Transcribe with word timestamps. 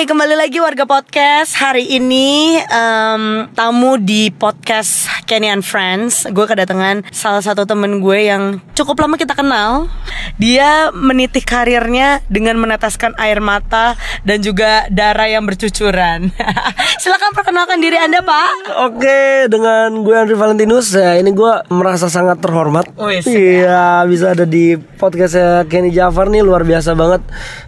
Kembali 0.00 0.32
lagi 0.32 0.56
warga 0.64 0.88
podcast. 0.88 1.60
Hari 1.60 1.84
ini 2.00 2.56
em, 2.56 3.52
tamu 3.52 4.00
di 4.00 4.32
podcast 4.32 5.04
Kenny 5.28 5.52
and 5.52 5.60
Friends. 5.60 6.24
Gue 6.32 6.48
kedatangan 6.48 7.04
salah 7.12 7.44
satu 7.44 7.68
temen 7.68 8.00
gue 8.00 8.32
yang 8.32 8.64
cukup 8.72 8.96
lama 8.96 9.20
kita 9.20 9.36
kenal. 9.36 9.92
Dia 10.40 10.88
meniti 10.96 11.44
karirnya 11.44 12.24
dengan 12.32 12.56
meneteskan 12.56 13.12
air 13.20 13.44
mata 13.44 13.92
dan 14.24 14.40
juga 14.40 14.88
darah 14.88 15.28
yang 15.28 15.44
bercucuran. 15.44 16.32
Silakan 17.04 17.36
perkenalkan 17.36 17.84
diri 17.84 18.00
Anda, 18.00 18.24
Pak. 18.24 18.80
Oke, 18.88 19.52
dengan 19.52 20.00
gue 20.00 20.16
Andri 20.16 20.32
Valentinus, 20.32 20.96
ya 20.96 21.20
ini 21.20 21.28
gue 21.36 21.52
merasa 21.68 22.08
sangat 22.08 22.40
terhormat. 22.40 22.88
Wih, 22.96 23.20
siap. 23.20 23.36
Iya, 23.36 24.08
bisa 24.08 24.32
ada 24.32 24.48
di 24.48 24.80
podcastnya 24.80 25.68
Kenny 25.68 25.92
Jafar 25.92 26.32
nih 26.32 26.40
luar 26.40 26.64
biasa 26.64 26.96
banget. 26.96 27.20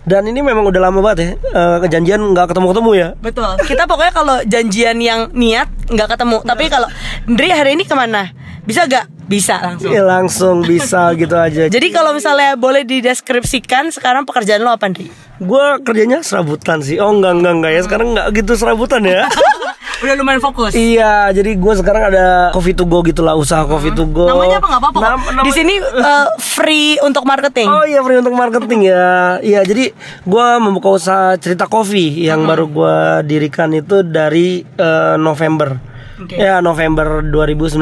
Dan 0.08 0.24
ini 0.32 0.40
memang 0.40 0.64
udah 0.64 0.80
lama 0.80 1.04
banget 1.04 1.18
ya, 1.20 1.30
eh, 1.36 1.78
kejadian 1.84 2.21
nggak 2.30 2.54
ketemu-ketemu 2.54 2.90
ya. 2.94 3.08
Betul. 3.18 3.50
Kita 3.66 3.90
pokoknya 3.90 4.12
kalau 4.14 4.36
janjian 4.46 4.96
yang 5.02 5.34
niat 5.34 5.66
nggak 5.90 6.08
ketemu. 6.14 6.38
Tapi 6.46 6.64
kalau 6.70 6.88
Ndri 7.26 7.48
hari 7.50 7.74
ini 7.74 7.82
ke 7.82 7.94
mana? 7.98 8.30
Bisa 8.62 8.86
gak? 8.86 9.10
Bisa 9.24 9.58
langsung. 9.58 9.90
Iya 9.90 10.02
langsung 10.02 10.56
bisa 10.62 11.10
gitu 11.20 11.34
aja. 11.34 11.66
Jadi 11.66 11.86
kalau 11.88 12.12
misalnya 12.12 12.54
boleh 12.54 12.82
dideskripsikan 12.82 13.90
sekarang 13.90 14.22
pekerjaan 14.22 14.62
lo 14.62 14.70
apa 14.70 14.86
Ndri? 14.86 15.10
Gue 15.38 15.64
kerjanya 15.82 16.22
serabutan 16.22 16.78
sih. 16.78 16.96
Oh 16.96 17.10
enggak 17.10 17.34
enggak 17.34 17.54
enggak 17.56 17.72
ya, 17.72 17.80
sekarang 17.82 18.08
nggak 18.14 18.28
gitu 18.32 18.52
serabutan 18.54 19.02
ya. 19.02 19.26
Udah 20.02 20.18
lumayan 20.18 20.42
fokus. 20.42 20.74
iya, 20.74 21.30
jadi 21.30 21.54
gue 21.54 21.74
sekarang 21.78 22.10
ada 22.10 22.50
coffee 22.50 22.74
to 22.74 22.82
go 22.82 23.06
gitulah, 23.06 23.38
usaha 23.38 23.62
coffee 23.62 23.94
to 23.94 24.02
go. 24.04 24.26
Namanya 24.26 24.58
apa 24.58 24.66
nggak 24.66 24.82
apa-apa. 24.82 24.98
Nam- 24.98 25.46
Di 25.46 25.52
sini 25.54 25.78
eh, 25.78 26.26
free 26.42 26.98
untuk 26.98 27.22
marketing. 27.22 27.70
Oh 27.70 27.86
iya 27.86 28.02
free 28.02 28.18
untuk 28.18 28.34
marketing 28.34 28.82
ya. 28.84 29.38
Iya 29.38 29.62
jadi 29.62 29.94
gua 30.22 30.58
membuka 30.58 30.90
usaha 30.90 31.38
cerita 31.38 31.70
kopi 31.70 32.18
yang 32.18 32.42
baru 32.42 32.66
gua 32.66 32.96
dirikan 33.22 33.70
itu 33.70 34.02
dari 34.02 34.66
eh, 34.66 35.14
November. 35.16 35.91
Oke. 36.22 36.34
Ya 36.34 36.58
November 36.58 37.20
2019. 37.24 37.78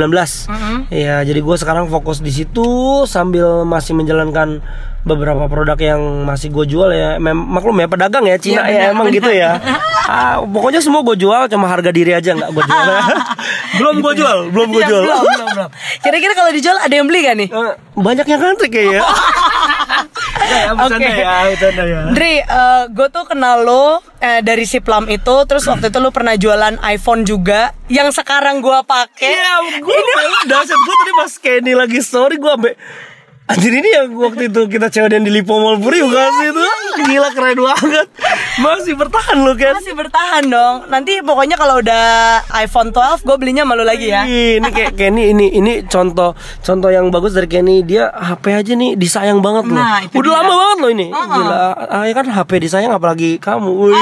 Iya 0.88 1.22
jadi 1.22 1.40
gua 1.40 1.56
sekarang 1.56 1.86
fokus 1.86 2.18
di 2.18 2.30
situ 2.30 2.66
sambil 3.04 3.62
masih 3.62 3.92
menjalankan 3.92 4.60
beberapa 5.00 5.46
produk 5.46 5.76
yang 5.76 6.00
masih 6.22 6.48
gue 6.48 6.66
jual 6.66 6.90
ya. 6.90 7.16
Mem 7.16 7.32
maklum 7.32 7.72
ya 7.74 7.86
pedagang 7.86 8.20
ya 8.22 8.30
Iya, 8.30 8.36
Cina 8.36 8.62
ya 8.62 8.66
benar, 8.66 8.90
emang 8.90 9.06
benar. 9.06 9.16
gitu 9.16 9.30
ya. 9.32 9.50
Ah, 10.02 10.42
pokoknya 10.42 10.82
semua 10.82 11.06
gue 11.06 11.14
jual 11.14 11.46
cuma 11.46 11.70
harga 11.70 11.94
diri 11.94 12.10
aja 12.10 12.34
nggak 12.34 12.50
gue 12.50 12.64
jual. 12.66 12.88
belum 13.78 13.94
gue 14.02 14.12
jual, 14.18 14.38
belum 14.50 14.68
gue 14.68 14.82
Iya, 14.82 14.90
jual. 14.90 15.02
belum, 15.06 15.22
belum, 15.22 15.48
belum. 15.54 15.70
Kira-kira 16.02 16.32
kalau 16.34 16.50
dijual 16.50 16.76
ada 16.76 16.90
yang 16.90 17.06
beli 17.06 17.20
gak 17.22 17.36
nih? 17.38 17.46
Eh, 17.46 17.72
banyak 17.94 18.26
yang 18.26 18.40
ngantri 18.42 18.68
kayaknya. 18.68 19.06
ya, 20.50 20.70
bercanda 20.74 21.10
Oke. 21.10 21.22
ya, 21.22 21.36
bercanda 21.54 21.84
ya. 21.86 22.00
Dri, 22.10 22.34
gue 22.90 23.08
tuh 23.14 23.24
kenal 23.30 23.56
lo 23.62 24.02
eh, 24.18 24.42
dari 24.42 24.66
si 24.66 24.82
Plum 24.82 25.06
itu, 25.06 25.36
terus 25.46 25.64
waktu 25.70 25.94
itu 25.94 25.98
lo 26.02 26.10
pernah 26.10 26.34
jualan 26.34 26.76
iPhone 26.90 27.22
juga, 27.22 27.72
yang 27.86 28.10
sekarang 28.10 28.58
gue 28.58 28.78
pakai. 28.84 29.30
Iya, 29.30 29.54
gue 29.80 29.96
dasar 30.50 30.76
gue 30.76 30.94
tadi 31.00 31.12
pas 31.14 31.32
Kenny 31.38 31.72
lagi 31.78 32.00
story 32.02 32.36
gue 32.36 32.52
ambil 32.52 32.74
Anjir 33.50 33.72
ini 33.74 33.90
yang 33.90 34.14
waktu 34.14 34.46
itu 34.46 34.70
kita 34.70 34.86
cewek 34.86 35.10
di 35.10 35.26
Lipo 35.26 35.58
Mall 35.58 35.82
Puri 35.82 35.98
bukan 36.06 36.30
sih 36.38 36.48
itu 36.54 36.62
Gila 37.02 37.34
keren 37.34 37.58
banget 37.58 38.06
Masih 38.62 38.94
bertahan 38.94 39.42
lo 39.42 39.58
kan 39.58 39.74
Masih 39.74 39.94
bertahan 39.98 40.44
dong. 40.46 40.86
Nanti 40.86 41.18
pokoknya 41.18 41.58
kalau 41.58 41.82
udah 41.82 42.38
iPhone 42.62 42.94
12 42.94 43.26
gue 43.26 43.36
belinya 43.40 43.66
malu 43.66 43.82
lagi 43.82 44.06
ya. 44.06 44.22
Ini 44.22 44.68
kayak 44.70 44.94
Kenny 45.00 45.34
ini 45.34 45.50
ini 45.50 45.82
contoh 45.90 46.38
contoh 46.62 46.90
yang 46.94 47.10
bagus 47.10 47.34
dari 47.34 47.50
Kenny 47.50 47.82
dia 47.82 48.12
HP 48.14 48.54
aja 48.54 48.72
nih 48.78 48.94
disayang 48.94 49.42
banget 49.42 49.66
loh. 49.66 49.82
Nah, 49.82 49.98
Udah 50.14 50.30
dia. 50.30 50.38
lama 50.38 50.52
banget 50.54 50.78
loh 50.78 50.90
ini. 50.94 51.06
Uh-uh. 51.10 51.34
Gila. 51.34 51.64
Ah, 51.90 52.04
ya 52.06 52.14
kan 52.14 52.26
HP 52.30 52.50
disayang 52.62 52.92
apalagi 52.94 53.40
kamu. 53.42 53.70
Wih. 53.90 53.96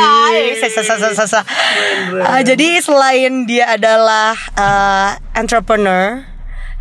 Ah, 2.20 2.42
jadi 2.44 2.82
selain 2.84 3.46
dia 3.48 3.78
adalah 3.78 4.34
eh, 4.58 5.10
entrepreneur, 5.38 6.26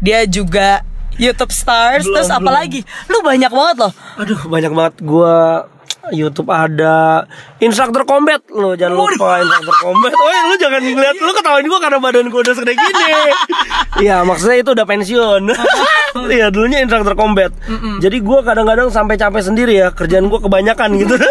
dia 0.01 0.25
juga 0.27 0.81
YouTube 1.17 1.53
stars, 1.53 2.05
Belum, 2.05 2.21
terus 2.21 2.29
apa 2.29 2.49
lagi? 2.49 2.85
Lu 3.09 3.25
banyak 3.25 3.49
banget 3.49 3.75
loh. 3.81 3.91
Aduh 4.21 4.39
banyak 4.47 4.71
banget 4.73 4.95
gua 5.01 5.65
YouTube 6.07 6.47
ada 6.47 7.27
instruktur 7.59 8.07
combat 8.07 8.39
lo 8.47 8.79
jangan 8.79 8.95
lupa 8.95 9.43
instruktur 9.43 9.75
combat. 9.83 10.11
Oh 10.15 10.29
lu 10.47 10.55
jangan 10.55 10.79
ngeliat 10.79 11.17
lu 11.19 11.31
ketawain 11.35 11.65
gua 11.67 11.79
karena 11.83 11.97
badan 11.99 12.25
gua 12.31 12.41
udah 12.45 12.53
segede 12.55 12.73
gini. 12.77 13.11
Iya 14.07 14.21
maksudnya 14.21 14.61
itu 14.61 14.71
udah 14.77 14.85
pensiun. 14.87 15.43
Iya 16.37 16.49
dulunya 16.49 16.79
instruktur 16.81 17.17
combat. 17.17 17.51
Jadi 17.99 18.17
gua 18.23 18.45
kadang-kadang 18.45 18.87
sampai 18.93 19.19
capek 19.19 19.41
sendiri 19.43 19.73
ya 19.77 19.91
kerjaan 19.91 20.31
gua 20.31 20.39
kebanyakan 20.39 20.95
gitu. 21.01 21.17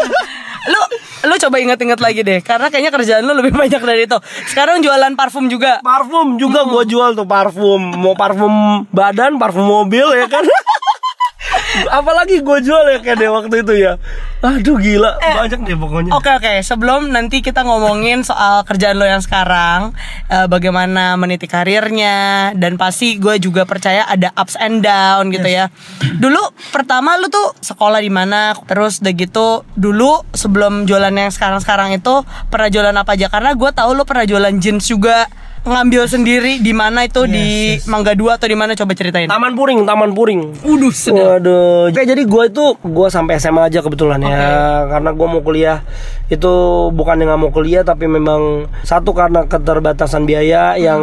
Lu 1.26 1.34
coba 1.36 1.56
inget-inget 1.58 1.98
lagi 1.98 2.20
deh, 2.22 2.38
karena 2.40 2.70
kayaknya 2.70 2.92
kerjaan 2.94 3.22
lu 3.26 3.34
lebih 3.34 3.52
banyak 3.60 3.82
dari 3.82 4.06
itu. 4.06 4.18
Sekarang 4.46 4.78
jualan 4.80 5.12
parfum 5.18 5.50
juga. 5.50 5.82
parfum 5.82 6.38
juga 6.38 6.62
gua 6.64 6.86
jual 6.86 7.18
tuh 7.18 7.26
parfum 7.26 7.82
mau 7.82 8.14
parfum 8.14 8.86
badan 8.94 9.36
parfum 9.36 9.66
mobil 9.66 10.06
ya 10.14 10.30
kan. 10.30 10.46
Apalagi 11.92 12.40
gue 12.40 12.58
jual 12.64 12.84
ya 12.92 12.98
kayak 13.04 13.16
deh 13.20 13.30
waktu 13.30 13.56
itu 13.60 13.74
ya. 13.76 14.00
Aduh 14.44 14.78
gila 14.78 15.18
banyak 15.18 15.60
deh 15.64 15.76
pokoknya. 15.76 16.10
Oke 16.14 16.30
oke, 16.30 16.52
sebelum 16.62 17.10
nanti 17.10 17.42
kita 17.42 17.64
ngomongin 17.66 18.22
soal 18.22 18.62
kerjaan 18.62 19.00
lo 19.00 19.08
yang 19.08 19.24
sekarang, 19.24 19.96
eh, 20.30 20.46
bagaimana 20.46 21.16
meniti 21.18 21.48
karirnya, 21.50 22.52
dan 22.54 22.78
pasti 22.78 23.18
gue 23.18 23.40
juga 23.42 23.64
percaya 23.64 24.06
ada 24.06 24.30
ups 24.36 24.54
and 24.60 24.84
down 24.84 25.32
gitu 25.32 25.48
ya. 25.48 25.72
Dulu 26.20 26.40
pertama 26.70 27.18
lu 27.18 27.26
tuh 27.32 27.56
sekolah 27.58 27.98
di 27.98 28.12
mana, 28.12 28.54
terus 28.68 29.02
udah 29.02 29.14
gitu 29.16 29.46
dulu 29.74 30.22
sebelum 30.36 30.86
jualan 30.86 31.12
yang 31.12 31.32
sekarang-sekarang 31.32 31.96
itu 31.96 32.22
pernah 32.52 32.68
jualan 32.70 32.96
apa 32.96 33.16
aja? 33.18 33.26
Karena 33.32 33.56
gue 33.56 33.70
tahu 33.72 33.90
lu 33.96 34.04
pernah 34.06 34.28
jualan 34.28 34.54
jeans 34.62 34.86
juga 34.86 35.26
ngambil 35.66 36.06
sendiri 36.06 36.62
di 36.62 36.70
mana 36.70 37.04
itu 37.04 37.26
di 37.26 37.74
Mangga 37.90 38.14
Dua 38.14 38.38
atau 38.38 38.46
di 38.46 38.54
mana? 38.54 38.78
Coba 38.78 38.94
ceritain. 38.94 39.26
Taman 39.26 39.58
Puring, 39.58 39.82
Taman 39.82 40.14
Puring. 40.14 40.62
Udus 40.62 41.10
Waduh. 41.10 41.90
Oke, 41.90 42.06
jadi 42.06 42.22
gue 42.22 42.42
itu 42.46 42.64
gue 42.78 43.08
sampai 43.10 43.42
SMA 43.42 43.66
aja 43.66 43.82
kebetulan 43.82 44.22
ya, 44.22 44.86
karena 44.86 45.10
gue 45.10 45.26
mau 45.26 45.42
kuliah 45.42 45.82
itu 46.30 46.54
bukan 46.94 47.22
yang 47.22 47.38
mau 47.38 47.50
kuliah 47.50 47.82
tapi 47.82 48.06
memang 48.06 48.70
satu 48.86 49.10
karena 49.10 49.46
keterbatasan 49.46 50.26
biaya 50.26 50.78
yang 50.78 51.02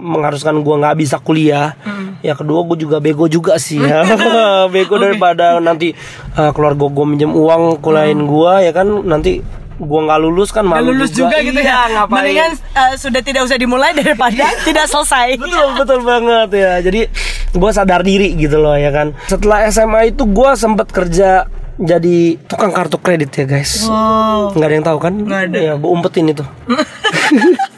mengharuskan 0.00 0.64
gue 0.64 0.74
nggak 0.80 0.96
bisa 0.96 1.20
kuliah. 1.20 1.76
Ya 2.20 2.36
kedua 2.36 2.64
gue 2.68 2.76
juga 2.80 3.00
bego 3.00 3.28
juga 3.28 3.56
sih. 3.60 3.80
Ya, 3.80 4.04
bego 4.74 4.96
daripada 4.96 5.60
nanti 5.60 5.92
uh, 6.36 6.52
keluarga 6.56 6.88
gue 6.88 7.06
minjem 7.06 7.32
uang 7.32 7.84
kuliahin 7.84 8.24
gue 8.24 8.52
ya 8.64 8.72
kan? 8.72 8.88
Nanti 9.04 9.44
gue 9.80 10.00
nggak 10.02 10.20
lulus 10.20 10.48
kan 10.50 10.60
malu 10.62 10.92
lulus 10.92 11.08
juga, 11.10 11.40
gitu 11.40 11.56
Iya, 11.56 11.72
ya. 11.80 11.80
ngapain? 11.96 12.20
Mendingan 12.20 12.52
eh, 12.52 12.92
sudah 12.94 13.20
tidak 13.20 13.42
usah 13.42 13.56
dimulai 13.56 13.90
daripada 13.90 14.44
tidak 14.68 14.84
selesai. 14.84 15.34
betul 15.36 15.68
betul 15.74 16.00
banget 16.02 16.48
ya 16.52 16.72
jadi 16.80 17.00
gue 17.50 17.70
sadar 17.70 18.00
diri 18.02 18.36
gitu 18.36 18.56
loh 18.56 18.76
ya 18.76 18.88
kan 18.88 19.16
setelah 19.24 19.64
SMA 19.66 20.10
itu 20.10 20.22
gue 20.22 20.50
sempet 20.54 20.86
kerja 20.86 21.48
jadi 21.76 22.16
tukang 22.44 22.70
kartu 22.70 22.96
kredit 22.96 23.32
ya 23.32 23.48
guys 23.48 23.88
Wow. 23.88 24.52
nggak 24.52 24.68
ada 24.68 24.74
yang 24.74 24.86
tahu 24.86 24.98
kan 25.00 25.12
Nggak 25.16 25.40
ada. 25.46 25.58
ya 25.58 25.72
gue 25.74 25.90
umpetin 25.90 26.28
itu 26.28 26.44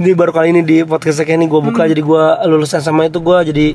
ini 0.00 0.12
baru 0.12 0.32
kali 0.34 0.50
ini 0.52 0.60
di 0.66 0.76
podcast 0.82 1.22
ini 1.22 1.46
gue 1.46 1.60
buka 1.62 1.86
jadi 1.86 2.02
gue 2.02 2.24
lulus 2.50 2.74
SMA 2.74 3.08
itu 3.08 3.22
gue 3.22 3.38
jadi 3.52 3.66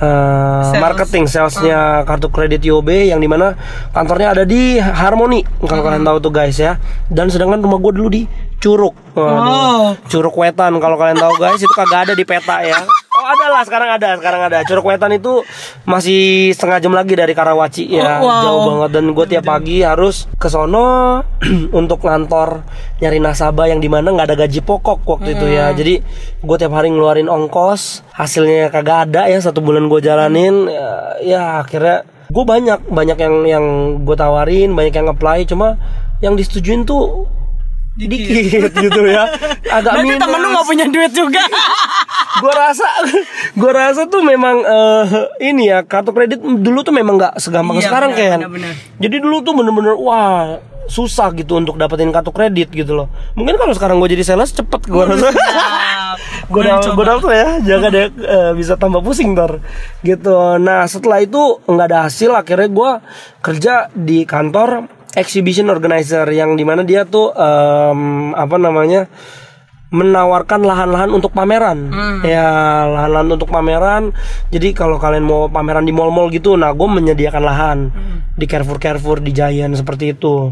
uh, 0.00 0.70
Sales. 0.70 0.82
marketing 0.82 1.24
salesnya 1.26 2.04
kartu 2.04 2.28
kredit 2.28 2.62
YOB 2.62 3.12
yang 3.12 3.20
di 3.20 3.28
mana 3.28 3.56
kantornya 3.90 4.36
ada 4.36 4.44
di 4.44 4.76
Harmoni 4.78 5.42
kalau 5.64 5.82
kalian 5.82 6.04
tahu 6.04 6.18
tuh 6.20 6.32
guys 6.32 6.56
ya 6.60 6.76
dan 7.08 7.32
sedangkan 7.32 7.64
rumah 7.64 7.80
gue 7.80 7.92
dulu 7.96 8.08
di 8.12 8.22
Curug 8.60 8.94
Waduh. 9.14 9.28
Wow. 9.28 9.84
Curug 10.08 10.36
Wetan 10.36 10.72
kalau 10.80 10.96
kalian 10.96 11.18
tahu 11.20 11.34
guys 11.36 11.60
itu 11.60 11.74
kagak 11.74 12.10
ada 12.10 12.14
di 12.16 12.24
peta 12.24 12.64
ya 12.64 12.80
Oh 13.24 13.32
ada 13.32 13.48
lah 13.48 13.64
sekarang 13.64 13.88
ada 13.88 14.20
sekarang 14.20 14.42
ada. 14.52 14.58
Curug 14.68 14.84
Wetan 14.84 15.16
itu 15.16 15.40
masih 15.88 16.52
setengah 16.52 16.76
jam 16.76 16.92
lagi 16.92 17.16
dari 17.16 17.32
Karawaci 17.32 17.88
ya. 17.88 18.20
Oh, 18.20 18.28
wow. 18.28 18.42
jauh 18.44 18.60
banget. 18.68 18.90
Dan 19.00 19.04
gue 19.16 19.26
tiap 19.32 19.48
pagi 19.48 19.80
harus 19.80 20.28
ke 20.36 20.52
sono 20.52 21.24
untuk 21.80 22.04
ngantor 22.04 22.68
nyari 23.00 23.24
nasabah 23.24 23.72
yang 23.72 23.80
di 23.80 23.88
mana 23.88 24.12
nggak 24.12 24.28
ada 24.28 24.36
gaji 24.44 24.60
pokok 24.60 25.08
waktu 25.08 25.40
itu 25.40 25.46
ya. 25.48 25.72
Jadi 25.72 26.04
gue 26.44 26.56
tiap 26.60 26.76
hari 26.76 26.92
ngeluarin 26.92 27.32
ongkos. 27.32 28.04
Hasilnya 28.12 28.68
kagak 28.68 29.08
ada 29.08 29.24
ya 29.32 29.40
satu 29.40 29.64
bulan 29.64 29.88
gue 29.88 30.04
jalanin. 30.04 30.68
Ya, 30.68 30.92
ya 31.24 31.42
akhirnya 31.64 32.04
gue 32.28 32.44
banyak 32.44 32.92
banyak 32.92 33.18
yang 33.24 33.34
yang 33.48 33.64
gue 34.04 34.16
tawarin 34.20 34.76
banyak 34.76 35.00
yang 35.00 35.08
apply 35.08 35.48
cuma 35.48 35.80
yang 36.20 36.36
disetujuin 36.36 36.84
tuh 36.84 37.24
dikit. 37.96 38.74
gitu 38.74 39.00
ya. 39.06 39.24
Agak 39.80 39.92
Berarti 39.96 40.14
temen 40.18 40.38
lu 40.42 40.48
gak 40.50 40.66
punya 40.66 40.86
duit 40.90 41.12
juga. 41.14 41.42
gue 42.34 42.52
rasa 42.52 42.86
gue 43.60 43.70
rasa 43.70 44.06
tuh 44.06 44.22
memang 44.22 44.56
eh, 44.60 45.04
ini 45.44 45.68
ya 45.68 45.82
kartu 45.82 46.10
kredit 46.10 46.40
dulu 46.40 46.82
tuh 46.82 46.90
memang 46.90 47.14
nggak 47.16 47.34
segampang 47.38 47.78
Iya, 47.78 47.86
sekarang 47.86 48.10
kan 48.12 48.38
benar. 48.48 48.74
jadi 48.98 49.16
dulu 49.18 49.36
tuh 49.40 49.52
bener-bener 49.54 49.94
wah 49.94 50.58
susah 50.84 51.32
gitu 51.32 51.56
untuk 51.56 51.80
dapetin 51.80 52.12
kartu 52.12 52.28
kredit 52.28 52.68
gitu 52.68 52.92
loh. 52.92 53.08
Mungkin 53.32 53.56
kalau 53.56 53.72
sekarang 53.72 53.96
gue 53.96 54.12
jadi 54.12 54.20
sales 54.20 54.52
cepet 54.52 54.84
gue 54.84 55.00
rasa. 55.08 55.32
Gue 56.52 56.60
gue 56.68 57.04
dapet 57.08 57.24
ya 57.32 57.48
jaga 57.64 57.88
deh 57.88 58.06
eh, 58.12 58.52
bisa 58.52 58.76
tambah 58.76 59.00
pusing 59.00 59.32
ntar 59.32 59.64
gitu. 60.04 60.60
Nah 60.60 60.84
setelah 60.84 61.24
itu 61.24 61.56
nggak 61.64 61.86
ada 61.88 61.98
hasil 62.04 62.36
akhirnya 62.36 62.68
gue 62.68 62.90
kerja 63.40 63.74
di 63.96 64.28
kantor 64.28 64.84
exhibition 65.16 65.72
organizer 65.72 66.28
yang 66.28 66.52
di 66.52 66.68
mana 66.68 66.84
dia 66.84 67.08
tuh 67.08 67.32
em, 67.32 68.00
apa 68.36 68.60
namanya 68.60 69.08
menawarkan 69.94 70.66
lahan-lahan 70.66 71.10
untuk 71.14 71.30
pameran. 71.30 71.94
Ya 72.26 72.50
lahan-lahan 72.90 73.30
untuk 73.30 73.46
pameran. 73.46 74.10
Jadi 74.50 74.74
kalau 74.74 74.98
kalian 74.98 75.22
mau 75.22 75.46
pameran 75.46 75.86
di 75.86 75.94
mall-mall 75.94 76.34
gitu 76.34 76.58
nah 76.58 76.74
gue 76.74 76.88
menyediakan 76.90 77.42
lahan. 77.46 77.78
Di 78.34 78.50
Carrefour 78.50 78.82
Carrefour 78.82 79.22
di 79.22 79.30
Giant 79.30 79.78
seperti 79.78 80.18
itu. 80.18 80.50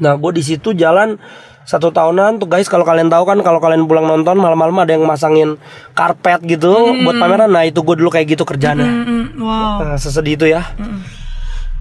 Nah 0.00 0.16
gue 0.16 0.30
di 0.32 0.40
situ 0.40 0.72
jalan 0.72 1.20
satu 1.68 1.92
tahunan. 1.92 2.40
Tuh 2.40 2.48
guys 2.48 2.72
kalau 2.72 2.88
kalian 2.88 3.12
tahu 3.12 3.28
kan 3.28 3.38
kalau 3.44 3.60
kalian 3.60 3.84
pulang 3.84 4.08
nonton 4.08 4.40
malam-malam 4.40 4.80
ada 4.80 4.96
yang 4.96 5.04
masangin 5.04 5.60
karpet 5.92 6.40
gitu 6.48 6.72
buat 7.04 7.20
pameran. 7.20 7.52
Nah 7.52 7.68
itu 7.68 7.84
gue 7.84 7.96
dulu 8.00 8.08
kayak 8.08 8.32
gitu 8.32 8.48
kerjanya 8.48 8.88
Mm, 8.88 9.36
wow. 9.36 9.84
Nah, 9.84 9.98
sesedih 10.00 10.40
itu 10.40 10.46
ya. 10.48 10.64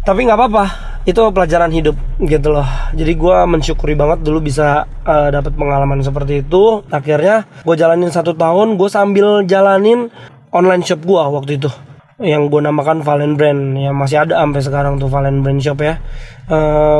Tapi 0.06 0.22
nggak 0.22 0.38
apa-apa, 0.38 0.66
itu 1.10 1.18
pelajaran 1.34 1.74
hidup 1.74 1.98
gitu 2.22 2.54
loh. 2.54 2.68
Jadi 2.94 3.12
gua 3.18 3.50
mensyukuri 3.50 3.98
banget 3.98 4.22
dulu 4.22 4.38
bisa 4.46 4.86
eh, 5.02 5.34
dapat 5.34 5.58
pengalaman 5.58 6.06
seperti 6.06 6.46
itu. 6.46 6.86
Akhirnya 6.94 7.50
gue 7.66 7.74
jalanin 7.74 8.14
satu 8.14 8.38
tahun, 8.38 8.78
gue 8.78 8.86
sambil 8.86 9.42
jalanin 9.50 10.14
online 10.54 10.86
shop 10.86 11.02
gua 11.02 11.34
waktu 11.34 11.58
itu 11.58 11.74
yang 12.16 12.48
gue 12.48 12.64
namakan 12.64 13.04
Valen 13.04 13.36
Brand 13.36 13.76
ya 13.76 13.92
masih 13.92 14.24
ada 14.24 14.40
sampai 14.40 14.64
sekarang 14.64 14.96
tuh 14.96 15.12
Valen 15.12 15.44
Brand 15.44 15.60
Shop 15.60 15.76
ya. 15.84 16.00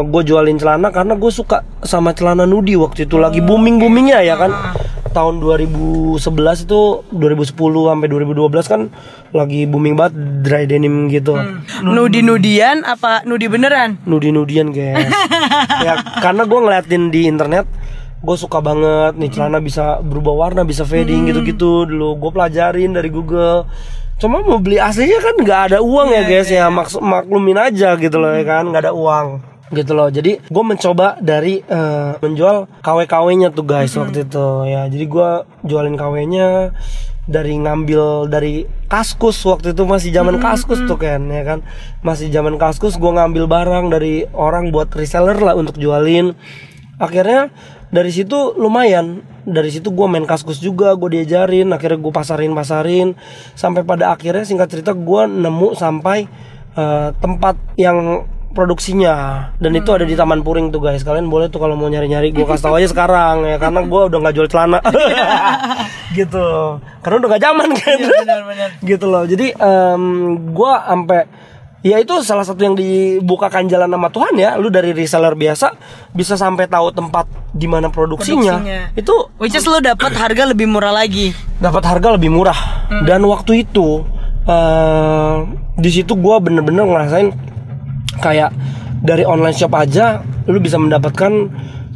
gue 0.04 0.22
jualin 0.28 0.60
celana 0.60 0.92
karena 0.92 1.16
gue 1.16 1.32
suka 1.32 1.64
sama 1.88 2.12
celana 2.12 2.44
nudi 2.44 2.76
waktu 2.76 3.08
itu 3.08 3.16
lagi 3.16 3.40
booming 3.40 3.80
boomingnya 3.80 4.20
ya 4.28 4.36
kan. 4.36 4.52
Tahun 5.16 5.40
2011 5.40 6.20
itu 6.68 6.82
2010 7.08 7.56
sampai 7.56 8.08
2012 8.12 8.52
kan 8.68 8.82
lagi 9.32 9.64
booming 9.64 9.96
banget 9.96 10.14
dry 10.44 10.68
denim 10.68 11.08
gitu. 11.08 11.40
Nudi-nudian 11.80 12.84
apa 12.84 13.24
nudi 13.24 13.48
beneran? 13.48 13.96
Nudi-nudian 14.04 14.76
guys. 14.76 15.08
ya 15.88 16.04
karena 16.20 16.44
gue 16.44 16.60
ngeliatin 16.60 17.16
di 17.16 17.32
internet 17.32 17.64
gue 18.26 18.36
suka 18.36 18.60
banget 18.60 19.16
nih 19.16 19.32
celana 19.32 19.64
bisa 19.64 20.04
berubah 20.04 20.36
warna 20.36 20.68
bisa 20.68 20.84
fading 20.84 21.32
gitu-gitu. 21.32 21.88
Dulu 21.88 22.20
gue 22.20 22.32
pelajarin 22.36 22.92
dari 22.92 23.08
Google. 23.08 23.72
Cuma 24.20 24.44
mau 24.44 24.60
beli 24.60 24.84
aslinya 24.84 25.24
kan 25.24 25.36
nggak 25.40 25.62
ada 25.72 25.80
uang 25.80 26.12
ya 26.12 26.28
guys 26.28 26.52
ya. 26.52 26.68
Maks- 26.68 27.00
maklumin 27.00 27.56
aja 27.56 27.96
gitu 27.96 28.20
loh 28.20 28.36
ya 28.36 28.44
kan. 28.44 28.68
Nggak 28.68 28.92
ada 28.92 28.92
uang 28.92 29.55
gitu 29.74 29.98
loh. 29.98 30.10
Jadi 30.14 30.38
gue 30.46 30.64
mencoba 30.64 31.18
dari 31.18 31.62
eh, 31.66 32.12
menjual 32.22 32.70
KW-KW-nya 32.86 33.50
tuh 33.56 33.66
guys 33.66 33.94
waktu 33.98 34.28
itu. 34.28 34.48
Ya 34.70 34.86
jadi 34.86 35.06
gue 35.10 35.30
jualin 35.66 35.98
KW-nya 35.98 36.76
dari 37.26 37.58
ngambil 37.58 38.30
dari 38.30 38.70
kaskus. 38.86 39.42
Waktu 39.42 39.74
itu 39.74 39.84
masih 39.90 40.14
zaman 40.14 40.38
kaskus 40.38 40.86
tuh 40.86 40.98
kan 41.02 41.26
ya 41.30 41.42
kan? 41.42 41.60
Masih 42.06 42.30
zaman 42.30 42.62
kaskus 42.62 43.02
gue 43.02 43.12
ngambil 43.12 43.50
barang 43.50 43.86
dari 43.90 44.30
orang 44.38 44.70
buat 44.70 44.94
reseller 44.94 45.38
lah 45.42 45.58
untuk 45.58 45.82
jualin. 45.82 46.38
Akhirnya 47.02 47.50
dari 47.90 48.14
situ 48.14 48.54
lumayan. 48.58 49.26
Dari 49.46 49.70
situ 49.70 49.94
gue 49.94 50.08
main 50.10 50.26
kaskus 50.26 50.58
juga 50.58 50.98
gue 50.98 51.22
diajarin 51.22 51.70
akhirnya 51.70 52.02
gue 52.02 52.14
pasarin 52.14 52.54
pasarin. 52.54 53.18
Sampai 53.58 53.82
pada 53.82 54.14
akhirnya 54.14 54.46
singkat 54.46 54.70
cerita 54.70 54.94
gue 54.94 55.22
nemu 55.26 55.74
sampai 55.74 56.30
eh, 56.78 57.10
tempat 57.18 57.58
yang 57.78 58.30
produksinya. 58.56 59.16
Dan 59.60 59.76
itu 59.76 59.92
ada 59.92 60.02
di 60.02 60.16
Taman 60.16 60.40
Puring 60.40 60.72
tuh 60.72 60.80
guys. 60.80 61.04
Kalian 61.04 61.28
boleh 61.28 61.52
tuh 61.52 61.60
kalau 61.60 61.76
mau 61.76 61.86
nyari 61.86 62.08
nyari 62.08 62.32
gue 62.32 62.42
kasih 62.42 62.64
tahu 62.64 62.80
aja 62.80 62.88
sekarang 62.96 63.44
ya. 63.44 63.60
Karena 63.60 63.84
gue 63.84 64.02
udah 64.08 64.18
nggak 64.18 64.34
jual 64.34 64.48
celana. 64.48 64.80
Gitu. 66.18 66.48
Karena 67.04 67.16
udah 67.20 67.30
gak 67.30 67.44
zaman 67.44 67.70
kan. 67.76 67.98
gitu 68.80 69.06
loh. 69.06 69.28
Jadi 69.28 69.52
em, 69.52 70.04
gue 70.50 70.72
sampai 70.72 71.22
ya 71.84 72.00
itu 72.00 72.18
salah 72.24 72.42
satu 72.42 72.58
yang 72.58 72.74
dibukakan 72.74 73.68
jalan 73.68 73.92
sama 73.92 74.08
Tuhan 74.08 74.34
ya. 74.34 74.50
Lu 74.56 74.72
dari 74.72 74.96
reseller 74.96 75.36
biasa 75.36 75.76
bisa 76.10 76.34
sampai 76.34 76.66
tahu 76.66 76.90
tempat 76.90 77.28
di 77.52 77.68
mana 77.68 77.88
produksinya, 77.88 78.58
Produksinya. 78.58 78.82
itu 78.96 79.16
Which 79.38 79.54
is 79.54 79.64
lo 79.64 79.78
dapat 79.78 80.16
harga 80.24 80.48
lebih 80.48 80.66
murah 80.66 80.96
lagi. 80.96 81.36
dapat 81.60 81.84
harga 81.84 82.16
lebih 82.16 82.32
murah. 82.32 82.88
Dan 83.04 83.28
waktu 83.28 83.68
itu 83.68 84.08
eh 84.46 85.36
di 85.76 85.90
situ 85.90 86.16
gue 86.16 86.36
bener-bener 86.40 86.86
ngerasain 86.86 87.34
kayak 88.20 88.52
dari 89.02 89.24
online 89.28 89.56
shop 89.56 89.74
aja 89.76 90.22
lu 90.50 90.58
bisa 90.62 90.78
mendapatkan 90.78 91.50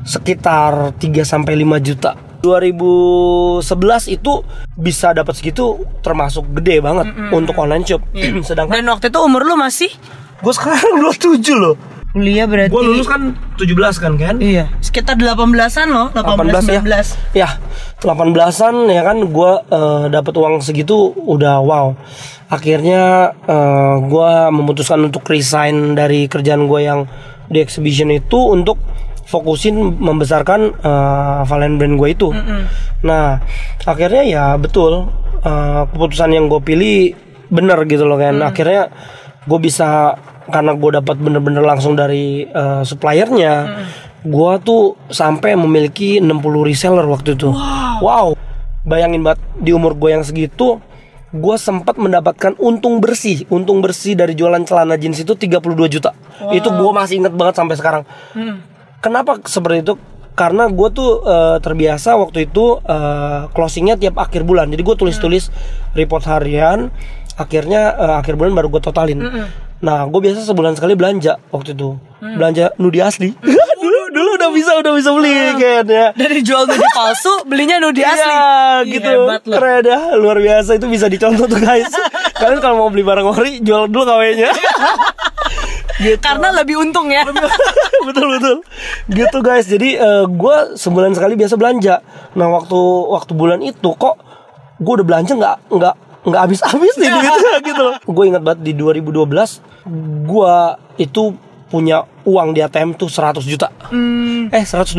sekitar 0.05 0.95
3 0.97 1.23
sampai 1.25 1.53
5 1.59 1.79
juta. 1.85 2.11
2011 2.39 3.67
itu 4.15 4.33
bisa 4.79 5.11
dapat 5.11 5.35
segitu 5.35 5.83
termasuk 5.99 6.47
gede 6.55 6.79
banget 6.79 7.11
untuk 7.35 7.55
online 7.59 7.83
shop. 7.83 8.01
Sedangkan 8.47 8.79
Dan 8.79 8.87
waktu 8.87 9.11
itu 9.11 9.19
umur 9.19 9.43
lu 9.43 9.59
masih? 9.59 9.91
Gue 10.39 10.55
sekarang 10.55 11.03
27 11.03 11.43
loh 11.59 11.98
kuliah 12.09 12.49
berarti. 12.49 12.73
gue 12.73 12.83
lulus 12.89 13.05
kan 13.05 13.37
17 13.53 14.01
kan 14.01 14.13
kan 14.17 14.35
Iya, 14.41 14.65
sekitar 14.81 15.13
18-an 15.13 15.87
loh, 15.93 16.07
18, 16.17 16.57
18 16.81 16.81
19. 16.81 17.37
ya. 17.37 17.45
Ya, 17.45 17.49
18-an 18.01 18.75
ya 18.89 19.01
kan 19.05 19.17
gua 19.29 19.61
eh, 19.69 20.05
dapat 20.09 20.33
uang 20.33 20.65
segitu 20.65 21.13
udah 21.13 21.61
wow. 21.61 21.93
Akhirnya 22.49 23.33
eh, 23.45 23.95
gua 24.09 24.49
memutuskan 24.49 25.05
untuk 25.05 25.21
resign 25.29 25.93
dari 25.93 26.25
kerjaan 26.25 26.65
gue 26.65 26.81
yang 26.81 27.05
di 27.49 27.61
exhibition 27.61 28.09
itu 28.09 28.37
untuk 28.37 28.81
fokusin 29.29 30.01
membesarkan 30.01 30.81
eh, 30.81 31.39
Valen 31.45 31.77
brand 31.77 31.93
gue 31.93 32.09
itu. 32.09 32.33
Nah, 33.05 33.37
akhirnya 33.85 34.23
ya 34.25 34.45
betul 34.57 35.13
eh, 35.45 35.81
keputusan 35.93 36.33
yang 36.33 36.49
gue 36.49 36.61
pilih 36.65 37.13
bener 37.53 37.77
gitu 37.85 38.09
loh 38.09 38.17
kan. 38.17 38.41
Akhirnya 38.41 38.89
gue 39.45 39.59
bisa 39.61 40.17
karena 40.49 40.73
gue 40.75 40.91
dapat 41.01 41.15
bener-bener 41.17 41.63
langsung 41.63 41.93
dari 41.95 42.45
eh, 42.45 42.81
suppliernya 42.83 43.85
gue 44.19 44.53
tuh 44.67 44.99
sampai 45.07 45.55
memiliki 45.55 46.19
60 46.19 46.67
reseller 46.67 47.07
waktu 47.07 47.39
itu. 47.39 47.49
Wow, 48.03 48.35
bayangin 48.83 49.23
banget 49.23 49.39
di 49.55 49.71
umur 49.71 49.95
gue 49.95 50.11
yang 50.11 50.23
segitu 50.27 50.83
gue 51.29 51.55
sempat 51.61 51.95
mendapatkan 51.95 52.57
untung 52.57 52.97
bersih. 52.99 53.45
Untung 53.53 53.85
bersih 53.85 54.17
dari 54.17 54.33
jualan 54.33 54.65
celana 54.65 54.97
jeans 54.97 55.21
itu 55.21 55.37
32 55.37 55.61
juta. 55.87 56.11
Itu 56.49 56.73
gue 56.73 56.91
masih 56.91 57.21
inget 57.21 57.33
banget 57.37 57.55
sampai 57.61 57.75
sekarang. 57.77 58.03
Kenapa 58.99 59.37
seperti 59.45 59.85
itu? 59.85 59.93
Karena 60.33 60.71
gue 60.71 60.89
tuh 60.89 61.21
eh, 61.23 61.57
terbiasa 61.61 62.15
waktu 62.17 62.49
itu 62.49 62.81
eh, 62.81 63.41
closingnya 63.53 63.99
tiap 63.99 64.17
akhir 64.17 64.41
bulan. 64.47 64.71
Jadi 64.73 64.81
gue 64.81 64.95
tulis-tulis 64.97 65.53
report 65.93 66.25
harian 66.25 66.89
akhirnya 67.39 67.95
eh, 67.95 68.15
akhir 68.19 68.35
bulan 68.35 68.51
baru 68.51 68.67
gue 68.67 68.81
totalin 68.83 69.19
nah 69.79 70.03
gue 70.03 70.19
biasa 70.19 70.43
sebulan 70.43 70.75
sekali 70.75 70.93
belanja 70.99 71.39
waktu 71.49 71.71
itu. 71.71 71.95
Belanja 72.19 72.75
nudi 72.75 72.99
asli. 72.99 73.31
Dulu 73.79 74.11
dulu 74.11 74.29
udah 74.35 74.51
bisa 74.51 74.71
udah 74.75 74.91
bisa 74.91 75.09
beli 75.15 75.55
kan 75.55 75.87
ya. 75.87 76.11
Dari 76.11 76.43
jual 76.43 76.67
nudi 76.67 76.83
palsu, 76.99 77.47
belinya 77.47 77.79
nudi 77.79 78.03
asli. 78.03 78.27
Iya 78.27 78.43
gitu. 78.91 79.07
Hebat. 79.07 79.41
Keren 79.47 79.83
ya. 79.87 79.99
Luar 80.19 80.35
biasa 80.35 80.75
itu 80.75 80.91
bisa 80.91 81.07
dicontoh 81.07 81.47
tuh 81.47 81.63
guys. 81.63 81.87
Kalian 82.43 82.59
kalau 82.59 82.75
mau 82.83 82.89
beli 82.91 83.07
barang 83.07 83.23
ori 83.23 83.63
Jual 83.63 83.87
dulu 83.87 84.03
kawenya. 84.03 84.51
Gitu. 86.03 86.19
Karena 86.19 86.51
lebih 86.59 86.75
untung 86.75 87.07
ya. 87.07 87.23
betul 88.03 88.27
betul. 88.35 88.55
Gitu 89.07 89.37
guys. 89.39 89.63
Jadi 89.71 89.95
gue 90.27 90.57
sebulan 90.75 91.15
sekali 91.15 91.39
biasa 91.39 91.55
belanja. 91.55 92.03
Nah 92.35 92.51
waktu 92.51 92.79
waktu 93.15 93.31
bulan 93.31 93.63
itu 93.63 93.95
kok 93.95 94.19
gue 94.75 94.93
udah 94.99 95.07
belanja 95.07 95.39
nggak 95.39 95.57
nggak 95.71 95.95
nggak 96.25 96.41
habis 96.41 96.59
habis 96.63 96.93
nih 96.99 97.09
gitu 97.09 97.39
gitu 97.71 97.81
loh. 97.81 97.95
Gue 98.03 98.25
ingat 98.31 98.43
banget 98.43 98.59
di 98.65 98.73
2012 98.75 99.29
gue 100.27 100.55
itu 100.99 101.23
punya 101.69 102.01
uang 102.25 102.57
di 102.57 102.65
ATM 102.65 102.97
tuh 102.97 103.07
100 103.07 103.45
juta. 103.45 103.69
Eh 104.49 104.65
120 104.65 104.97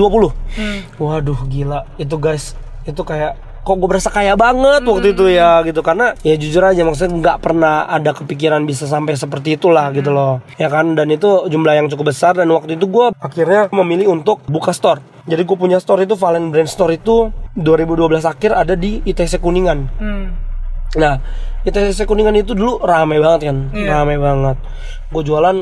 waduh 0.97 1.41
gila. 1.51 1.85
Itu 1.99 2.17
guys 2.17 2.55
itu 2.89 3.03
kayak 3.05 3.37
kok 3.61 3.77
gue 3.77 3.89
berasa 3.93 4.09
kaya 4.09 4.41
banget 4.41 4.81
waktu 4.89 5.13
itu 5.13 5.29
ya 5.29 5.61
gitu. 5.67 5.85
Karena 5.85 6.17
ya 6.25 6.35
jujur 6.39 6.63
aja 6.65 6.81
maksudnya 6.87 7.13
nggak 7.21 7.39
pernah 7.45 7.85
ada 7.91 8.17
kepikiran 8.17 8.65
bisa 8.65 8.89
sampai 8.89 9.19
seperti 9.19 9.61
itulah 9.61 9.93
gitu 9.93 10.15
loh. 10.15 10.41
Ya 10.57 10.73
kan? 10.73 10.97
Dan 10.97 11.13
itu 11.13 11.51
jumlah 11.51 11.75
yang 11.77 11.91
cukup 11.93 12.15
besar 12.15 12.39
dan 12.39 12.49
waktu 12.55 12.79
itu 12.79 12.87
gue 12.89 13.13
akhirnya 13.21 13.69
memilih 13.75 14.15
untuk 14.15 14.41
buka 14.49 14.73
store. 14.73 15.03
Jadi 15.29 15.45
gue 15.45 15.57
punya 15.59 15.77
store 15.77 16.09
itu 16.09 16.17
Valen 16.17 16.49
Brand 16.49 16.71
Store 16.71 16.97
itu 16.97 17.29
2012 17.55 18.25
akhir 18.25 18.51
ada 18.57 18.73
di 18.73 19.05
ITC 19.05 19.39
Kuningan. 19.39 19.79
Hmm. 20.01 20.50
Nah, 20.99 21.23
ITC 21.63 22.03
Kuningan 22.03 22.35
itu 22.35 22.57
dulu 22.57 22.83
rame 22.83 23.23
banget 23.23 23.53
kan, 23.53 23.59
Iya. 23.71 24.03
rame 24.03 24.19
banget. 24.19 24.57
Gue 25.13 25.23
jualan, 25.23 25.57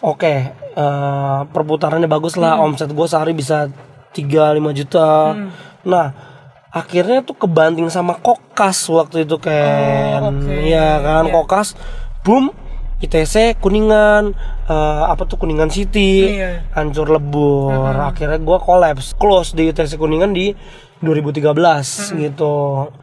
oke, 0.00 0.34
eh, 0.54 1.40
perputarannya 1.52 2.08
bagus 2.08 2.40
lah, 2.40 2.56
Hmm. 2.56 2.72
omset 2.72 2.88
gue 2.88 3.06
sehari 3.06 3.36
bisa 3.36 3.68
3-5 4.14 4.72
juta. 4.72 5.36
Nah, 5.84 6.06
akhirnya 6.70 7.20
tuh 7.20 7.36
kebanting 7.36 7.90
sama 7.92 8.16
kokas 8.16 8.88
waktu 8.88 9.28
itu 9.28 9.36
kan, 9.36 10.20
Oh, 10.22 10.32
oke. 10.32 10.54
ya 10.64 11.02
kan, 11.02 11.24
Iya. 11.28 11.32
kokas, 11.34 11.74
boom, 12.24 12.54
ITC 13.00 13.56
Kuningan, 13.56 14.32
eh, 14.64 15.02
apa 15.08 15.24
tuh 15.24 15.36
Kuningan 15.36 15.68
City, 15.68 16.36
Iya. 16.36 16.64
hancur 16.72 17.08
lebur. 17.08 17.74
Akhirnya 17.96 18.36
gue 18.38 18.58
kolaps, 18.60 19.12
close 19.16 19.52
di 19.52 19.68
ITC 19.68 19.96
Kuningan 19.96 20.32
di 20.32 20.52
2013 21.00 21.56
gitu. 22.14 22.52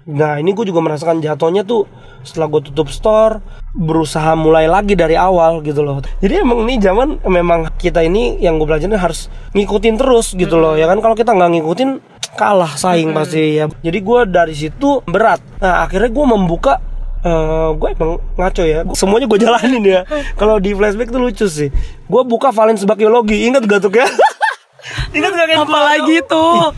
Nah 0.07 0.37
ini 0.37 0.53
gue 0.53 0.65
juga 0.65 0.79
merasakan 0.79 1.17
jatuhnya 1.17 1.61
tuh 1.61 1.89
setelah 2.21 2.45
gue 2.47 2.61
tutup 2.63 2.87
store 2.87 3.41
berusaha 3.73 4.33
mulai 4.33 4.65
lagi 4.65 4.93
dari 4.93 5.13
awal 5.13 5.61
gitu 5.61 5.81
loh. 5.81 5.99
Jadi 6.17 6.33
emang 6.37 6.65
ini 6.65 6.77
zaman 6.77 7.21
memang 7.25 7.73
kita 7.75 8.01
ini 8.01 8.37
yang 8.37 8.57
gue 8.57 8.65
pelajarin 8.65 8.95
harus 8.95 9.27
ngikutin 9.51 9.95
terus 9.97 10.33
gitu 10.33 10.55
loh 10.55 10.73
ya 10.73 10.85
kan 10.85 10.97
kalau 10.97 11.13
kita 11.13 11.33
nggak 11.33 11.57
ngikutin 11.57 11.89
kalah 12.33 12.73
saing 12.73 13.11
pasti 13.11 13.57
ya. 13.57 13.65
Jadi 13.81 13.97
gue 13.97 14.19
dari 14.25 14.53
situ 14.53 15.01
berat. 15.03 15.41
Nah 15.57 15.81
akhirnya 15.81 16.09
gue 16.09 16.25
membuka 16.27 16.73
eh 17.17 17.69
gue 17.73 17.87
emang 17.97 18.21
ngaco 18.37 18.61
ya 18.61 18.85
Gua- 18.85 18.93
semuanya 18.93 19.25
gue 19.25 19.39
jalanin 19.41 19.81
ya 19.81 20.01
kalau 20.39 20.61
di 20.61 20.69
flashback 20.71 21.09
tuh 21.09 21.17
lucu 21.17 21.49
sih 21.49 21.73
gue 22.05 22.21
buka 22.23 22.53
Valens 22.53 22.85
Bakiologi 22.85 23.49
ingat 23.49 23.65
gak 23.65 23.81
tuh 23.81 23.89
kayak 23.89 24.13
ingat 25.17 25.33
gak 25.33 25.47
kayak 25.49 25.65
Apa 25.65 25.79
lagi 25.81 26.21
tuh? 26.23 26.71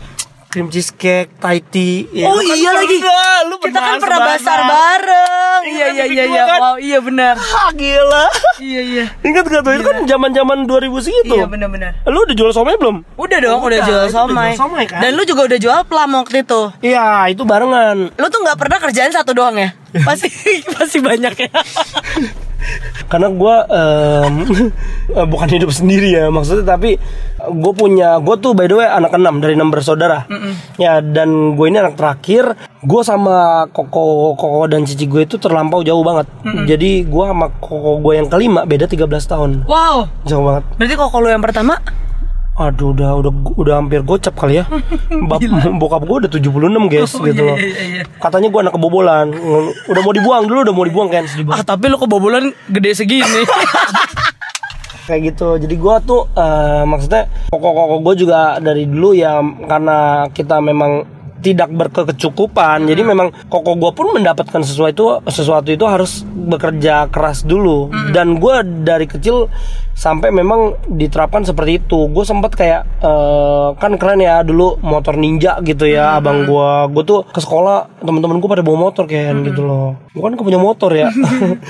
Cream 0.50 0.66
cheesecake, 0.66 1.30
Thai 1.38 1.62
tea. 1.62 2.10
Ya, 2.10 2.26
oh 2.26 2.42
kan 2.42 2.58
iya 2.58 2.70
lagi. 2.74 2.98
lu 3.46 3.56
Kita 3.62 3.78
kan 3.78 3.96
pernah 4.02 4.18
basar 4.26 4.58
bareng. 4.66 5.62
Iya 5.62 5.86
kan, 5.86 5.94
iya 5.94 6.04
iya 6.10 6.24
iya. 6.26 6.42
kan. 6.44 6.58
Wow, 6.58 6.76
iya 6.82 6.98
benar. 6.98 7.34
Ah, 7.38 7.70
gila. 7.70 8.26
Iya 8.58 8.80
iya. 8.82 9.04
Ingat 9.22 9.44
gak 9.46 9.62
tuh? 9.62 9.72
Itu 9.78 9.84
kan 9.86 9.96
zaman-zaman 10.10 10.66
2000 10.66 11.06
segitu. 11.06 11.34
Iya 11.38 11.46
benar-benar. 11.46 12.02
Lu 12.02 12.26
udah 12.26 12.34
jual 12.34 12.50
somai 12.50 12.74
belum? 12.74 13.06
Udah 13.14 13.38
dong, 13.38 13.62
udah, 13.62 13.78
Udah, 13.78 13.86
jual 13.86 14.02
itu 14.02 14.10
udah 14.10 14.26
somai. 14.26 14.50
jual 14.52 14.60
somai, 14.66 14.84
kan? 14.90 15.00
Dan 15.00 15.10
lu 15.14 15.22
juga 15.22 15.46
udah 15.46 15.58
jual 15.62 15.78
plam 15.86 16.10
waktu 16.18 16.42
itu. 16.42 16.60
Iya, 16.82 17.30
itu 17.30 17.42
barengan. 17.46 18.10
Lu 18.18 18.26
tuh 18.26 18.40
nggak 18.42 18.58
pernah 18.58 18.78
kerjaan 18.82 19.14
satu 19.14 19.30
doang 19.30 19.54
ya? 19.54 19.70
Pasti 19.92 20.30
pasti 20.76 20.98
banyak 21.02 21.34
ya. 21.34 21.50
Karena 23.10 23.28
gue 23.32 23.54
bukan 25.32 25.48
hidup 25.50 25.70
sendiri 25.74 26.14
ya 26.14 26.30
maksudnya 26.30 26.62
tapi 26.62 27.00
gue 27.40 27.72
punya 27.72 28.20
gue 28.20 28.36
tuh 28.38 28.52
by 28.52 28.68
the 28.68 28.76
way 28.76 28.86
anak 28.86 29.16
enam 29.16 29.42
dari 29.42 29.58
enam 29.58 29.72
bersaudara. 29.72 30.28
Ya 30.78 31.02
dan 31.02 31.58
gue 31.58 31.66
ini 31.66 31.80
anak 31.82 31.98
terakhir. 31.98 32.54
Gue 32.80 33.02
sama 33.04 33.66
koko 33.72 34.32
koko 34.38 34.64
dan 34.70 34.86
cici 34.86 35.04
gue 35.10 35.26
itu 35.26 35.36
terlampau 35.40 35.82
jauh 35.82 36.04
banget. 36.06 36.30
Jadi 36.68 37.08
gue 37.08 37.24
sama 37.26 37.50
koko 37.58 37.98
gue 37.98 38.14
yang 38.20 38.28
kelima 38.30 38.62
beda 38.68 38.86
13 38.86 39.08
tahun. 39.26 39.50
Wow. 39.66 40.06
jauh 40.28 40.44
banget. 40.44 40.64
Berarti 40.78 40.94
kok 40.94 41.10
kalau 41.10 41.28
yang 41.28 41.42
pertama 41.42 41.80
Aduh 42.60 42.92
udah 42.92 43.16
udah 43.16 43.32
udah 43.56 43.74
hampir 43.80 44.04
gocap 44.04 44.36
kali 44.36 44.60
ya. 44.60 44.68
Bap, 45.28 45.40
bokap 45.80 46.04
gue 46.04 46.16
udah 46.26 46.30
76 46.30 46.92
guys 46.92 47.12
Oh, 47.16 47.24
gitu 47.24 47.40
iya, 47.40 47.48
loh. 47.48 47.56
iya, 47.56 47.80
iya. 47.80 48.02
Katanya 48.20 48.52
gue 48.52 48.60
anak 48.60 48.74
kebobolan. 48.76 49.26
Udah 49.88 50.00
mau 50.04 50.12
dibuang 50.12 50.44
dulu 50.44 50.58
udah 50.62 50.74
mau 50.76 50.84
dibuang 50.84 51.08
kan. 51.08 51.24
Ah 51.56 51.64
tapi 51.64 51.88
lu 51.88 51.96
kebobolan 51.96 52.52
gede 52.68 52.92
segini. 52.92 53.48
Kayak 55.08 55.34
gitu. 55.34 55.56
Jadi 55.56 55.74
gue 55.74 55.94
tuh 56.04 56.28
eh, 56.36 56.82
maksudnya 56.84 57.26
koko-koko 57.48 57.96
gue 58.04 58.14
juga 58.22 58.60
dari 58.60 58.84
dulu 58.84 59.10
ya 59.10 59.40
karena 59.64 59.98
kita 60.30 60.60
memang 60.60 61.02
tidak 61.40 61.68
berkecukupan. 61.72 62.86
Jadi 62.86 63.02
memang 63.02 63.32
koko 63.48 63.76
gue 63.76 63.92
pun 63.96 64.12
mendapatkan 64.14 64.62
sesuatu 64.62 65.24
sesuatu 65.26 65.68
itu 65.72 65.84
harus 65.88 66.22
bekerja 66.24 67.08
keras 67.08 67.42
dulu. 67.44 67.90
Dan 68.12 68.38
gue 68.38 68.62
dari 68.84 69.08
kecil 69.08 69.48
sampai 69.96 70.32
memang 70.32 70.76
diterapkan 70.88 71.44
seperti 71.44 71.80
itu. 71.84 72.08
Gue 72.12 72.24
sempat 72.24 72.54
kayak 72.54 72.86
eh, 73.00 73.68
kan 73.76 73.96
keren 73.96 74.20
ya 74.20 74.44
dulu 74.44 74.80
motor 74.80 75.16
ninja 75.16 75.58
gitu 75.64 75.88
ya 75.88 76.16
abang 76.20 76.48
gue 76.48 76.70
gue 76.92 77.02
tuh 77.04 77.20
ke 77.28 77.40
sekolah 77.40 78.00
teman-teman 78.00 78.38
gue 78.40 78.48
pada 78.48 78.64
bawa 78.64 78.92
motor 78.92 79.04
kayak 79.08 79.44
gitu 79.44 79.64
loh. 79.64 79.96
Gue 80.12 80.22
kan 80.22 80.36
punya 80.36 80.60
motor 80.60 80.92
ya. 80.92 81.08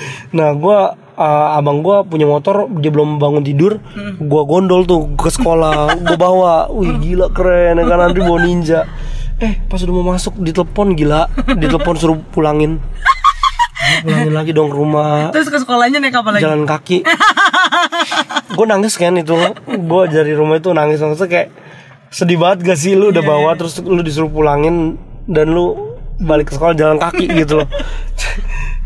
Nah 0.37 0.55
gue 0.55 0.79
uh, 1.21 1.59
abang 1.61 1.85
gua 1.85 2.01
punya 2.03 2.25
motor 2.25 2.65
dia 2.81 2.89
belum 2.89 3.21
bangun 3.21 3.45
tidur 3.45 3.77
gua 4.17 4.43
gondol 4.49 4.89
tuh 4.89 5.13
ke 5.21 5.29
sekolah 5.29 6.01
gua 6.01 6.17
bawa. 6.17 6.55
Wih 6.73 6.97
gila 6.97 7.29
keren. 7.31 7.77
Ya 7.77 7.85
kan 7.85 7.99
nanti 8.01 8.21
bawa 8.25 8.41
ninja 8.41 8.89
eh 9.41 9.57
pas 9.67 9.81
udah 9.81 9.95
mau 9.97 10.13
masuk 10.13 10.37
ditelepon 10.39 10.93
gila. 10.95 11.27
Ditelepon 11.57 11.97
suruh 11.97 12.19
pulangin. 12.31 12.77
Pulangin 14.05 14.35
lagi 14.37 14.53
dong 14.53 14.69
ke 14.69 14.77
rumah. 14.77 15.33
Terus 15.33 15.49
ke 15.49 15.59
sekolahnya 15.59 15.99
naik 15.99 16.15
apa 16.21 16.31
lagi? 16.37 16.45
jalan 16.45 16.69
kaki. 16.69 17.03
Gue 18.55 18.67
nangis 18.69 18.95
kan 19.01 19.17
itu. 19.17 19.35
Gue 19.67 20.03
dari 20.13 20.37
rumah 20.37 20.61
itu 20.61 20.71
nangis. 20.77 21.01
Maksudnya 21.01 21.31
kayak 21.33 21.49
sedih 22.13 22.37
banget 22.37 22.59
gak 22.69 22.79
sih? 22.79 22.93
Lu 22.93 23.09
udah 23.09 23.25
bawa 23.25 23.57
terus 23.57 23.81
lu 23.81 24.05
disuruh 24.05 24.29
pulangin 24.29 25.01
dan 25.25 25.51
lu 25.51 25.97
balik 26.21 26.53
ke 26.53 26.61
sekolah 26.61 26.77
jalan 26.77 27.01
kaki 27.01 27.27
gitu 27.45 27.65
loh. 27.65 27.69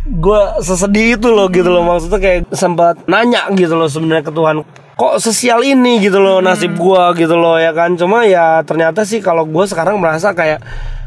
Gue 0.05 0.41
sesedih 0.63 1.19
itu 1.19 1.29
loh 1.35 1.51
gitu 1.51 1.67
loh. 1.67 1.83
Maksudnya 1.83 2.21
kayak 2.23 2.41
sempat 2.55 3.03
nanya 3.11 3.51
gitu 3.59 3.75
loh 3.75 3.91
sebenarnya 3.91 4.23
ke 4.23 4.33
Tuhan 4.33 4.63
kok 4.95 5.19
sesial 5.19 5.61
ini 5.61 5.99
gitu 5.99 6.19
loh 6.19 6.39
nasib 6.39 6.75
gua 6.75 7.11
gitu 7.13 7.35
loh 7.35 7.59
ya 7.59 7.75
kan 7.75 7.95
cuma 7.95 8.23
ya 8.23 8.63
ternyata 8.63 9.03
sih 9.03 9.19
kalau 9.19 9.43
gue 9.43 9.65
sekarang 9.67 9.99
merasa 9.99 10.31
kayak 10.31 10.63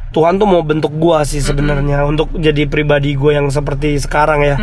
Tuhan 0.07 0.39
tuh 0.39 0.47
mau 0.47 0.63
bentuk 0.63 0.95
gua 0.95 1.27
sih 1.27 1.39
sebenarnya 1.39 2.03
untuk 2.03 2.31
jadi 2.33 2.63
pribadi 2.65 3.13
gue 3.13 3.35
yang 3.35 3.51
seperti 3.51 3.99
sekarang 3.99 4.39
ya. 4.39 4.55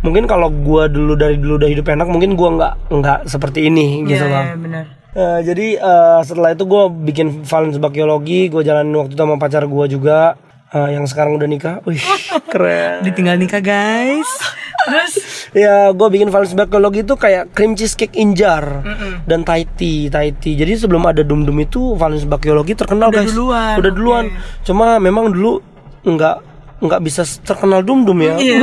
Mungkin 0.00 0.30
kalau 0.30 0.46
gua 0.48 0.86
dulu 0.86 1.18
dari 1.18 1.36
dulu 1.42 1.58
udah 1.58 1.68
hidup 1.68 1.90
enak, 1.90 2.06
mungkin 2.06 2.38
gua 2.38 2.48
nggak 2.54 2.74
nggak 2.88 3.18
seperti 3.26 3.66
ini 3.66 4.06
gitu 4.06 4.22
Iya, 4.22 4.30
bang. 4.30 4.46
iya. 4.62 4.82
Eh, 5.12 5.40
jadi 5.44 5.66
eh, 5.76 6.20
setelah 6.24 6.56
itu 6.56 6.64
gue 6.64 6.82
bikin 6.88 7.44
Valens 7.44 7.76
Bakiologi, 7.76 8.48
gue 8.48 8.62
jalanin 8.62 8.96
waktu 8.96 9.12
itu 9.12 9.20
sama 9.20 9.36
pacar 9.36 9.66
gue 9.68 9.84
juga 9.90 10.38
eh, 10.72 10.96
yang 10.96 11.04
sekarang 11.04 11.36
udah 11.36 11.48
nikah. 11.50 11.76
Wih, 11.84 12.00
keren. 12.54 13.04
Ditinggal 13.04 13.36
nikah 13.36 13.60
guys. 13.60 14.30
Terus 14.88 15.12
Ya, 15.52 15.92
gue 15.92 16.08
bikin 16.08 16.32
Valens 16.32 16.56
Bakiologi 16.56 17.04
itu 17.04 17.12
kayak 17.12 17.52
cream 17.52 17.76
cheesecake 17.76 18.16
in 18.16 18.32
jar 18.32 18.80
dan 19.28 19.44
Thai 19.44 19.68
tea, 19.76 20.08
Thai 20.08 20.32
tea. 20.32 20.56
Jadi 20.56 20.80
sebelum 20.80 21.04
ada 21.04 21.20
Dum 21.20 21.44
Dum 21.44 21.60
itu 21.60 21.92
Valens 21.92 22.24
Bakiologi 22.24 22.72
terkenal 22.72 23.12
Udah 23.12 23.20
guys. 23.20 23.28
duluan, 23.36 23.74
Udah 23.76 23.92
duluan. 23.92 24.24
Cuma 24.64 24.96
memang 24.96 25.28
dulu 25.28 25.60
nggak 26.08 26.36
nggak 26.82 27.00
bisa 27.06 27.22
terkenal 27.46 27.86
Dum 27.86 28.02
Dum 28.02 28.18
ya. 28.18 28.34
Iya. 28.42 28.58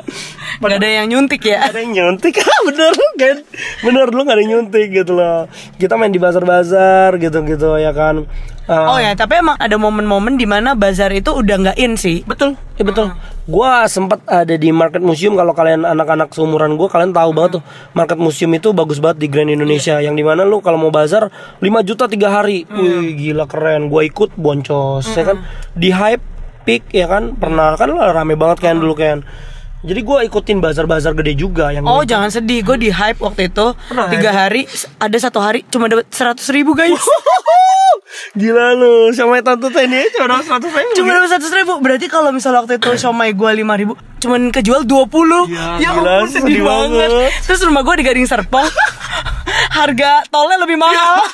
nggak 0.60 0.76
ada 0.78 0.88
yang 0.88 1.06
nyuntik 1.08 1.42
ya. 1.48 1.72
ada 1.72 1.80
yang 1.80 1.96
nyuntik. 1.96 2.36
Bener 2.64 2.92
kan 3.20 3.36
bener 3.84 4.06
lu 4.10 4.20
gak 4.24 4.36
ada 4.36 4.42
yang 4.44 4.50
nyuntik 4.60 4.88
gitu 4.92 5.16
loh. 5.16 5.48
Kita 5.80 5.96
main 5.96 6.12
di 6.12 6.20
bazar-bazar 6.20 7.16
gitu-gitu 7.16 7.80
ya 7.80 7.96
kan? 7.96 8.28
Eh, 8.64 8.72
Oh 8.72 8.96
ya, 8.96 9.12
tapi 9.12 9.44
emang 9.44 9.60
ada 9.60 9.76
momen-momen 9.76 10.40
di 10.40 10.48
mana 10.48 10.72
bazar 10.72 11.12
itu 11.12 11.36
udah 11.36 11.56
nggak 11.60 11.76
in 11.76 12.00
sih. 12.00 12.24
betul. 12.24 12.56
Ya 12.80 12.84
betul. 12.88 13.12
Gua 13.44 13.84
sempat 13.86 14.24
ada 14.24 14.56
di 14.56 14.72
market 14.72 15.04
museum 15.04 15.36
kalau 15.36 15.52
kalian 15.52 15.84
anak-anak 15.84 16.32
seumuran 16.32 16.80
gua 16.80 16.88
kalian 16.88 17.12
tahu 17.12 17.30
banget 17.36 17.60
tuh 17.60 17.62
market 17.92 18.16
museum 18.16 18.50
itu 18.56 18.72
bagus 18.72 19.04
banget 19.04 19.20
di 19.20 19.28
Grand 19.28 19.52
Indonesia. 19.52 20.00
Yang 20.00 20.14
di 20.16 20.24
mana 20.24 20.48
lu 20.48 20.64
kalau 20.64 20.80
mau 20.80 20.88
bazar 20.88 21.28
5 21.60 21.84
juta 21.84 22.08
tiga 22.08 22.32
hari. 22.32 22.64
Wih 22.66 23.12
gila 23.20 23.44
keren. 23.44 23.92
Gua 23.92 24.00
ikut 24.02 24.32
boncos 24.34 25.06
ya 25.12 25.22
kan? 25.28 25.44
Di 25.76 25.92
hype 25.92 26.33
peak 26.64 26.90
ya 26.90 27.06
kan 27.06 27.36
pernah 27.36 27.76
kan 27.76 27.92
rame 27.92 28.34
banget 28.34 28.58
kan 28.60 28.74
dulu 28.76 28.92
kan 28.92 29.20
jadi 29.84 30.00
gua 30.00 30.24
ikutin 30.24 30.64
bazar-bazar 30.64 31.12
gede 31.12 31.36
juga 31.36 31.68
yang 31.68 31.84
Oh 31.84 32.00
jangan 32.00 32.32
sedih, 32.32 32.64
gue 32.64 32.80
di 32.80 32.88
hype 32.88 33.20
waktu 33.20 33.52
itu 33.52 33.76
Pernah, 33.76 34.08
tiga 34.08 34.32
hari, 34.32 34.64
ada 34.96 35.12
satu 35.20 35.44
hari 35.44 35.60
cuma 35.68 35.92
dapat 35.92 36.08
seratus 36.08 36.48
ribu 36.48 36.72
guys. 36.72 36.96
Gila 38.32 38.72
lu, 38.74 39.12
sama 39.12 39.44
tante 39.44 39.68
ini 39.76 40.08
cuma 40.16 40.24
dapat 40.32 40.48
seratus 40.48 40.72
ribu. 40.72 40.88
cuma 40.96 41.10
dapat 41.12 41.28
seratus 41.28 41.52
ribu, 41.52 41.72
berarti 41.78 42.06
kalau 42.08 42.32
misalnya 42.32 42.64
waktu 42.64 42.80
itu 42.80 42.90
somai 42.96 43.36
gue 43.36 43.50
lima 43.52 43.76
ribu, 43.76 43.92
cuman 44.18 44.48
kejual 44.48 44.88
dua 44.88 45.04
puluh. 45.04 45.44
Ya, 45.52 45.76
Ya 45.76 45.92
gila, 45.92 46.24
ampun 46.24 46.32
sedih 46.32 46.42
sedih 46.48 46.62
banget. 46.64 47.10
banget. 47.12 47.30
Terus 47.44 47.60
rumah 47.62 47.82
gue 47.84 47.94
di 47.94 48.04
Gading 48.04 48.24
Serpong, 48.24 48.64
harga 49.78 50.24
tolnya 50.28 50.64
lebih 50.64 50.80
mahal. 50.80 51.20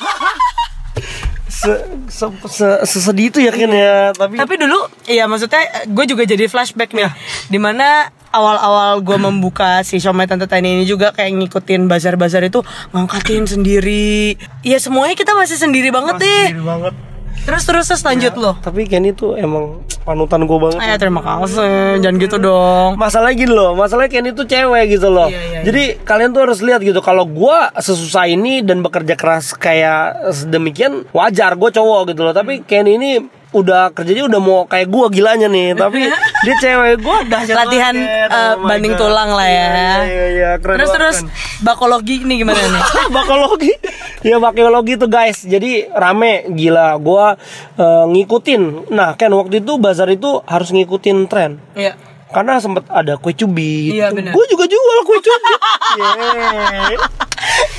Se, 1.60 1.72
se, 2.08 2.24
se, 2.48 2.68
sesedih 2.88 3.28
itu 3.28 3.38
ya 3.44 3.52
kan 3.52 3.68
ya, 3.68 4.16
tapi 4.16 4.40
Tapi 4.40 4.54
dulu, 4.56 4.80
iya 5.04 5.28
maksudnya 5.28 5.84
gue 5.84 6.04
juga 6.08 6.24
jadi 6.24 6.48
flashback 6.48 6.96
nih, 6.96 7.12
di 7.52 7.60
mana 7.60 8.08
awal-awal 8.32 9.04
gue 9.04 9.18
membuka 9.20 9.84
si 9.84 10.00
Somai 10.00 10.24
Tante 10.24 10.48
Tani 10.48 10.80
ini 10.80 10.84
juga 10.88 11.12
kayak 11.12 11.36
ngikutin 11.36 11.84
bazar-bazar 11.84 12.48
itu 12.48 12.64
ngangkatin 12.96 13.44
sendiri. 13.44 14.40
Iya 14.64 14.80
semuanya 14.80 15.12
kita 15.18 15.36
masih 15.36 15.60
sendiri 15.60 15.92
banget 15.92 16.22
deh. 16.22 16.56
sendiri 16.56 16.64
banget. 16.64 16.94
Terus 17.44 17.62
terus 17.64 17.86
terus 17.88 18.02
lanjut 18.04 18.34
loh. 18.36 18.54
Tapi 18.60 18.84
Kenny 18.84 19.16
tuh 19.16 19.36
emang 19.36 19.82
panutan 20.04 20.44
gue 20.44 20.58
banget. 20.58 20.80
Eh 20.80 20.96
terima 21.00 21.20
kasih, 21.24 22.00
jangan 22.00 22.16
gitu 22.20 22.36
dong. 22.36 22.90
Masalahnya 22.96 23.36
gini 23.36 23.52
loh, 23.52 23.72
masalahnya 23.76 24.10
Kenny 24.12 24.30
tuh 24.32 24.46
cewek 24.48 24.96
gitu 24.98 25.08
loh. 25.08 25.28
Iya, 25.28 25.40
iya, 25.40 25.60
Jadi 25.64 25.82
kalian 26.04 26.30
tuh 26.32 26.42
harus 26.48 26.60
lihat 26.60 26.80
gitu. 26.84 27.00
Kalau 27.00 27.24
gua 27.28 27.72
sesusah 27.76 28.28
ini 28.28 28.64
dan 28.64 28.84
bekerja 28.84 29.14
keras 29.16 29.52
kayak 29.56 30.32
sedemikian, 30.32 31.08
wajar 31.12 31.56
gue 31.56 31.70
cowok 31.72 32.12
gitu 32.12 32.20
loh. 32.24 32.34
Tapi 32.36 32.64
Kenny 32.64 32.96
ini 32.96 33.10
udah 33.52 33.90
kerjanya 33.90 34.24
udah 34.24 34.38
mau 34.38 34.62
kayak 34.64 34.86
gua 34.86 35.06
gilanya 35.06 35.46
nih. 35.46 35.74
Tapi 35.80 36.06
dia 36.40 36.54
cewek 36.56 37.00
gua 37.00 37.22
dahsyat 37.22 37.56
Latihan 37.56 37.94
banget. 37.94 38.30
eh, 38.30 38.52
Oh 38.52 38.62
banding 38.62 38.94
God. 38.94 39.00
tulang 39.00 39.30
lah 39.30 39.44
ya. 39.44 39.66
Iya, 39.66 39.96
iya, 40.04 40.26
iya, 40.28 40.50
keren 40.56 40.76
terus 40.76 40.88
banget, 40.88 41.00
terus 41.00 41.16
keren. 41.20 41.60
bakologi 41.60 42.16
ini 42.20 42.34
gimana 42.36 42.60
nih? 42.60 42.84
bakologi 43.16 43.72
ya 44.20 44.36
bakologi 44.36 44.94
tuh 44.94 45.08
guys 45.08 45.42
jadi 45.42 45.70
rame 45.90 46.32
gila 46.50 46.94
gua 46.96 47.40
eh, 47.74 48.04
ngikutin 48.06 48.88
nah 48.88 49.14
kan 49.14 49.30
waktu 49.30 49.58
itu 49.58 49.76
bazar 49.76 50.06
itu 50.08 50.44
harus 50.44 50.68
ngikutin 50.68 51.24
tren 51.24 51.56
Iya. 51.72 51.96
karena 52.28 52.60
sempat 52.60 52.84
ada 52.86 53.16
kue 53.16 53.32
cubit 53.32 53.90
Iya, 53.90 54.12
gue 54.12 54.44
juga 54.46 54.64
jual 54.64 54.98
kue 55.02 55.18
cubit 55.18 55.58
Yeay. 55.98 56.94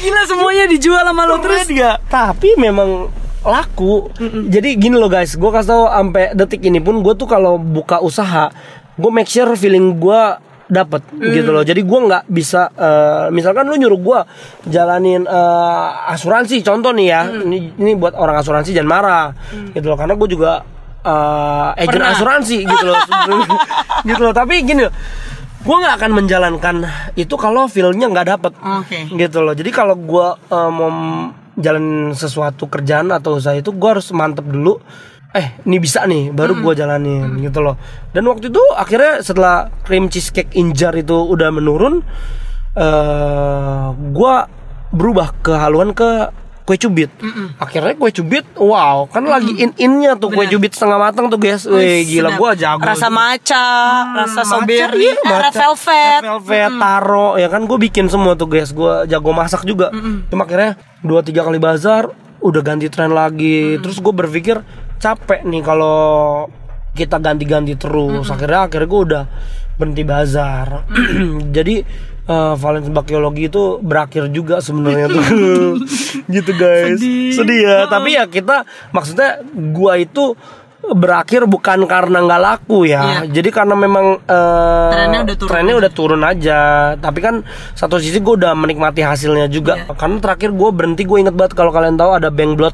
Gila 0.02 0.22
semuanya 0.26 0.66
dijual 0.66 1.00
sama 1.02 1.24
lo 1.24 1.38
terus. 1.38 1.62
Terus 1.62 1.70
nggak? 1.72 1.98
tapi 2.08 2.50
memang 2.56 3.08
laku. 3.42 4.10
Jadi 4.48 4.78
gini 4.78 4.96
loh 4.98 5.10
guys, 5.10 5.34
gue 5.34 5.50
kasih 5.50 5.70
tau 5.70 5.84
sampai 5.90 6.34
detik 6.38 6.62
ini 6.62 6.78
pun 6.78 7.02
gue 7.02 7.14
tuh 7.18 7.26
kalau 7.26 7.58
buka 7.58 7.98
usaha, 8.00 8.54
gue 8.96 9.12
make 9.12 9.30
sure 9.30 9.50
feeling 9.58 9.98
gue 9.98 10.22
dapat 10.72 11.04
gitu 11.20 11.52
loh. 11.52 11.66
Jadi 11.66 11.82
gue 11.84 12.00
nggak 12.08 12.30
bisa, 12.32 12.72
eh, 12.72 13.26
misalkan 13.34 13.68
lu 13.68 13.76
nyuruh 13.76 14.00
gue 14.00 14.20
jalanin 14.70 15.26
eh, 15.26 15.90
asuransi, 16.14 16.62
contoh 16.64 16.94
nih 16.94 17.08
ya, 17.12 17.22
ini, 17.44 17.76
ini 17.76 17.92
buat 17.98 18.16
orang 18.16 18.40
asuransi 18.40 18.72
jangan 18.72 18.90
marah, 18.90 19.26
gitu 19.74 19.90
loh. 19.92 19.98
Karena 20.00 20.16
gue 20.16 20.30
juga 20.30 20.62
eh, 21.02 21.82
agent 21.82 21.98
Pernah. 21.98 22.14
asuransi 22.16 22.58
gitu 22.64 22.86
loh, 22.88 23.02
gitu 24.10 24.22
loh. 24.22 24.34
Tapi 24.38 24.54
gini 24.64 24.86
loh. 24.86 24.94
Gue 25.62 25.78
nggak 25.78 25.94
akan 26.02 26.12
menjalankan 26.18 26.76
itu 27.14 27.38
kalau 27.38 27.70
feelnya 27.70 28.10
nggak 28.10 28.28
dapet 28.34 28.54
Oke. 28.66 29.14
gitu 29.14 29.46
loh 29.46 29.54
jadi 29.54 29.70
kalau 29.70 29.94
gua 29.94 30.34
eh, 30.50 30.70
mau 30.74 30.90
jalan 31.62 32.12
sesuatu 32.18 32.68
kerjaan 32.68 33.14
atau 33.14 33.38
usaha 33.38 33.56
itu 33.56 33.72
gua 33.72 33.98
harus 33.98 34.10
mantep 34.12 34.44
dulu. 34.44 34.82
Eh 35.32 35.56
ini 35.64 35.80
bisa 35.80 36.04
nih 36.04 36.36
baru 36.36 36.60
gua 36.60 36.76
jalanin 36.76 37.40
gitu 37.40 37.64
loh. 37.64 37.80
Dan 38.12 38.28
waktu 38.28 38.52
itu 38.52 38.64
akhirnya 38.76 39.24
setelah 39.24 39.72
cream 39.88 40.12
cheesecake 40.12 40.52
injar 40.60 40.92
itu 40.98 41.16
udah 41.16 41.50
menurun 41.54 42.04
eh 42.76 43.88
gua 44.12 44.50
berubah 44.92 45.32
ke 45.40 45.56
haluan 45.56 45.96
ke 45.96 46.41
kue 46.72 46.80
cubit. 46.80 47.12
Akhirnya 47.60 48.00
kue 48.00 48.16
cubit 48.16 48.48
wow 48.56 49.04
kan 49.12 49.28
lagi 49.28 49.52
in 49.60 49.76
innya 49.76 50.16
tuh 50.16 50.32
kue 50.32 50.48
cubit 50.48 50.72
setengah 50.72 50.96
matang 50.96 51.28
tuh 51.28 51.36
guys. 51.36 51.68
Wih, 51.68 52.08
gila 52.08 52.40
gua 52.40 52.56
jago. 52.56 52.80
Rasa 52.80 53.12
maca, 53.12 53.68
rasa 54.24 54.48
Matcha, 54.48 54.48
strawberry, 54.48 55.12
iya, 55.12 55.20
eh, 55.20 55.40
red 55.44 55.52
velvet. 55.52 56.22
red 56.24 56.32
velvet, 56.40 56.72
taro 56.80 57.30
ya 57.36 57.48
kan 57.52 57.68
gue 57.68 57.78
bikin 57.92 58.08
semua 58.08 58.40
tuh 58.40 58.48
guys. 58.48 58.72
Gue 58.72 59.04
jago 59.12 59.36
masak 59.36 59.68
juga. 59.68 59.92
Cuma 60.32 60.48
akhirnya 60.48 60.80
dua 61.04 61.20
tiga 61.20 61.44
kali 61.44 61.60
bazar 61.60 62.08
udah 62.40 62.62
ganti 62.64 62.88
tren 62.88 63.12
lagi. 63.12 63.76
Terus 63.84 64.00
gue 64.00 64.14
berpikir 64.16 64.64
capek 65.04 65.44
nih 65.44 65.60
kalau 65.60 66.48
kita 66.96 67.20
ganti-ganti 67.20 67.76
terus. 67.76 68.32
Akhirnya 68.32 68.72
akhirnya 68.72 68.88
gue 68.88 69.02
udah 69.12 69.24
berhenti 69.82 70.06
bazar. 70.06 70.86
Jadi 71.58 71.82
eh, 72.30 72.54
Valens 72.56 72.94
Bakiologi 72.94 73.50
itu 73.50 73.82
berakhir 73.82 74.30
juga 74.30 74.62
sebenarnya 74.62 75.10
tuh. 75.10 75.26
Gitu 76.36 76.52
guys. 76.54 77.02
Sedih, 77.34 77.60
ya. 77.66 77.90
Tapi 77.90 78.14
ya 78.14 78.30
kita 78.30 78.64
maksudnya 78.94 79.42
gua 79.74 79.98
itu 79.98 80.38
berakhir 80.82 81.46
bukan 81.46 81.86
karena 81.86 82.26
nggak 82.26 82.42
laku 82.42 82.90
ya. 82.90 83.06
Iya. 83.06 83.20
jadi 83.30 83.50
karena 83.54 83.78
memang 83.78 84.18
eh, 84.26 84.90
Trennya 84.92 85.20
udah 85.22 85.36
turun 85.38 85.50
trennya 85.54 85.76
udah 85.78 85.92
turun 85.94 86.22
aja. 86.26 86.60
Tapi 86.98 87.20
kan 87.22 87.46
satu 87.78 88.02
sisi 88.02 88.18
gue 88.18 88.34
udah 88.34 88.58
menikmati 88.58 89.06
hasilnya 89.06 89.46
juga. 89.46 89.78
Iya. 89.78 89.94
karena 89.94 90.18
terakhir 90.18 90.50
gue 90.50 90.70
berhenti 90.74 91.06
gue 91.06 91.18
inget 91.22 91.38
banget 91.38 91.54
kalau 91.54 91.70
kalian 91.70 92.02
tahu 92.02 92.18
ada 92.18 92.34
bank 92.34 92.58
blood 92.58 92.74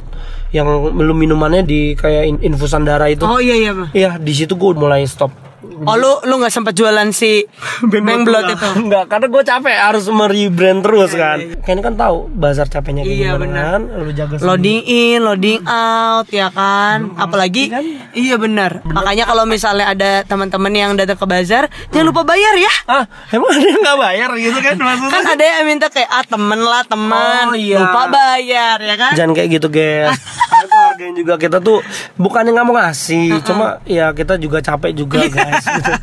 yang 0.56 0.66
belum 0.96 1.20
minumannya 1.20 1.68
di 1.68 2.00
kayak 2.00 2.24
in- 2.32 2.44
infusan 2.48 2.88
darah 2.88 3.12
itu. 3.12 3.28
Oh 3.28 3.44
iya 3.44 3.56
iya. 3.60 3.72
Iya 3.92 4.12
di 4.16 4.32
situ 4.32 4.56
gue 4.56 4.72
mulai 4.72 5.04
stop 5.04 5.47
Oh 5.60 5.94
lu 5.94 6.22
lu 6.22 6.38
nggak 6.38 6.50
sempat 6.50 6.72
jualan 6.72 7.10
si 7.10 7.42
Bang 7.90 8.22
Blood 8.22 8.46
itu. 8.52 8.68
Enggak, 8.78 9.08
karena 9.08 9.26
gue 9.26 9.44
capek 9.44 9.74
harus 9.76 10.06
merebrand 10.08 10.80
terus 10.80 11.12
kan. 11.12 11.42
Kayaknya 11.60 11.84
kan 11.84 11.96
tahu 11.98 12.18
bazar 12.30 12.68
capeknya 12.68 13.02
kayak 13.02 13.10
Iya, 13.12 13.26
gimana 13.28 13.42
benar. 13.42 13.66
kan. 13.68 13.82
Lu 13.98 14.12
jaga 14.12 14.34
sendiri. 14.36 14.48
Loading 14.48 14.80
in, 14.86 15.20
loading 15.20 15.60
out, 15.66 16.28
ya 16.30 16.48
kan. 16.50 17.10
Apalagi, 17.16 17.74
iya 18.14 18.36
benar. 18.36 18.86
Makanya 18.86 19.26
kalau 19.26 19.44
misalnya 19.44 19.90
ada 19.90 20.12
teman-teman 20.24 20.70
yang 20.72 20.92
datang 20.94 21.16
ke 21.16 21.26
bazar, 21.26 21.64
jangan 21.90 22.06
lupa 22.08 22.22
bayar 22.24 22.54
ya. 22.56 22.74
Ah, 22.86 23.04
emang 23.30 23.50
ada 23.50 23.66
yang 23.66 23.82
nggak 23.82 23.98
bayar 24.00 24.30
gitu 24.36 24.58
kan 24.60 24.76
maksudnya? 24.86 25.12
Kan 25.12 25.24
ada 25.28 25.44
yang 25.44 25.66
minta 25.66 25.88
kayak 25.88 26.10
ah 26.12 26.24
temen 26.24 26.62
lah 26.62 26.84
temen, 26.84 27.46
Oh, 27.48 27.58
iya. 27.58 27.82
lupa 27.82 28.02
bayar 28.08 28.78
ya 28.78 28.96
kan. 28.96 29.12
Jangan 29.16 29.34
kayak 29.34 29.50
gitu 29.52 29.68
guys 29.68 30.14
Hargain 30.98 31.14
juga 31.14 31.38
kita 31.38 31.62
tuh 31.62 31.86
Bukannya 32.18 32.58
nggak 32.58 32.66
mau 32.66 32.76
ngasih 32.82 33.46
Cuma 33.46 33.78
ya 33.86 34.10
kita 34.18 34.42
juga 34.42 34.66
capek 34.66 34.98
juga 34.98 35.30
guys 35.30 35.62
gitu. 35.78 35.94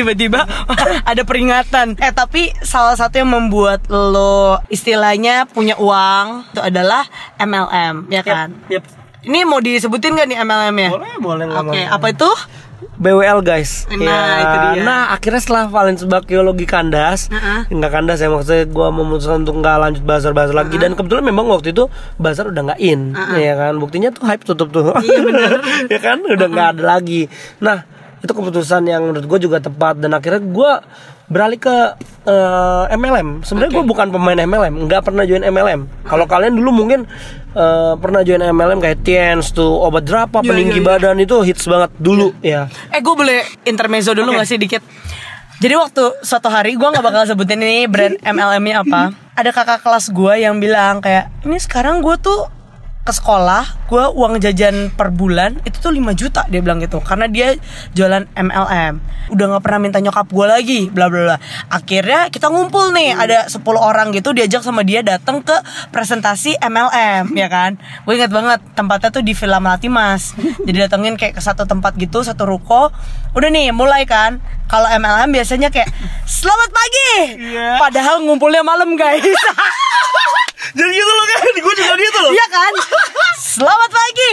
Tiba-tiba 0.00 0.48
ada 1.04 1.22
peringatan. 1.24 2.00
Eh 2.00 2.12
tapi 2.12 2.48
salah 2.64 2.96
satu 2.96 3.20
yang 3.20 3.28
membuat 3.28 3.84
lo 3.88 4.60
istilahnya 4.72 5.44
punya 5.44 5.76
uang 5.76 6.52
itu 6.52 6.60
adalah 6.60 7.04
MLM, 7.36 8.08
ya 8.12 8.22
kan? 8.24 8.52
Yep. 8.68 8.84
Ini 9.20 9.44
mau 9.44 9.60
disebutin 9.60 10.16
gak 10.16 10.28
nih 10.32 10.38
MLM-nya? 10.40 10.90
Boleh 10.90 11.14
boleh 11.20 11.44
Oke, 11.52 11.80
mau. 11.84 11.96
apa 11.96 12.06
itu? 12.08 12.30
BWL 12.96 13.40
guys. 13.44 13.84
Nah, 13.92 14.00
Ya, 14.00 14.20
itu 14.40 14.56
dia. 14.56 14.82
Nah 14.84 15.00
akhirnya 15.12 15.40
setelah 15.40 15.64
Valens 15.68 16.02
Bakiologi 16.04 16.64
kandas 16.64 17.28
Heeh. 17.28 17.68
Nggak 17.72 17.92
kandas 17.92 18.18
ya 18.20 18.28
maksudnya 18.32 18.64
gue 18.68 18.88
memutuskan 18.92 19.44
untuk 19.44 19.60
nggak 19.60 19.76
lanjut 19.76 20.02
bazar-bazar 20.04 20.54
lagi. 20.56 20.76
Dan 20.80 20.96
kebetulan 20.96 21.24
memang 21.24 21.48
waktu 21.48 21.72
itu 21.76 21.88
bazar 22.16 22.48
udah 22.48 22.72
nggak 22.72 22.80
in 22.80 23.12
Ya 23.36 23.54
kan? 23.56 23.76
Buktinya 23.76 24.08
tuh 24.12 24.24
hype 24.28 24.44
tutup 24.44 24.72
tuh. 24.72 24.92
Iya. 25.00 25.20
Ya 25.92 25.98
kan? 26.00 26.24
Udah 26.24 26.46
nggak 26.48 26.68
ada 26.76 26.82
lagi. 26.98 27.28
Nah 27.60 27.84
itu 28.20 28.32
keputusan 28.36 28.84
yang 28.84 29.04
menurut 29.04 29.24
gue 29.24 29.38
juga 29.48 29.60
tepat. 29.60 30.00
Dan 30.00 30.12
akhirnya 30.16 30.40
gue 30.44 30.72
beralih 31.30 31.62
ke 31.62 31.76
eh, 32.26 32.84
MLM 32.98 33.46
Sebenarnya 33.46 33.70
gue 33.70 33.84
bukan 33.86 34.10
pemain 34.10 34.34
MLM 34.34 34.90
nggak 34.90 35.06
pernah 35.06 35.22
join 35.22 35.46
MLM 35.46 35.86
Kalau 36.02 36.26
kalian 36.26 36.58
dulu 36.58 36.74
mungkin 36.74 37.06
eh, 37.54 37.92
pernah 37.98 38.20
join 38.22 38.42
MLM 38.42 38.78
kayak 38.78 38.98
Tiens 39.02 39.50
tuh 39.50 39.68
obat 39.68 40.06
jerapah 40.06 40.42
Iya, 40.42 40.50
peninggi 40.50 40.78
iya, 40.78 40.84
iya. 40.84 40.90
badan 40.98 41.16
itu 41.22 41.36
hits 41.42 41.64
banget 41.66 41.90
dulu 41.98 42.34
ya 42.42 42.70
Eh 42.90 43.00
gue 43.02 43.14
boleh 43.14 43.42
intermezzo 43.66 44.14
dulu 44.14 44.34
gak 44.34 44.48
sih 44.48 44.58
dikit? 44.58 44.82
Jadi 45.60 45.74
waktu 45.76 46.24
suatu 46.24 46.48
hari 46.48 46.72
gue 46.78 46.88
gak 46.88 47.04
bakal 47.04 47.28
sebutin 47.28 47.60
ini 47.60 47.84
brand 47.84 48.16
MLM-nya 48.24 48.80
apa. 48.80 49.12
Ada 49.40 49.52
kakak 49.52 49.80
kelas 49.84 50.08
gue 50.08 50.34
yang 50.40 50.56
bilang 50.56 51.04
kayak 51.04 51.28
Ini 51.44 51.58
sekarang 51.60 52.00
gue 52.00 52.16
tuh 52.16 52.59
ke 53.00 53.12
sekolah 53.16 53.88
gue 53.88 54.04
uang 54.12 54.36
jajan 54.44 54.92
per 54.92 55.08
bulan 55.08 55.56
itu 55.64 55.80
tuh 55.80 55.90
5 55.90 56.14
juta 56.14 56.44
dia 56.46 56.60
bilang 56.60 56.78
gitu. 56.84 57.00
Karena 57.00 57.26
dia 57.26 57.56
jualan 57.96 58.28
MLM 58.36 58.92
udah 59.32 59.44
nggak 59.56 59.62
pernah 59.62 59.80
minta 59.80 59.98
nyokap 59.98 60.28
gue 60.28 60.46
lagi 60.46 60.80
bla 60.92 61.08
bla 61.08 61.34
bla. 61.34 61.36
Akhirnya 61.72 62.28
kita 62.28 62.52
ngumpul 62.52 62.92
nih 62.92 63.16
ada 63.16 63.48
10 63.48 63.64
orang 63.74 64.12
gitu 64.12 64.36
diajak 64.36 64.60
sama 64.60 64.84
dia 64.84 65.00
datang 65.00 65.40
ke 65.40 65.56
presentasi 65.90 66.60
MLM 66.60 67.32
ya 67.34 67.48
kan? 67.48 67.80
Gue 68.04 68.20
inget 68.20 68.30
banget 68.30 68.60
tempatnya 68.76 69.08
tuh 69.08 69.24
di 69.24 69.32
Villa 69.32 69.58
Melati 69.58 69.88
Mas. 69.88 70.36
Jadi 70.66 70.76
datengin 70.76 71.16
kayak 71.16 71.40
ke 71.40 71.42
satu 71.42 71.64
tempat 71.64 71.96
gitu 71.96 72.20
satu 72.20 72.44
ruko 72.44 72.92
udah 73.30 73.48
nih 73.48 73.70
mulai 73.70 74.02
kan 74.06 74.42
kalau 74.66 74.86
MLM 74.86 75.30
biasanya 75.30 75.68
kayak 75.70 75.90
selamat 76.26 76.70
pagi 76.70 77.10
padahal 77.78 78.22
ngumpulnya 78.22 78.62
malam 78.62 78.94
guys 78.94 79.22
Jadi 80.70 80.92
gitu 80.92 81.10
loh 81.10 81.26
kan, 81.26 81.40
gue 81.56 81.74
juga 81.74 81.94
gitu 81.98 82.18
loh. 82.20 82.30
Iya 82.30 82.46
kan? 82.52 82.72
Selamat 83.40 83.90
pagi. 83.90 84.32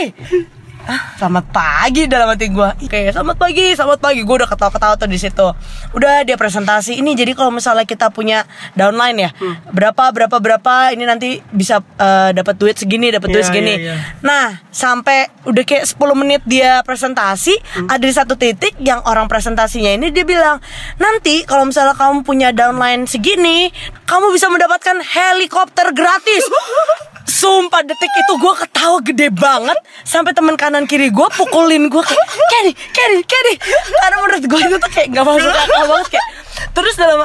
Selamat 1.19 1.45
pagi 1.51 2.07
dalam 2.07 2.31
hati 2.31 2.47
gue. 2.47 2.87
Kayak 2.87 3.19
selamat 3.19 3.35
pagi, 3.35 3.75
selamat 3.75 3.99
pagi. 3.99 4.21
Gue 4.23 4.35
udah 4.39 4.47
ketawa-ketawa 4.47 4.95
tuh 4.95 5.09
di 5.11 5.19
situ. 5.19 5.47
Udah 5.91 6.23
dia 6.23 6.39
presentasi 6.39 6.95
ini. 6.95 7.11
Jadi 7.11 7.35
kalau 7.35 7.51
misalnya 7.51 7.83
kita 7.83 8.07
punya 8.07 8.47
downline 8.71 9.27
ya, 9.27 9.29
berapa 9.67 10.15
berapa 10.15 10.37
berapa 10.39 10.95
ini 10.95 11.03
nanti 11.03 11.43
bisa 11.51 11.83
eh, 11.99 12.31
dapat 12.31 12.55
duit 12.55 12.79
segini, 12.79 13.11
dapat 13.11 13.27
duit 13.27 13.43
Iya, 13.43 13.49
segini. 13.51 13.73
iya, 13.75 13.83
iya. 13.83 13.95
Nah, 14.23 14.63
sampai 14.71 15.27
udah 15.43 15.63
kayak 15.67 15.83
10 15.91 16.15
menit 16.15 16.41
dia 16.47 16.79
presentasi, 16.87 17.55
ada 17.91 18.03
di 18.03 18.13
satu 18.15 18.39
titik 18.39 18.79
yang 18.79 19.03
orang 19.03 19.27
presentasinya 19.27 19.91
ini 19.91 20.07
dia 20.15 20.23
bilang, 20.23 20.63
"Nanti 21.03 21.43
kalau 21.43 21.67
misalnya 21.67 21.99
kamu 21.99 22.23
punya 22.23 22.55
downline 22.55 23.03
segini, 23.03 23.75
kamu 24.07 24.31
bisa 24.31 24.47
mendapatkan 24.47 25.03
helikopter 25.03 25.91
gratis." 25.91 26.47
Sumpah 27.37 27.85
detik 27.85 28.09
itu 28.09 28.33
gue 28.41 28.53
ketawa 28.65 28.97
gede 29.05 29.29
banget. 29.29 29.77
Sampai 30.01 30.33
teman 30.33 30.57
kanan 30.57 30.89
kiri 30.89 31.13
gue 31.13 31.27
pukulin 31.37 31.85
gue 31.85 32.01
kayak 32.01 32.27
Kenny, 32.49 32.73
Kenny, 32.73 33.21
Kenny 33.21 33.53
Karena 34.01 34.15
menurut 34.25 34.43
gue 34.49 34.59
itu 34.65 34.75
tuh 34.81 34.89
kayak 34.89 35.13
gak 35.13 35.21
masuk 35.21 35.53
akal 35.53 35.85
banget 35.85 36.07
kayak. 36.17 36.27
Terus 36.73 36.93
dalam 36.97 37.19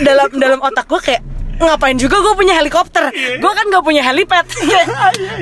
dalam 0.00 0.28
dalam 0.32 0.58
otak 0.64 0.88
gue 0.88 1.00
kayak 1.04 1.22
Ngapain 1.58 1.98
juga 1.98 2.22
gue 2.22 2.34
punya 2.38 2.54
helikopter? 2.54 3.10
Gue 3.12 3.52
kan 3.52 3.64
gak 3.68 3.84
punya 3.84 4.00
helipad. 4.06 4.46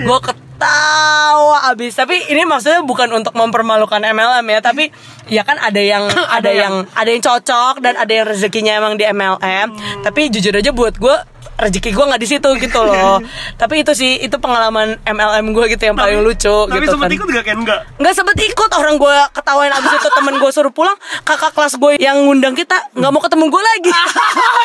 Gue 0.08 0.18
ketawa 0.56 1.68
abis. 1.70 1.92
Tapi 2.00 2.32
ini 2.32 2.48
maksudnya 2.48 2.80
bukan 2.80 3.12
untuk 3.12 3.36
mempermalukan 3.36 4.00
MLM 4.00 4.46
ya 4.48 4.60
Tapi 4.64 4.88
ya 5.28 5.44
kan 5.44 5.60
ada 5.60 5.78
yang 5.78 6.08
ada 6.36 6.50
yang 6.50 6.74
ada 6.96 7.08
yang 7.12 7.20
cocok 7.20 7.84
dan 7.84 7.94
ada 8.00 8.08
yang 8.08 8.24
rezekinya 8.26 8.72
emang 8.80 8.96
di 8.96 9.04
MLM 9.04 10.00
Tapi 10.00 10.32
jujur 10.32 10.56
aja 10.56 10.72
buat 10.72 10.96
gue 10.96 11.16
rezeki 11.56 11.88
gue 11.96 12.04
nggak 12.04 12.20
di 12.20 12.28
situ 12.28 12.48
gitu 12.60 12.80
loh. 12.84 13.16
Tapi 13.60 13.80
itu 13.80 13.96
sih 13.96 14.20
itu 14.20 14.36
pengalaman 14.36 15.00
MLM 15.08 15.56
gue 15.56 15.64
gitu 15.72 15.88
yang 15.88 15.96
paling 15.96 16.20
lucu 16.20 16.52
Tapi 16.68 16.84
gitu 16.84 16.92
sempet 16.96 17.08
kan. 17.08 17.16
ikut 17.16 17.28
gak 17.32 17.44
kan 17.48 17.56
enggak? 17.64 17.80
nggak 17.96 18.14
sempet 18.14 18.36
ikut. 18.44 18.70
Orang 18.76 19.00
gue 19.00 19.16
ketawain 19.32 19.72
abis 19.72 19.96
itu 19.96 20.08
temen 20.12 20.36
gue 20.36 20.50
suruh 20.52 20.68
pulang 20.68 20.96
kakak 21.24 21.56
kelas 21.56 21.80
gue 21.80 21.96
yang 21.96 22.28
ngundang 22.28 22.52
kita 22.52 22.76
nggak 22.92 23.08
mau 23.08 23.22
ketemu 23.24 23.44
gue 23.48 23.62
lagi. 23.62 23.92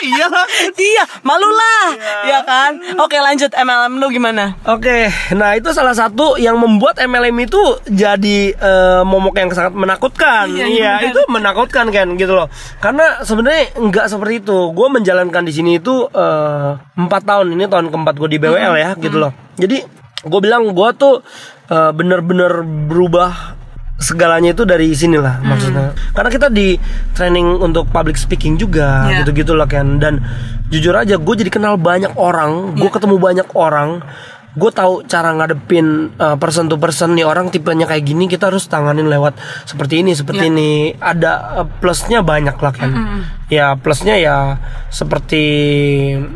Iya. 0.01 0.27
Iya 0.73 1.03
malu 1.21 1.45
lah. 1.45 1.93
Ya 2.25 2.39
kan? 2.41 2.73
Oke 2.99 3.21
lanjut 3.21 3.53
MLM 3.53 4.01
lu 4.01 4.09
gimana? 4.09 4.57
Oke, 4.65 5.13
nah 5.37 5.53
itu 5.53 5.69
salah 5.81 5.97
satu 5.97 6.37
yang 6.37 6.61
membuat 6.61 7.01
MLM 7.01 7.33
itu 7.41 7.57
jadi 7.89 8.53
eh, 8.53 9.01
momok 9.01 9.33
yang 9.35 9.49
sangat 9.49 9.73
menakutkan. 9.73 10.45
Iya, 10.47 10.65
Iya, 10.69 10.91
iya, 11.01 11.09
itu 11.09 11.21
menakutkan 11.25 11.89
kan 11.89 12.13
gitu 12.13 12.37
loh. 12.37 12.45
Karena 12.77 13.25
sebenarnya 13.25 13.73
nggak 13.75 14.05
seperti 14.05 14.45
itu. 14.45 14.69
Gue 14.71 14.87
menjalankan 14.87 15.41
di 15.41 15.49
sini 15.49 15.81
itu 15.81 16.05
eh, 16.07 16.69
empat 16.77 17.21
tahun 17.25 17.57
ini 17.57 17.65
tahun 17.65 17.89
keempat 17.89 18.13
gue 18.15 18.29
di 18.29 18.37
BWL 18.37 18.73
ya 18.77 18.89
gitu 18.95 19.17
loh. 19.17 19.33
Jadi 19.57 19.81
gue 20.21 20.39
bilang 20.39 20.69
gue 20.69 20.89
tuh 20.93 21.25
eh, 21.67 21.91
bener-bener 21.91 22.61
berubah 22.61 23.57
segalanya 23.97 24.57
itu 24.57 24.65
dari 24.65 24.89
sinilah 24.91 25.45
maksudnya 25.45 25.93
karena 26.17 26.33
kita 26.33 26.49
di 26.49 26.73
training 27.13 27.61
untuk 27.61 27.85
public 27.85 28.17
speaking 28.17 28.57
juga 28.57 29.05
Iya. 29.05 29.21
gitu-gitu 29.21 29.53
lah 29.53 29.69
kan 29.69 30.01
dan 30.01 30.17
jujur 30.73 30.97
aja 30.97 31.21
gue 31.21 31.35
jadi 31.37 31.53
kenal 31.53 31.77
banyak 31.77 32.09
orang 32.17 32.73
gue 32.73 32.89
ketemu 32.89 33.21
banyak 33.21 33.47
orang 33.53 34.01
gue 34.51 34.71
tahu 34.75 35.07
cara 35.07 35.31
ngadepin 35.31 36.11
uh, 36.19 36.35
person 36.35 36.67
to 36.67 36.75
person 36.75 37.15
nih 37.15 37.23
orang 37.23 37.47
tipenya 37.47 37.87
kayak 37.87 38.03
gini 38.03 38.27
kita 38.27 38.51
harus 38.51 38.67
tanganin 38.67 39.07
lewat 39.07 39.39
seperti 39.63 40.03
ini 40.03 40.11
seperti 40.11 40.51
ini. 40.51 40.91
Ada 40.99 41.63
uh, 41.63 41.67
plusnya 41.79 42.19
banyak 42.19 42.59
lah 42.59 42.73
kan. 42.75 42.91
Ya 43.47 43.79
plusnya 43.79 44.19
ya 44.19 44.59
seperti 44.91 45.43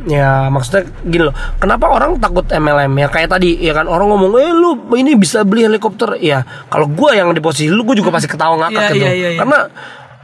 ya 0.08 0.48
maksudnya 0.48 0.88
gini 1.04 1.28
loh 1.28 1.36
kenapa 1.60 1.92
orang 1.92 2.16
takut 2.24 2.48
MLM 2.48 2.96
ya 3.04 3.08
kayak 3.12 3.36
tadi 3.36 3.60
ya 3.60 3.76
kan 3.76 3.88
orang 3.88 4.08
ngomong 4.08 4.32
eh 4.40 4.52
lu 4.56 4.96
ini 4.96 5.20
bisa 5.20 5.44
beli 5.44 5.68
helikopter. 5.68 6.16
Ya 6.24 6.48
kalau 6.72 6.88
gue 6.88 7.12
yang 7.12 7.36
di 7.36 7.44
posisi 7.44 7.68
lu 7.68 7.84
gue 7.84 8.00
juga 8.00 8.16
pasti 8.16 8.32
ketawa 8.32 8.56
ngakak 8.64 8.80
Iya, 8.80 8.92
gitu 8.96 9.06
iya, 9.06 9.12
iya, 9.12 9.30
iya. 9.36 9.40
karena 9.44 9.60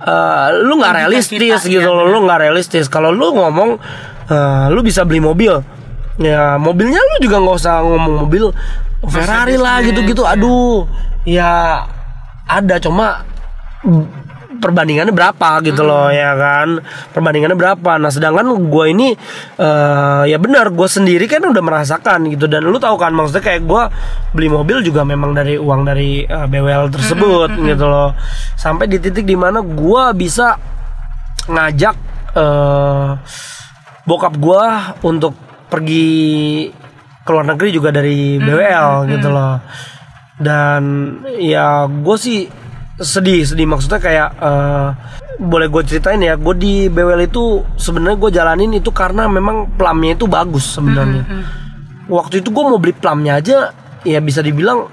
uh, 0.08 0.48
lu 0.64 0.80
nggak 0.80 0.94
realistis 0.96 1.60
kita, 1.60 1.68
gitu 1.68 1.92
iya, 1.92 1.92
loh 1.92 2.08
lu 2.08 2.24
nggak 2.24 2.40
realistis. 2.40 2.88
Kalau 2.88 3.12
lu 3.12 3.36
ngomong 3.36 3.76
uh, 4.32 4.72
lu 4.72 4.80
bisa 4.80 5.04
beli 5.04 5.20
mobil 5.20 5.81
ya 6.22 6.56
mobilnya 6.62 7.02
lu 7.02 7.16
juga 7.26 7.38
nggak 7.42 7.58
usah 7.58 7.76
ngomong 7.82 8.16
mobil. 8.26 8.46
Ferrari 9.02 9.58
lah 9.58 9.82
gitu-gitu. 9.82 10.22
ya. 10.22 10.38
aduh. 10.38 10.86
Ya 11.26 11.52
ada 12.46 12.78
cuma 12.82 13.26
perbandingannya 14.62 15.10
berapa 15.10 15.58
gitu 15.66 15.82
loh 15.82 16.14
ya 16.14 16.38
kan? 16.38 16.86
Perbandingannya 17.12 17.58
berapa? 17.58 17.98
Nah 17.98 18.14
sedangkan 18.14 18.54
gue 18.70 18.86
ini 18.94 19.18
eh, 19.58 20.24
ya 20.30 20.38
benar 20.38 20.70
gue 20.70 20.86
sendiri 20.88 21.26
kan 21.26 21.42
udah 21.42 21.64
merasakan 21.66 22.30
gitu. 22.30 22.46
Dan 22.46 22.70
lu 22.70 22.78
tahu 22.78 22.96
kan 23.02 23.12
maksudnya 23.12 23.42
kayak 23.42 23.66
gue 23.66 23.84
beli 24.38 24.48
mobil 24.54 24.86
juga 24.86 25.02
memang 25.02 25.34
dari 25.34 25.58
uang 25.58 25.82
dari 25.82 26.22
eh, 26.24 26.46
BWL 26.46 26.94
tersebut 26.94 27.50
gitu 27.74 27.86
loh. 27.90 28.14
Sampai 28.54 28.86
di 28.86 29.02
titik 29.02 29.26
di 29.26 29.34
mana 29.34 29.66
gue 29.66 30.04
bisa 30.14 30.54
ngajak 31.50 31.96
eh, 32.38 33.10
bokap 34.06 34.34
gue 34.38 34.64
untuk 35.02 35.34
pergi 35.72 36.68
ke 37.24 37.30
luar 37.32 37.48
negeri 37.56 37.70
juga 37.72 37.96
dari 37.96 38.36
BWL 38.36 39.08
gitu 39.08 39.28
loh. 39.32 39.56
Dan 40.36 40.82
ya 41.40 41.88
gue 41.88 42.18
sih 42.20 42.52
sedih 43.00 43.48
sedih. 43.48 43.64
Maksudnya 43.72 44.04
kayak 44.04 44.30
eh, 44.36 44.88
boleh 45.40 45.72
gue 45.72 45.82
ceritain 45.88 46.20
ya 46.20 46.36
gue 46.36 46.56
di 46.60 46.92
BWL 46.92 47.32
itu 47.32 47.64
sebenarnya 47.80 48.18
gue 48.20 48.32
jalanin 48.36 48.72
itu 48.76 48.92
karena 48.92 49.32
memang 49.32 49.72
plamnya 49.80 50.20
itu 50.20 50.28
bagus 50.28 50.76
sebenarnya. 50.76 51.24
Waktu 52.12 52.44
itu 52.44 52.52
gue 52.52 52.64
mau 52.68 52.76
beli 52.76 52.92
plamnya 52.92 53.40
aja 53.40 53.72
ya 54.04 54.20
bisa 54.20 54.44
dibilang 54.44 54.92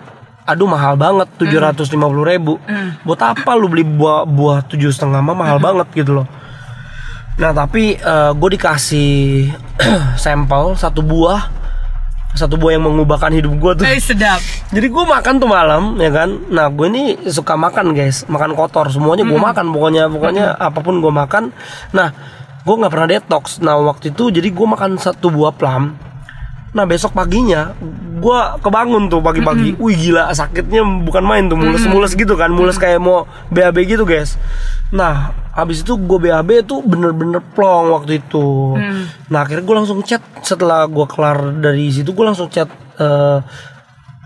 aduh 0.48 0.64
mahal 0.64 0.96
banget 0.96 1.28
tujuh 1.36 1.60
ratus 1.60 1.90
lima 1.90 2.06
puluh 2.06 2.24
ribu. 2.24 2.54
Buat 3.02 3.20
apa 3.34 3.58
lu 3.58 3.66
beli 3.66 3.82
buah 3.82 4.22
buah 4.24 4.64
tujuh 4.70 4.94
setengah 4.94 5.20
mah 5.20 5.34
mahal 5.34 5.58
banget 5.58 5.90
gitu 5.92 6.22
loh 6.22 6.28
nah 7.38 7.54
tapi 7.54 7.94
gue 8.34 8.50
dikasih 8.58 9.54
sampel 10.24 10.74
satu 10.74 11.00
buah 11.06 11.54
satu 12.34 12.54
buah 12.54 12.78
yang 12.78 12.86
mengubahkan 12.86 13.34
hidup 13.34 13.56
gue 13.58 13.72
tuh 13.82 13.84
Eh 13.88 13.98
sedap. 13.98 14.38
jadi 14.70 14.86
gue 14.86 15.04
makan 15.06 15.42
tuh 15.42 15.48
malam 15.50 15.96
ya 15.98 16.12
kan. 16.12 16.28
Nah 16.52 16.70
gue 16.70 16.86
ini 16.86 17.04
suka 17.26 17.58
makan 17.58 17.96
guys, 17.96 18.28
makan 18.30 18.54
kotor 18.54 18.86
semuanya 18.92 19.26
gue 19.26 19.40
makan 19.40 19.74
pokoknya 19.74 20.06
pokoknya 20.06 20.46
apa 20.54 20.78
pun 20.78 21.02
gue 21.02 21.10
makan. 21.10 21.50
Nah 21.96 22.12
gue 22.62 22.74
nggak 22.78 22.92
pernah 22.92 23.08
detox. 23.08 23.58
Nah 23.64 23.80
waktu 23.80 24.14
itu 24.14 24.30
jadi 24.30 24.54
gue 24.54 24.66
makan 24.68 25.00
satu 25.00 25.32
buah 25.34 25.50
plum. 25.56 25.96
Nah 26.76 26.84
besok 26.84 27.16
paginya 27.16 27.72
gue 28.18 28.38
kebangun 28.60 29.08
tuh 29.08 29.24
pagi-pagi. 29.24 29.80
Wih 29.80 29.96
gila 29.96 30.30
sakitnya 30.30 30.84
bukan 30.84 31.24
main 31.24 31.48
tuh 31.48 31.56
mules-mules 31.58 32.12
gitu 32.12 32.36
kan, 32.38 32.52
mules 32.52 32.76
kayak 32.78 33.02
mau 33.02 33.24
BAB 33.50 33.82
gitu 33.88 34.04
guys. 34.04 34.36
Nah 34.88 35.30
habis 35.52 35.82
itu 35.82 35.98
gue 35.98 36.18
BAB 36.18 36.64
tuh 36.64 36.80
bener-bener 36.80 37.42
plong 37.52 37.92
waktu 37.92 38.22
itu. 38.22 38.72
Nah 39.28 39.44
akhirnya 39.44 39.64
gue 39.66 39.76
langsung 39.76 40.00
chat 40.00 40.22
setelah 40.40 40.88
gue 40.88 41.04
kelar 41.04 41.52
dari 41.60 41.92
situ 41.92 42.14
gue 42.14 42.24
langsung 42.24 42.48
chat 42.48 42.70
eh, 42.96 43.38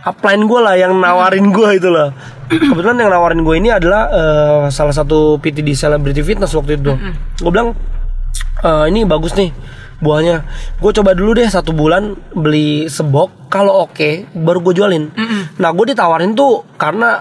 upline 0.02 0.46
gue 0.46 0.60
lah 0.62 0.74
yang 0.78 0.94
nawarin 0.94 1.50
gue 1.50 1.68
itu 1.78 1.90
lah. 1.90 2.14
Kebetulan 2.46 2.94
yang 2.94 3.10
nawarin 3.10 3.42
gue 3.42 3.54
ini 3.58 3.74
adalah 3.74 4.02
eh, 4.12 4.62
salah 4.70 4.94
satu 4.94 5.38
PT 5.38 5.66
di 5.66 5.74
Celebrity 5.74 6.22
Fitness 6.22 6.54
waktu 6.54 6.78
itu. 6.78 6.94
Gue 7.42 7.50
bilang 7.50 7.74
"Eh, 8.62 8.84
ini 8.92 9.02
bagus 9.02 9.34
nih 9.34 9.50
buahnya. 9.98 10.42
Gue 10.78 10.90
coba 10.90 11.14
dulu 11.14 11.38
deh 11.38 11.46
satu 11.46 11.70
bulan 11.70 12.12
beli 12.34 12.86
sebok. 12.86 13.46
Kalau 13.46 13.86
oke 13.86 14.30
baru 14.34 14.58
gue 14.60 14.74
jualin. 14.74 15.04
Nah 15.58 15.70
gue 15.70 15.90
ditawarin 15.90 16.34
tuh 16.34 16.66
karena 16.78 17.18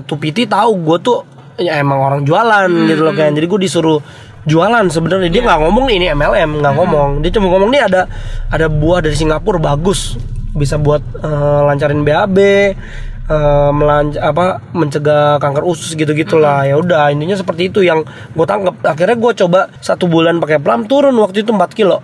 tuh 0.00 0.16
PT 0.16 0.48
tahu 0.48 0.80
gue 0.80 0.96
tuh 1.00 1.18
ya 1.60 1.76
emang 1.76 2.00
orang 2.00 2.20
jualan 2.24 2.70
gitu 2.88 3.04
loh 3.04 3.14
kan. 3.14 3.36
Jadi 3.36 3.46
gue 3.46 3.60
disuruh 3.68 4.00
jualan 4.48 4.86
sebenarnya. 4.88 5.28
Dia 5.28 5.42
nggak 5.44 5.60
ngomong 5.60 5.84
nih 5.92 5.96
ini 6.00 6.06
MLM 6.16 6.50
nggak 6.64 6.74
ngomong. 6.74 7.10
Dia 7.20 7.30
cuma 7.36 7.52
ngomong 7.52 7.70
nih 7.70 7.82
ada 7.84 8.08
ada 8.48 8.66
buah 8.72 9.04
dari 9.04 9.16
Singapura 9.16 9.60
bagus. 9.60 10.16
Bisa 10.56 10.80
buat 10.80 11.04
eh, 11.20 11.60
lancarin 11.68 12.02
BAB 12.02 12.36
eh, 12.40 13.70
melanc 13.70 14.18
apa 14.18 14.58
mencegah 14.74 15.38
kanker 15.38 15.62
usus 15.62 15.94
gitu 15.94 16.10
gitulah 16.10 16.66
ya 16.66 16.74
udah 16.74 17.14
intinya 17.14 17.38
seperti 17.38 17.70
itu 17.70 17.84
yang 17.84 18.02
gue 18.34 18.46
tangkep. 18.48 18.82
Akhirnya 18.82 19.16
gue 19.20 19.32
coba 19.46 19.60
satu 19.78 20.08
bulan 20.10 20.40
pakai 20.42 20.58
plum 20.58 20.88
turun 20.88 21.14
waktu 21.20 21.44
itu 21.44 21.52
4 21.52 21.60
kilo. 21.76 22.02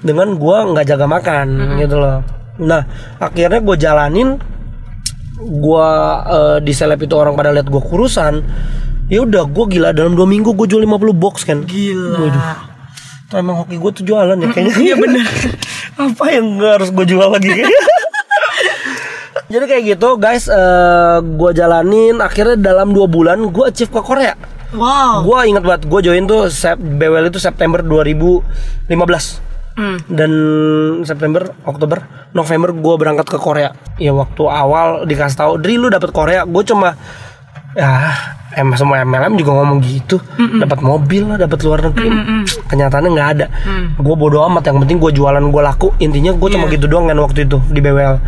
Dengan 0.00 0.38
gue 0.38 0.56
nggak 0.72 0.86
jaga 0.86 1.06
makan 1.10 1.76
gitu 1.82 1.98
loh. 1.98 2.22
Nah 2.62 2.82
akhirnya 3.18 3.60
gue 3.60 3.76
jalanin. 3.76 4.30
Gue 5.42 5.90
eh, 6.30 6.58
di 6.62 6.70
seleb 6.70 7.02
itu 7.02 7.18
orang 7.18 7.34
pada 7.34 7.50
lihat 7.50 7.66
gue 7.66 7.82
kurusan 7.82 8.40
ya 9.12 9.20
udah 9.20 9.44
gue 9.44 9.64
gila 9.68 9.92
dalam 9.92 10.16
dua 10.16 10.24
minggu 10.24 10.56
gue 10.56 10.64
jual 10.64 10.80
50 10.80 11.12
box 11.12 11.44
kan 11.44 11.68
Gila. 11.68 12.16
Waduh. 12.16 12.44
Tuh 13.28 13.36
emang 13.36 13.60
hoki 13.60 13.76
gue 13.76 13.90
tuh 13.92 14.04
jualan 14.04 14.36
ya 14.36 14.48
kayaknya. 14.48 14.74
Iya 14.80 14.94
bener. 14.96 15.24
Apa 16.08 16.24
yang 16.32 16.56
gak 16.56 16.72
harus 16.80 16.88
gue 16.88 17.04
jual 17.04 17.28
lagi 17.28 17.48
kayaknya. 17.52 17.80
Jadi 19.52 19.64
kayak 19.68 19.84
gitu 19.84 20.08
guys, 20.16 20.48
eh 20.48 21.18
gue 21.20 21.50
jalanin 21.52 22.24
akhirnya 22.24 22.56
dalam 22.56 22.96
dua 22.96 23.04
bulan 23.04 23.52
gue 23.52 23.64
achieve 23.68 23.92
ke 23.92 24.00
Korea. 24.00 24.32
Wow. 24.72 25.28
Gue 25.28 25.52
ingat 25.52 25.60
banget, 25.60 25.82
gue 25.84 26.00
join 26.00 26.24
tuh 26.24 26.48
Sep, 26.48 26.80
BWL 26.80 27.28
itu 27.28 27.36
September 27.36 27.84
2015 27.84 29.52
Hmm. 29.72 29.96
dan 30.04 30.28
September, 31.00 31.48
Oktober, 31.64 32.04
November 32.36 32.76
gue 32.76 32.94
berangkat 33.00 33.24
ke 33.24 33.40
Korea. 33.40 33.72
Ya 33.96 34.12
waktu 34.12 34.44
awal 34.44 35.08
dikasih 35.08 35.36
tahu, 35.36 35.52
Dri 35.56 35.80
lu 35.80 35.88
dapet 35.88 36.12
Korea, 36.12 36.44
gue 36.44 36.60
cuma 36.60 36.92
ya 37.72 38.12
emang 38.52 38.76
semua 38.76 39.00
MLM 39.00 39.40
juga 39.40 39.56
ngomong 39.56 39.80
gitu, 39.80 40.20
dapat 40.60 40.84
mobil 40.84 41.24
lah, 41.24 41.40
dapat 41.40 41.58
luar 41.64 41.88
negeri. 41.88 42.08
Kenyataannya 42.68 43.10
nggak 43.16 43.30
ada. 43.38 43.46
Gue 43.96 44.14
bodo 44.16 44.44
amat, 44.44 44.68
yang 44.68 44.78
penting 44.84 45.00
gue 45.00 45.12
jualan 45.16 45.40
gue 45.40 45.62
laku. 45.64 45.88
Intinya 45.98 46.36
gue 46.36 46.48
cuma 46.52 46.68
Iya. 46.68 46.76
gitu 46.76 46.86
doang 46.88 47.08
kan 47.08 47.16
waktu 47.16 47.48
itu 47.48 47.58
di 47.72 47.80
BWL. 47.80 48.20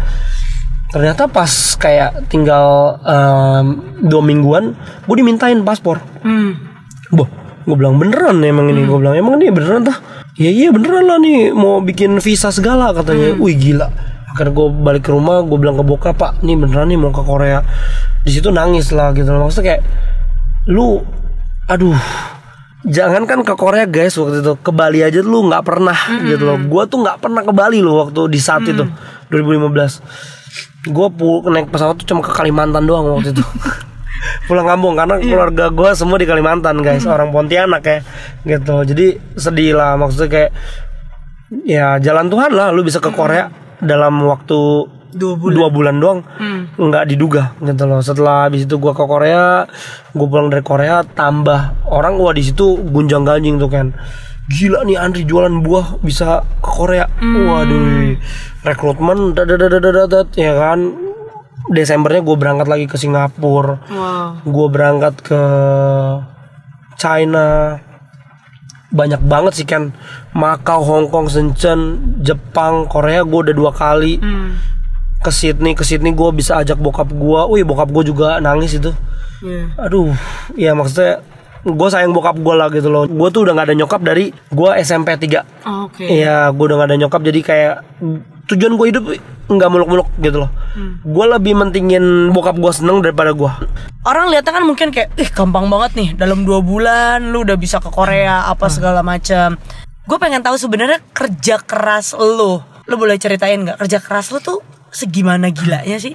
Ternyata 0.94 1.26
pas 1.26 1.50
kayak 1.76 2.30
tinggal 2.30 2.96
em, 3.02 3.66
dua 4.06 4.22
mingguan, 4.24 4.72
gue 5.04 5.16
dimintain 5.18 5.58
paspor. 5.60 6.00
Hmm. 6.24 6.54
Boh, 7.12 7.28
gue 7.68 7.76
bilang 7.76 8.00
beneran 8.00 8.40
emang 8.40 8.72
ini. 8.72 8.86
Gue 8.88 9.02
bilang 9.02 9.18
emang 9.18 9.36
ini 9.36 9.52
beneran 9.52 9.84
tah? 9.84 9.98
Iya 10.40 10.50
iya 10.50 10.68
beneran 10.72 11.04
lah 11.04 11.18
nih 11.20 11.52
mau 11.52 11.84
bikin 11.84 12.16
visa 12.22 12.48
segala 12.48 12.94
katanya. 12.96 13.36
Wih 13.36 13.58
gila. 13.58 13.86
Akhirnya 14.32 14.50
gue 14.56 14.66
balik 14.82 15.02
ke 15.06 15.10
rumah, 15.14 15.44
gue 15.46 15.58
bilang 15.60 15.76
ke 15.78 15.84
bokap 15.86 16.16
pak, 16.16 16.32
nih 16.42 16.56
beneran 16.58 16.88
nih 16.90 16.98
mau 16.98 17.12
ke 17.12 17.22
Korea. 17.22 17.60
Di 18.24 18.30
situ 18.32 18.48
nangis 18.50 18.90
lah 18.90 19.12
gitu. 19.12 19.28
Maksudnya 19.30 19.76
kayak 19.76 19.82
lu, 20.68 21.04
aduh. 21.68 21.96
Jangan 22.84 23.24
kan 23.24 23.40
ke 23.40 23.56
Korea 23.56 23.88
guys 23.88 24.12
waktu 24.20 24.44
itu 24.44 24.60
ke 24.60 24.68
Bali 24.68 25.00
aja 25.00 25.24
lu 25.24 25.48
nggak 25.48 25.64
pernah 25.64 25.96
gitu 26.20 26.44
loh. 26.44 26.60
Gue 26.60 26.84
tuh 26.84 27.00
nggak 27.00 27.16
pernah 27.16 27.40
ke 27.40 27.52
Bali 27.52 27.80
loh 27.80 28.04
waktu 28.04 28.28
di 28.28 28.36
saat 28.36 28.68
itu 28.68 28.84
2015. 29.32 30.92
Gue 30.92 31.06
naik 31.48 31.72
pesawat 31.72 31.96
tuh 31.96 32.04
cuma 32.12 32.20
ke 32.20 32.32
Kalimantan 32.36 32.84
doang 32.84 33.08
waktu 33.16 33.32
itu. 33.32 33.40
pulang 34.44 34.68
kampung 34.68 34.94
karena 34.96 35.20
keluarga 35.20 35.64
gue 35.72 35.90
semua 35.96 36.16
di 36.20 36.26
Kalimantan 36.28 36.80
guys 36.80 37.04
orang 37.08 37.32
Pontianak 37.32 37.84
ya 37.84 37.98
gitu 38.44 38.84
jadi 38.84 39.06
sedih 39.36 39.76
lah 39.76 39.96
maksudnya 39.96 40.28
kayak 40.28 40.50
ya 41.64 41.96
jalan 42.00 42.28
Tuhan 42.28 42.52
lah 42.52 42.72
lu 42.72 42.84
bisa 42.84 43.00
ke 43.00 43.12
Korea 43.12 43.48
dalam 43.80 44.20
waktu 44.24 44.88
Dua 45.14 45.38
bulan. 45.38 45.54
dua 45.54 45.68
bulan 45.70 45.94
doang. 46.02 46.20
Nggak 46.74 47.04
diduga. 47.14 47.42
Gitu 47.62 47.84
loh 47.86 48.02
setelah 48.02 48.50
habis 48.50 48.66
itu 48.66 48.76
gue 48.76 48.92
ke 48.92 49.04
Korea 49.06 49.64
gue 50.10 50.26
pulang 50.26 50.50
dari 50.50 50.62
Korea 50.66 51.06
tambah. 51.06 51.86
Orang 51.86 52.18
wah 52.18 52.34
di 52.34 52.42
situ 52.42 52.78
gunjang 52.82 53.22
ganjing 53.22 53.56
tuh 53.58 53.70
kan 53.70 53.94
gila 54.44 54.84
nih 54.84 55.00
Andri 55.00 55.24
jualan 55.24 55.64
buah 55.64 56.02
bisa 56.04 56.44
ke 56.60 56.70
Korea. 56.70 57.06
Waduh. 57.22 58.18
Rekrutmen 58.66 59.32
dadadadadadat 59.32 60.34
ya 60.36 60.52
kan? 60.58 60.80
Desembernya 61.64 62.20
gue 62.20 62.36
berangkat 62.36 62.68
lagi 62.68 62.84
ke 62.84 63.00
Singapura. 63.00 63.80
Wow. 63.88 64.44
gue 64.44 64.66
berangkat 64.68 65.14
ke 65.24 65.42
China. 67.00 67.80
Banyak 68.94 69.26
banget 69.26 69.52
sih 69.58 69.66
kan 69.66 69.90
Makau, 70.34 70.82
Hong 70.82 71.06
Kong, 71.10 71.30
Shenzhen, 71.30 72.14
Jepang, 72.22 72.90
Korea 72.90 73.22
gue 73.22 73.40
udah 73.50 73.54
dua 73.54 73.70
kali. 73.70 74.18
Hmm. 74.18 74.73
Ke 75.24 75.32
Sydney 75.32 75.72
ke 75.72 75.82
Sydney 75.82 76.12
gue 76.12 76.28
bisa 76.30 76.60
ajak 76.60 76.76
bokap 76.76 77.08
gue 77.08 77.40
wih 77.50 77.64
bokap 77.64 77.88
gue 77.88 78.04
juga 78.06 78.36
nangis 78.38 78.76
itu 78.76 78.92
Iya. 79.40 79.72
aduh 79.76 80.12
ya 80.54 80.72
maksudnya 80.72 81.20
gue 81.64 81.88
sayang 81.88 82.12
bokap 82.12 82.36
gue 82.36 82.54
lah 82.54 82.68
gitu 82.68 82.88
loh 82.88 83.04
gue 83.04 83.28
tuh 83.28 83.44
udah 83.44 83.52
nggak 83.52 83.72
ada 83.72 83.76
nyokap 83.76 84.00
dari 84.00 84.28
gue 84.30 84.70
SMP 84.78 85.16
3 85.16 85.64
Oh, 85.64 85.88
Oke. 85.88 86.04
Iya, 86.04 86.52
gue 86.52 86.60
udah 86.60 86.76
gak 86.76 86.88
ada 86.92 86.98
nyokap 87.00 87.20
jadi 87.24 87.40
kayak 87.40 87.74
tujuan 88.44 88.76
gue 88.76 88.86
hidup 88.92 89.04
nggak 89.44 89.68
muluk-muluk 89.68 90.08
gitu 90.20 90.44
loh. 90.44 90.50
Gue 91.00 91.24
lebih 91.24 91.56
mentingin 91.56 92.04
bokap 92.32 92.56
gue 92.56 92.68
seneng 92.68 93.00
daripada 93.00 93.32
gue. 93.32 93.48
Orang 94.04 94.28
lihatnya 94.28 94.52
kan 94.52 94.64
mungkin 94.64 94.92
kayak, 94.92 95.16
ih 95.16 95.28
gampang 95.28 95.68
banget 95.68 95.96
nih 95.96 96.08
dalam 96.12 96.44
dua 96.44 96.60
bulan 96.60 97.32
lu 97.32 97.44
udah 97.44 97.56
bisa 97.56 97.80
ke 97.80 97.88
Korea 97.88 98.44
apa 98.44 98.68
segala 98.68 99.00
macam. 99.00 99.56
Gue 100.04 100.18
pengen 100.20 100.44
tahu 100.44 100.60
sebenarnya 100.60 101.00
kerja 101.12 101.56
keras 101.60 102.12
lu, 102.12 102.60
lu 102.60 102.94
boleh 102.94 103.16
ceritain 103.16 103.56
nggak 103.56 103.80
kerja 103.80 103.98
keras 104.00 104.28
lu 104.28 104.40
tuh 104.40 104.60
segimana 104.94 105.50
gilanya 105.50 105.98
sih? 105.98 106.14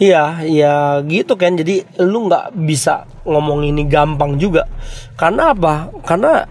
Iya, 0.00 0.42
iya 0.42 0.74
gitu 1.06 1.38
kan. 1.38 1.54
Jadi 1.54 1.84
lu 2.02 2.26
nggak 2.26 2.56
bisa 2.66 3.06
ngomong 3.22 3.62
ini 3.62 3.86
gampang 3.86 4.40
juga. 4.40 4.66
Karena 5.14 5.54
apa? 5.54 5.92
Karena 6.02 6.42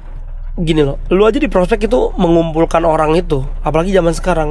gini 0.54 0.86
loh, 0.86 1.02
lu 1.10 1.26
aja 1.26 1.42
di 1.42 1.50
prospek 1.50 1.90
itu 1.90 2.14
mengumpulkan 2.14 2.86
orang 2.86 3.18
itu, 3.18 3.42
apalagi 3.66 3.90
zaman 3.90 4.14
sekarang. 4.14 4.50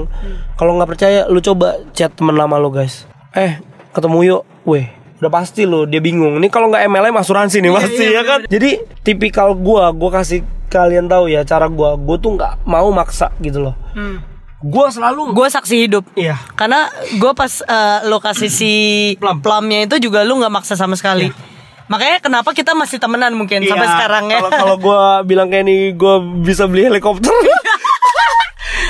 Kalau 0.58 0.74
nggak 0.76 0.90
percaya, 0.98 1.30
lu 1.30 1.38
coba 1.38 1.78
chat 1.94 2.10
temen 2.12 2.34
lama 2.34 2.58
lu 2.58 2.74
guys. 2.74 3.06
Eh, 3.32 3.62
ketemu 3.94 4.18
yuk, 4.26 4.42
weh. 4.66 4.90
Udah 5.22 5.30
pasti 5.30 5.62
lo 5.62 5.86
dia 5.86 6.02
bingung. 6.02 6.42
Ini 6.42 6.50
kalau 6.50 6.66
nggak 6.74 6.90
MLM 6.90 7.14
asuransi 7.14 7.62
nih 7.62 7.70
pasti 7.70 8.04
ya 8.10 8.26
kan. 8.26 8.42
Jadi 8.50 8.82
tipikal 9.06 9.54
gua, 9.54 9.94
gua 9.94 10.18
kasih 10.18 10.42
kalian 10.66 11.06
tahu 11.06 11.30
ya 11.30 11.46
cara 11.46 11.70
gua. 11.70 11.94
Gua 11.94 12.18
tuh 12.18 12.34
nggak 12.34 12.66
mau 12.66 12.90
maksa 12.90 13.30
gitu 13.38 13.62
loh. 13.62 13.78
Gua 14.62 14.88
selalu 14.94 15.34
Gue 15.34 15.48
saksi 15.50 15.74
hidup. 15.86 16.04
Iya. 16.14 16.38
Karena 16.54 16.86
gue 17.18 17.32
pas 17.34 17.50
eh, 17.50 17.98
lokasi 18.06 18.46
si 18.46 18.72
Plum. 19.18 19.42
plumnya 19.42 19.84
itu 19.90 19.98
juga 19.98 20.22
lu 20.22 20.38
nggak 20.38 20.54
maksa 20.54 20.78
sama 20.78 20.94
sekali. 20.94 21.34
Makanya 21.90 22.22
kenapa 22.22 22.54
kita 22.54 22.72
masih 22.72 23.02
temenan 23.02 23.34
mungkin 23.34 23.66
sampai 23.66 23.84
Iya, 23.84 23.94
sekarang 23.98 24.24
ya. 24.30 24.38
Kalau 24.38 24.50
kalau 24.54 24.76
gue 24.78 25.02
bilang 25.28 25.50
kayak 25.50 25.66
ini, 25.66 25.92
gue 25.92 26.14
bisa 26.40 26.64
beli 26.70 26.88
helikopter. 26.88 27.28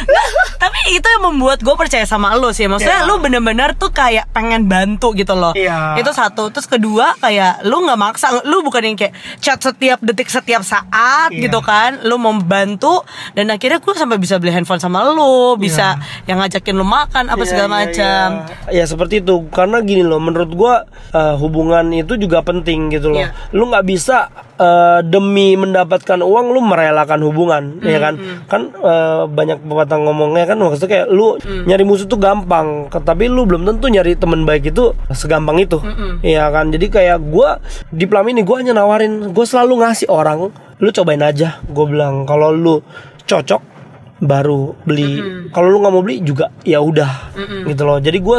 Tapi 0.63 0.95
itu 0.95 1.03
yang 1.05 1.27
membuat 1.27 1.59
gue 1.59 1.75
percaya 1.75 2.07
sama 2.07 2.39
lo 2.39 2.55
sih. 2.55 2.71
Maksudnya 2.71 3.03
Iya. 3.03 3.09
lu 3.11 3.19
bener-bener 3.19 3.75
tuh 3.75 3.91
kayak 3.91 4.31
pengen 4.31 4.71
bantu 4.71 5.11
gitu 5.13 5.35
loh. 5.35 5.51
Iya. 5.53 5.99
Itu 5.99 6.15
satu. 6.15 6.55
Terus 6.55 6.71
kedua 6.71 7.19
kayak 7.19 7.67
lu 7.67 7.83
nggak 7.83 7.99
maksa. 7.99 8.31
Lu 8.47 8.63
bukan 8.63 8.83
yang 8.85 8.95
kayak 8.95 9.11
chat 9.43 9.59
setiap 9.59 9.99
detik 9.99 10.31
setiap 10.31 10.63
saat 10.63 11.35
Iya. 11.35 11.51
gitu 11.51 11.59
kan. 11.61 12.07
Lu 12.07 12.15
mau 12.15 12.31
bantu 12.39 13.03
dan 13.35 13.51
akhirnya 13.51 13.83
gue 13.83 13.91
sampai 13.93 14.17
bisa 14.17 14.39
beli 14.39 14.55
handphone 14.55 14.79
sama 14.79 15.03
lu, 15.03 15.59
bisa 15.59 15.99
yang 16.25 16.39
ngajakin 16.39 16.75
lu 16.75 16.87
makan 16.87 17.27
apa 17.27 17.43
Iya, 17.43 17.51
segala 17.51 17.67
iya, 17.67 17.75
macam. 17.75 18.27
iya. 18.71 18.79
Ya 18.79 18.85
seperti 18.87 19.19
itu. 19.19 19.43
Karena 19.51 19.83
gini 19.83 20.07
loh, 20.07 20.23
menurut 20.23 20.53
gue 20.53 20.75
eh, 21.13 21.35
hubungan 21.37 21.91
itu 21.91 22.15
juga 22.15 22.39
penting 22.41 22.89
gitu 22.89 23.11
loh. 23.11 23.27
Iya. 23.27 23.35
Lu 23.51 23.67
nggak 23.67 23.83
bisa 23.83 24.31
eh, 24.63 25.01
demi 25.03 25.59
mendapatkan 25.59 26.23
uang 26.23 26.55
lu 26.55 26.63
merelakan 26.63 27.21
hubungan, 27.27 27.83
ya 27.83 27.99
kan? 27.99 28.15
Kan 28.47 28.71
eh, 28.71 29.27
banyak 29.27 29.67
pepatah 29.67 29.99
ngomongnya 29.99 30.47
kan 30.47 30.63
maksudnya 30.63 30.91
kayak 31.03 31.09
lu 31.11 31.35
nyari 31.67 31.83
musuh 31.83 32.07
tuh 32.07 32.23
gampang, 32.23 32.87
tapi 32.87 33.27
lu 33.27 33.43
belum 33.43 33.67
tentu 33.67 33.91
nyari 33.91 34.15
teman 34.15 34.47
baik 34.47 34.71
itu 34.71 34.95
segampang 35.11 35.59
itu, 35.59 35.83
ya 36.23 36.47
kan? 36.55 36.71
Jadi 36.71 36.87
kayak 36.87 37.19
gua 37.27 37.59
di 37.91 38.07
Plam 38.07 38.31
ini 38.31 38.47
gua 38.47 38.63
hanya 38.63 38.79
nawarin, 38.79 39.35
gue 39.35 39.47
selalu 39.49 39.83
ngasih 39.83 40.07
orang, 40.07 40.55
lu 40.79 40.91
cobain 40.93 41.25
aja. 41.25 41.59
Gue 41.67 41.89
bilang 41.91 42.29
kalau 42.29 42.53
lu 42.53 42.79
cocok 43.25 43.63
baru 44.23 44.79
beli. 44.87 45.19
Kalau 45.51 45.67
lu 45.67 45.83
nggak 45.83 45.93
mau 45.95 46.05
beli 46.05 46.23
juga 46.23 46.55
ya 46.63 46.79
udah 46.79 47.35
gitu 47.67 47.83
loh. 47.83 47.99
Jadi 47.99 48.19
gue 48.23 48.39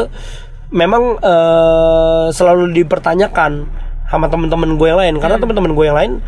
memang 0.72 1.20
eh, 1.20 2.26
selalu 2.32 2.72
dipertanyakan 2.72 3.83
sama 4.14 4.30
temen-temen 4.30 4.78
gue 4.78 4.88
yang 4.94 5.02
lain. 5.02 5.16
Karena 5.18 5.42
temen-temen 5.42 5.74
gue 5.74 5.86
yang 5.90 5.98
lain 5.98 6.22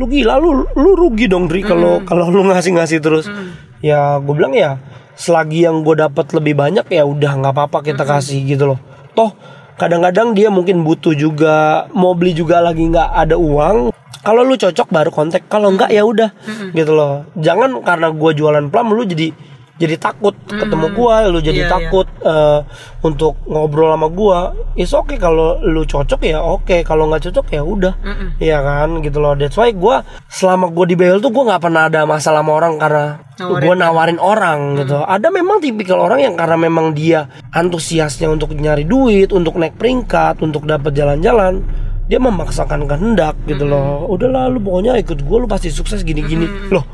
lu 0.00 0.08
gila 0.08 0.40
lu 0.40 0.64
lu 0.72 0.96
rugi 0.96 1.28
dong 1.28 1.52
Dri 1.52 1.60
kalau 1.60 2.00
kalau 2.04 2.28
lu 2.28 2.44
ngasih-ngasih 2.52 3.00
terus. 3.00 3.32
Ya 3.80 4.20
gue 4.20 4.34
bilang 4.36 4.52
ya 4.52 4.76
selagi 5.16 5.64
yang 5.64 5.80
gue 5.80 5.96
dapat 5.96 6.28
lebih 6.36 6.56
banyak 6.56 6.84
ya 6.92 7.08
udah 7.08 7.32
nggak 7.40 7.52
apa-apa 7.56 7.80
kita 7.80 8.04
kasih 8.04 8.44
gitu 8.44 8.76
loh. 8.76 8.78
Toh 9.16 9.32
kadang-kadang 9.80 10.36
dia 10.36 10.52
mungkin 10.52 10.84
butuh 10.84 11.16
juga 11.16 11.88
mau 11.96 12.12
beli 12.12 12.36
juga 12.36 12.60
lagi 12.60 12.84
nggak 12.86 13.08
ada 13.16 13.34
uang 13.40 13.90
kalau 14.22 14.46
lu 14.46 14.54
cocok 14.54 14.86
baru 14.94 15.10
kontak 15.10 15.50
kalau 15.50 15.74
enggak 15.74 15.90
ya 15.90 16.06
udah 16.06 16.30
gitu 16.76 16.92
loh. 16.94 17.26
Jangan 17.34 17.82
karena 17.82 18.12
gua 18.14 18.30
jualan 18.30 18.70
plum 18.70 18.94
lu 18.94 19.02
jadi 19.02 19.34
jadi 19.82 19.98
takut 19.98 20.38
ketemu 20.46 20.86
gua 20.94 21.26
lu 21.26 21.42
jadi 21.42 21.62
Iya, 21.62 21.66
iya. 21.66 21.72
takut 21.74 22.06
eh, 22.22 22.60
untuk 23.02 23.34
ngobrol 23.50 23.90
sama 23.90 24.06
gua 24.06 24.38
is 24.78 24.94
oke 24.94 25.18
kalau 25.18 25.58
lu 25.58 25.82
cocok 25.82 26.22
ya 26.22 26.38
oke 26.38 26.86
kalau 26.86 27.10
nggak 27.10 27.26
cocok 27.26 27.46
ya 27.50 27.62
udah. 27.66 27.94
Iya 28.38 28.62
kan 28.62 29.02
gitu 29.02 29.18
loh. 29.18 29.34
That's 29.34 29.58
why 29.58 29.74
gua 29.74 30.06
selama 30.30 30.70
gua 30.70 30.86
di 30.86 30.94
BL 30.94 31.18
tuh 31.18 31.34
gua 31.34 31.50
nggak 31.50 31.62
pernah 31.66 31.90
ada 31.90 32.06
masalah 32.06 32.46
sama 32.46 32.52
orang 32.54 32.78
karena 32.78 33.04
Nawarin. 33.42 33.62
gua 33.66 33.74
nawarin 33.74 34.18
orang 34.22 34.58
gitu. 34.78 35.02
Ada 35.02 35.28
memang 35.34 35.58
tipikal 35.58 35.98
orang 35.98 36.22
yang 36.22 36.34
karena 36.38 36.54
memang 36.54 36.94
dia 36.94 37.26
antusiasnya 37.50 38.30
untuk 38.30 38.54
nyari 38.54 38.86
duit 38.86 39.34
untuk 39.34 39.58
naik 39.58 39.74
peringkat 39.74 40.38
untuk 40.38 40.62
dapat 40.62 40.94
jalan-jalan 40.94 41.58
dia 42.06 42.22
memaksakan 42.22 42.86
kehendak 42.86 43.34
gitu 43.50 43.66
loh. 43.66 44.06
Udahlah 44.06 44.46
lu 44.46 44.62
pokoknya 44.62 44.94
ikut 45.02 45.18
gue 45.26 45.36
lu 45.42 45.50
pasti 45.50 45.74
sukses 45.74 46.06
gini-gini. 46.06 46.70
Loh 46.70 46.84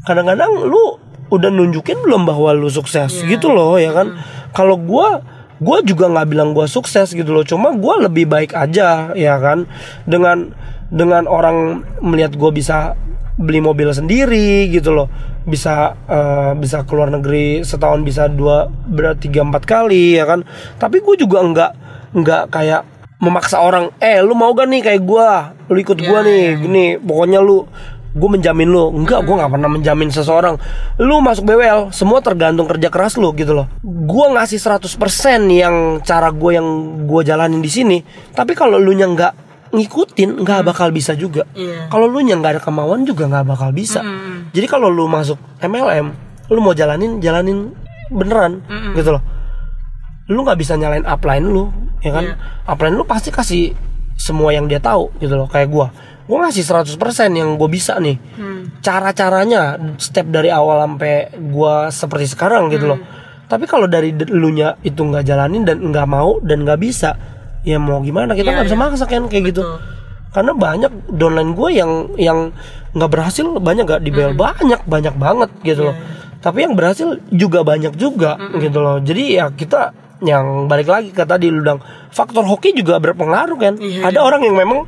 kadang-kadang 0.00 0.64
lu 0.64 0.96
udah 1.30 1.48
nunjukin 1.48 2.02
belum 2.02 2.26
bahwa 2.26 2.52
lu 2.52 2.68
sukses 2.68 3.22
gitu 3.22 3.48
loh 3.54 3.78
ya 3.78 3.94
kan? 3.94 4.18
Kalau 4.50 4.76
gua 4.76 5.22
gua 5.62 5.78
juga 5.86 6.10
nggak 6.10 6.28
bilang 6.28 6.50
gua 6.52 6.66
sukses 6.66 7.14
gitu 7.14 7.30
loh 7.30 7.46
cuma 7.46 7.70
gua 7.72 8.02
lebih 8.04 8.26
baik 8.26 8.52
aja 8.52 9.14
ya 9.14 9.34
kan? 9.38 9.64
Dengan 10.04 10.52
dengan 10.90 11.30
orang 11.30 11.86
melihat 12.02 12.34
gua 12.34 12.50
bisa 12.50 12.98
beli 13.40 13.62
mobil 13.62 13.88
sendiri 13.94 14.68
gitu 14.68 14.92
loh. 14.92 15.08
Bisa 15.46 15.96
eh, 16.10 16.52
bisa 16.58 16.84
keluar 16.84 17.08
negeri 17.08 17.64
setahun 17.64 18.04
bisa 18.04 18.28
dua 18.28 18.68
berat 18.68 19.22
tiga 19.22 19.46
empat 19.46 19.64
kali 19.64 20.18
ya 20.18 20.28
kan? 20.28 20.44
Tapi 20.76 21.00
gue 21.00 21.16
juga 21.16 21.40
nggak 21.40 21.72
nggak 22.10 22.42
kayak 22.52 22.82
memaksa 23.20 23.60
orang 23.60 23.92
eh 24.00 24.18
lu 24.20 24.32
mau 24.36 24.52
gak 24.52 24.68
nih 24.68 24.82
kayak 24.82 25.02
gua? 25.06 25.56
Lu 25.70 25.78
ikut 25.80 25.96
gua 26.04 26.20
nih 26.26 26.58
gini 26.60 26.84
pokoknya 27.00 27.40
lu 27.40 27.64
gue 28.10 28.28
menjamin 28.28 28.66
lu. 28.66 28.90
Enggak 28.90 29.22
gue 29.22 29.34
nggak 29.34 29.50
pernah 29.50 29.70
menjamin 29.70 30.10
seseorang. 30.10 30.58
Lu 30.98 31.22
masuk 31.22 31.46
BWL 31.46 31.94
semua 31.94 32.18
tergantung 32.18 32.66
kerja 32.66 32.90
keras 32.90 33.14
lu 33.14 33.30
gitu 33.38 33.54
loh. 33.54 33.66
Gue 33.82 34.26
ngasih 34.34 34.58
100% 34.58 34.90
yang 35.50 36.02
cara 36.02 36.34
gue 36.34 36.50
yang 36.58 36.66
gue 37.06 37.20
jalanin 37.22 37.62
di 37.62 37.70
sini. 37.70 37.98
Tapi 38.34 38.58
kalau 38.58 38.78
lu 38.82 38.94
nya 38.94 39.06
nggak 39.06 39.32
ngikutin 39.70 40.42
nggak 40.42 40.60
bakal 40.66 40.90
bisa 40.90 41.14
juga. 41.14 41.46
Iya. 41.54 41.86
kalau 41.86 42.10
lu 42.10 42.18
nya 42.26 42.34
nggak 42.34 42.58
ada 42.58 42.62
kemauan 42.62 43.06
juga 43.06 43.30
nggak 43.30 43.46
bakal 43.46 43.70
bisa. 43.70 44.02
Jadi 44.50 44.66
kalau 44.66 44.90
lu 44.90 45.06
masuk 45.06 45.38
MLM 45.62 46.10
lu 46.50 46.58
mau 46.58 46.74
jalanin 46.74 47.22
jalanin 47.22 47.70
beneran 48.10 48.58
gitu 48.98 49.14
loh. 49.14 49.22
Lu 50.26 50.42
nggak 50.42 50.58
bisa 50.58 50.74
nyalain 50.74 51.06
upline 51.06 51.46
lu 51.46 51.70
ya 52.02 52.10
kan? 52.10 52.24
Upline 52.66 52.98
lu 52.98 53.06
pasti 53.06 53.30
kasih 53.30 53.70
semua 54.18 54.52
yang 54.52 54.68
dia 54.68 54.82
tahu 54.82 55.08
gitu 55.22 55.32
loh 55.32 55.48
kayak 55.48 55.72
gua 55.72 55.88
gua 56.30 56.46
ngasih 56.46 56.62
100% 56.62 56.94
yang 57.34 57.58
gue 57.58 57.66
bisa 57.66 57.98
nih. 57.98 58.14
Cara-caranya 58.78 59.62
step 59.98 60.30
dari 60.30 60.48
awal 60.48 60.78
sampai 60.80 61.14
gua 61.44 61.90
seperti 61.90 62.30
sekarang 62.30 62.70
gitu 62.70 62.86
loh. 62.86 63.00
Tapi 63.44 63.66
kalau 63.66 63.84
dari 63.84 64.14
de- 64.14 64.30
lu 64.30 64.48
nya 64.48 64.78
itu 64.80 65.02
nggak 65.02 65.26
jalanin 65.26 65.66
dan 65.66 65.82
nggak 65.82 66.06
mau 66.06 66.38
dan 66.38 66.62
nggak 66.62 66.78
bisa 66.78 67.18
ya 67.60 67.76
mau 67.76 67.98
gimana? 68.00 68.32
Kita 68.32 68.46
Iya, 68.46 68.54
nggak 68.56 68.66
bisa 68.66 68.78
iya. 68.78 68.84
maksa 68.86 69.04
kan 69.04 69.26
kayak 69.26 69.44
gitu. 69.50 69.62
Betul. 69.62 69.98
karena 70.30 70.54
banyak 70.54 70.92
downline 71.10 71.58
gue 71.58 71.68
yang 71.74 71.90
yang 72.14 72.38
nggak 72.94 73.10
berhasil 73.10 73.50
banyak 73.50 73.82
gak 73.82 73.98
di 73.98 74.14
BL 74.14 74.38
banyak 74.38 74.86
banyak 74.86 75.18
banget 75.18 75.50
gitu 75.60 75.90
loh. 75.90 75.96
Tapi 76.38 76.62
yang 76.62 76.78
berhasil 76.78 77.18
juga 77.28 77.66
banyak 77.66 77.98
juga 77.98 78.38
gitu 78.54 78.78
loh. 78.78 79.02
Jadi 79.02 79.34
ya 79.34 79.50
kita 79.50 79.90
yang 80.22 80.70
balik 80.70 80.86
lagi 80.86 81.10
ke 81.10 81.26
tadi 81.26 81.50
lu 81.50 81.66
bilang 81.66 81.82
faktor 82.08 82.46
hoki 82.46 82.70
juga 82.72 83.02
berpengaruh 83.02 83.58
kan 83.58 83.74
Iya, 83.74 84.06
ada 84.06 84.22
orang 84.22 84.46
yang 84.46 84.54
memang 84.54 84.86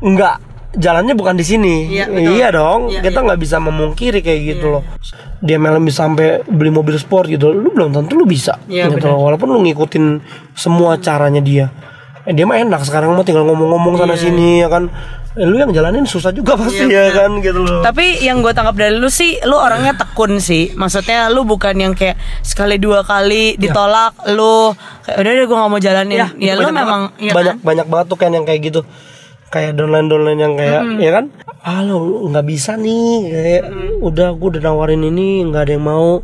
nggak 0.00 0.47
jalannya 0.76 1.14
bukan 1.16 1.34
di 1.38 1.44
sini. 1.46 1.88
Iya, 1.88 2.04
betul. 2.12 2.32
iya 2.36 2.48
dong. 2.52 2.80
Iya, 2.92 3.00
kita 3.00 3.20
iya. 3.20 3.26
nggak 3.30 3.40
bisa 3.40 3.56
memungkiri 3.62 4.20
kayak 4.20 4.40
gitu 4.56 4.66
loh. 4.68 4.82
Dia 5.40 5.56
malah 5.56 5.80
bisa 5.80 6.04
sampai 6.04 6.44
beli 6.44 6.68
mobil 6.68 6.98
sport 6.98 7.30
gitu 7.30 7.54
lu 7.54 7.70
belum 7.70 7.94
tentu 7.94 8.18
lu 8.18 8.26
bisa 8.28 8.58
Iya, 8.68 8.92
gitu 8.92 9.08
loh. 9.08 9.30
Walaupun 9.30 9.48
lu 9.48 9.64
ngikutin 9.64 10.20
semua 10.52 11.00
caranya 11.00 11.40
dia. 11.40 11.72
Eh, 12.28 12.36
dia 12.36 12.44
mah 12.44 12.60
enak 12.60 12.84
sekarang 12.84 13.16
mah 13.16 13.24
tinggal 13.24 13.48
ngomong-ngomong 13.48 13.96
sana 13.96 14.18
sini 14.18 14.60
ya 14.60 14.68
kan. 14.68 14.92
Eh, 15.38 15.46
lu 15.46 15.56
yang 15.56 15.72
jalanin 15.72 16.04
susah 16.04 16.34
juga 16.34 16.52
pasti 16.60 16.84
Iya, 16.84 17.08
ya 17.08 17.12
kan 17.16 17.40
gitu 17.40 17.64
loh. 17.64 17.80
Tapi 17.80 18.20
yang 18.20 18.44
gue 18.44 18.52
tangkap 18.52 18.76
dari 18.76 18.92
lu 18.92 19.08
sih, 19.08 19.40
lu 19.48 19.56
orangnya 19.56 19.96
tekun 19.96 20.36
sih. 20.36 20.76
Maksudnya 20.76 21.32
lu 21.32 21.48
bukan 21.48 21.72
yang 21.80 21.96
kayak 21.96 22.20
sekali 22.44 22.76
dua 22.76 23.06
kali 23.06 23.56
ditolak, 23.56 24.12
lu 24.36 24.76
kayak 25.06 25.16
udah 25.16 25.30
deh 25.32 25.44
gue 25.48 25.56
gak 25.56 25.70
mau 25.70 25.80
jalanin. 25.80 26.18
Ya, 26.18 26.28
itu 26.36 26.60
lu 26.60 26.68
banyak 26.68 26.76
memang 26.76 27.02
banget. 27.08 27.22
iya 27.24 27.32
banyak 27.32 27.54
kan? 27.56 27.64
banyak 27.64 27.86
banget 27.86 28.06
tuh 28.10 28.18
kan 28.20 28.30
yang 28.34 28.44
kayak 28.44 28.60
gitu 28.68 28.82
kayak 29.48 29.76
downline 29.76 30.08
downline 30.08 30.40
yang 30.40 30.54
kayak 30.56 30.82
ya 31.00 31.10
kan 31.12 31.32
ah 31.64 31.80
lo 31.84 32.28
nggak 32.28 32.46
bisa 32.46 32.76
nih 32.76 33.32
kayak 33.32 33.64
udah 34.04 34.36
gue 34.36 34.48
udah 34.56 34.62
nawarin 34.62 35.04
ini 35.04 35.44
nggak 35.48 35.62
ada 35.68 35.72
yang 35.74 35.84
mau 35.84 36.20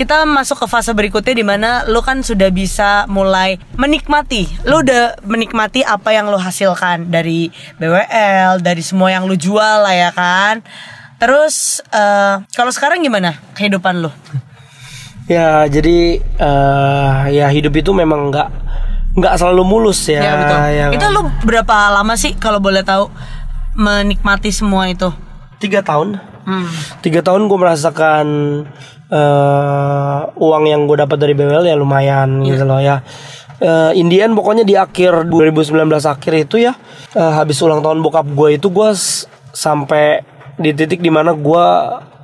kita 0.00 0.24
masuk 0.24 0.64
ke 0.64 0.66
fase 0.72 0.96
berikutnya 0.96 1.36
di 1.36 1.44
mana 1.44 1.84
lu 1.84 2.00
kan 2.00 2.24
sudah 2.24 2.48
bisa 2.48 3.04
mulai 3.04 3.60
menikmati. 3.76 4.48
Lu 4.64 4.80
udah 4.80 5.20
menikmati 5.28 5.84
apa 5.84 6.16
yang 6.16 6.32
lu 6.32 6.40
hasilkan 6.40 7.12
dari 7.12 7.52
BWL, 7.76 8.64
dari 8.64 8.80
semua 8.80 9.12
yang 9.12 9.28
lu 9.28 9.36
jual 9.36 9.84
lah 9.84 9.92
ya 9.92 10.08
kan. 10.16 10.64
Terus 11.20 11.84
eh, 11.92 12.40
kalau 12.56 12.72
sekarang 12.72 13.04
gimana 13.04 13.36
kehidupan 13.52 14.00
lu? 14.00 14.08
Ya 15.30 15.62
jadi 15.70 16.18
eh, 16.18 17.20
ya 17.30 17.46
hidup 17.54 17.70
itu 17.78 17.94
memang 17.94 18.34
nggak 18.34 18.48
nggak 19.10 19.34
selalu 19.36 19.62
mulus 19.66 20.06
ya. 20.06 20.22
Ya, 20.22 20.32
betul. 20.38 20.58
ya 20.70 20.86
itu 20.94 21.02
kan? 21.02 21.10
lu 21.10 21.22
berapa 21.42 21.76
lama 21.90 22.14
sih 22.14 22.34
kalau 22.38 22.62
boleh 22.62 22.82
tahu 22.82 23.10
menikmati 23.74 24.50
semua 24.50 24.86
itu? 24.86 25.10
tiga 25.60 25.84
tahun. 25.84 26.16
Hmm. 26.48 26.64
Tiga 27.04 27.20
tahun 27.20 27.44
gue 27.44 27.58
merasakan 27.60 28.26
eh, 29.12 30.20
uang 30.32 30.64
yang 30.64 30.88
gue 30.88 30.96
dapat 30.96 31.18
dari 31.20 31.36
BWL 31.36 31.68
ya 31.68 31.76
lumayan 31.76 32.40
Iya. 32.40 32.48
gitu 32.56 32.64
loh 32.64 32.80
ya. 32.80 33.04
Eh, 33.60 33.92
Indian 34.00 34.32
pokoknya 34.32 34.64
di 34.64 34.72
akhir 34.72 35.28
2019 35.28 35.76
akhir 36.08 36.32
itu 36.48 36.56
ya 36.64 36.72
eh, 37.12 37.32
habis 37.36 37.60
ulang 37.60 37.84
tahun 37.84 38.00
bokap 38.00 38.24
gue 38.32 38.56
itu 38.56 38.72
gue 38.72 38.88
sampai 39.52 40.24
di 40.56 40.72
titik 40.72 41.04
di 41.04 41.12
mana 41.12 41.36
gue 41.36 41.66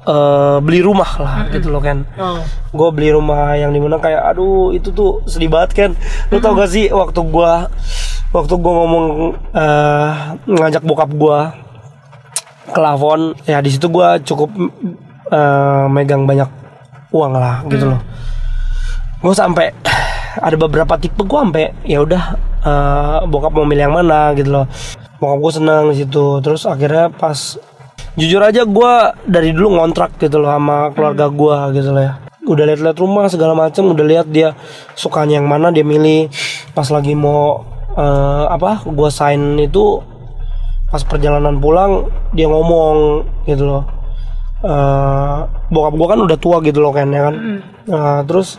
eh, 0.06 0.58
beli 0.62 0.80
rumah 0.80 1.10
lah 1.18 1.36
gitu 1.50 1.68
loh 1.68 1.82
kan. 1.82 2.06
Oh. 2.16 2.40
gue 2.76 2.88
beli 2.94 3.10
rumah 3.10 3.58
yang 3.58 3.74
di 3.74 3.80
mana 3.82 3.98
kayak 3.98 4.22
aduh 4.22 4.70
itu 4.70 4.92
tuh 4.92 5.24
sedih 5.26 5.48
banget 5.50 5.70
kan 5.74 5.90
lu 6.28 6.38
tau 6.38 6.52
gak 6.52 6.68
sih 6.70 6.92
waktu 6.92 7.20
gue 7.24 7.52
waktu 8.36 8.54
gue 8.54 8.72
ngomong 8.72 9.06
eh, 9.56 10.10
ngajak 10.46 10.82
bokap 10.84 11.10
gue 11.10 11.38
ke 12.66 12.80
Lavon 12.82 13.32
ya 13.46 13.62
di 13.62 13.70
situ 13.70 13.86
gue 13.88 14.08
cukup 14.26 14.50
eh, 15.30 15.84
megang 15.88 16.26
banyak 16.26 16.50
uang 17.14 17.32
lah 17.32 17.62
gitu 17.70 17.88
loh. 17.94 18.00
Gue 19.22 19.32
sampai 19.32 19.72
ada 20.36 20.56
beberapa 20.60 21.00
tipe 21.00 21.24
gue 21.24 21.38
sampai 21.40 21.72
ya 21.86 22.02
udah 22.02 22.24
eh, 22.66 23.18
bokap 23.24 23.54
mau 23.54 23.64
milih 23.64 23.88
yang 23.88 23.96
mana 23.96 24.34
gitu 24.36 24.50
loh. 24.52 24.66
Bokap 25.22 25.38
gue 25.40 25.52
senang 25.62 25.82
di 25.94 26.04
situ. 26.04 26.42
Terus 26.42 26.68
akhirnya 26.68 27.08
pas 27.08 27.56
jujur 28.16 28.40
aja 28.40 28.64
gue 28.64 28.92
dari 29.28 29.52
dulu 29.52 29.76
ngontrak 29.76 30.16
gitu 30.16 30.40
loh 30.40 30.48
sama 30.48 30.90
keluarga 30.96 31.28
gue 31.28 31.56
gitu 31.76 31.92
loh 31.92 32.02
ya. 32.02 32.14
Udah 32.48 32.64
lihat-lihat 32.72 32.96
rumah 32.96 33.28
segala 33.28 33.52
macem 33.52 33.84
udah 33.84 34.06
lihat 34.06 34.26
dia 34.32 34.56
sukanya 34.96 35.38
yang 35.38 35.46
mana 35.46 35.68
dia 35.68 35.84
milih. 35.84 36.32
Pas 36.72 36.88
lagi 36.88 37.12
mau 37.12 37.60
eh, 37.92 38.44
apa 38.48 38.88
gue 38.88 39.10
sign 39.12 39.60
itu 39.60 40.00
pas 40.88 41.02
perjalanan 41.04 41.60
pulang 41.60 42.08
dia 42.32 42.48
ngomong 42.48 43.26
gitu 43.44 43.68
loh. 43.68 43.84
Eh, 44.64 45.38
bokap 45.68 45.94
gue 45.94 46.06
kan 46.08 46.18
udah 46.24 46.38
tua 46.40 46.56
gitu 46.64 46.80
loh 46.80 46.96
kan 46.96 47.12
ya 47.12 47.28
kan? 47.28 47.34
Nah, 47.86 48.20
terus 48.24 48.56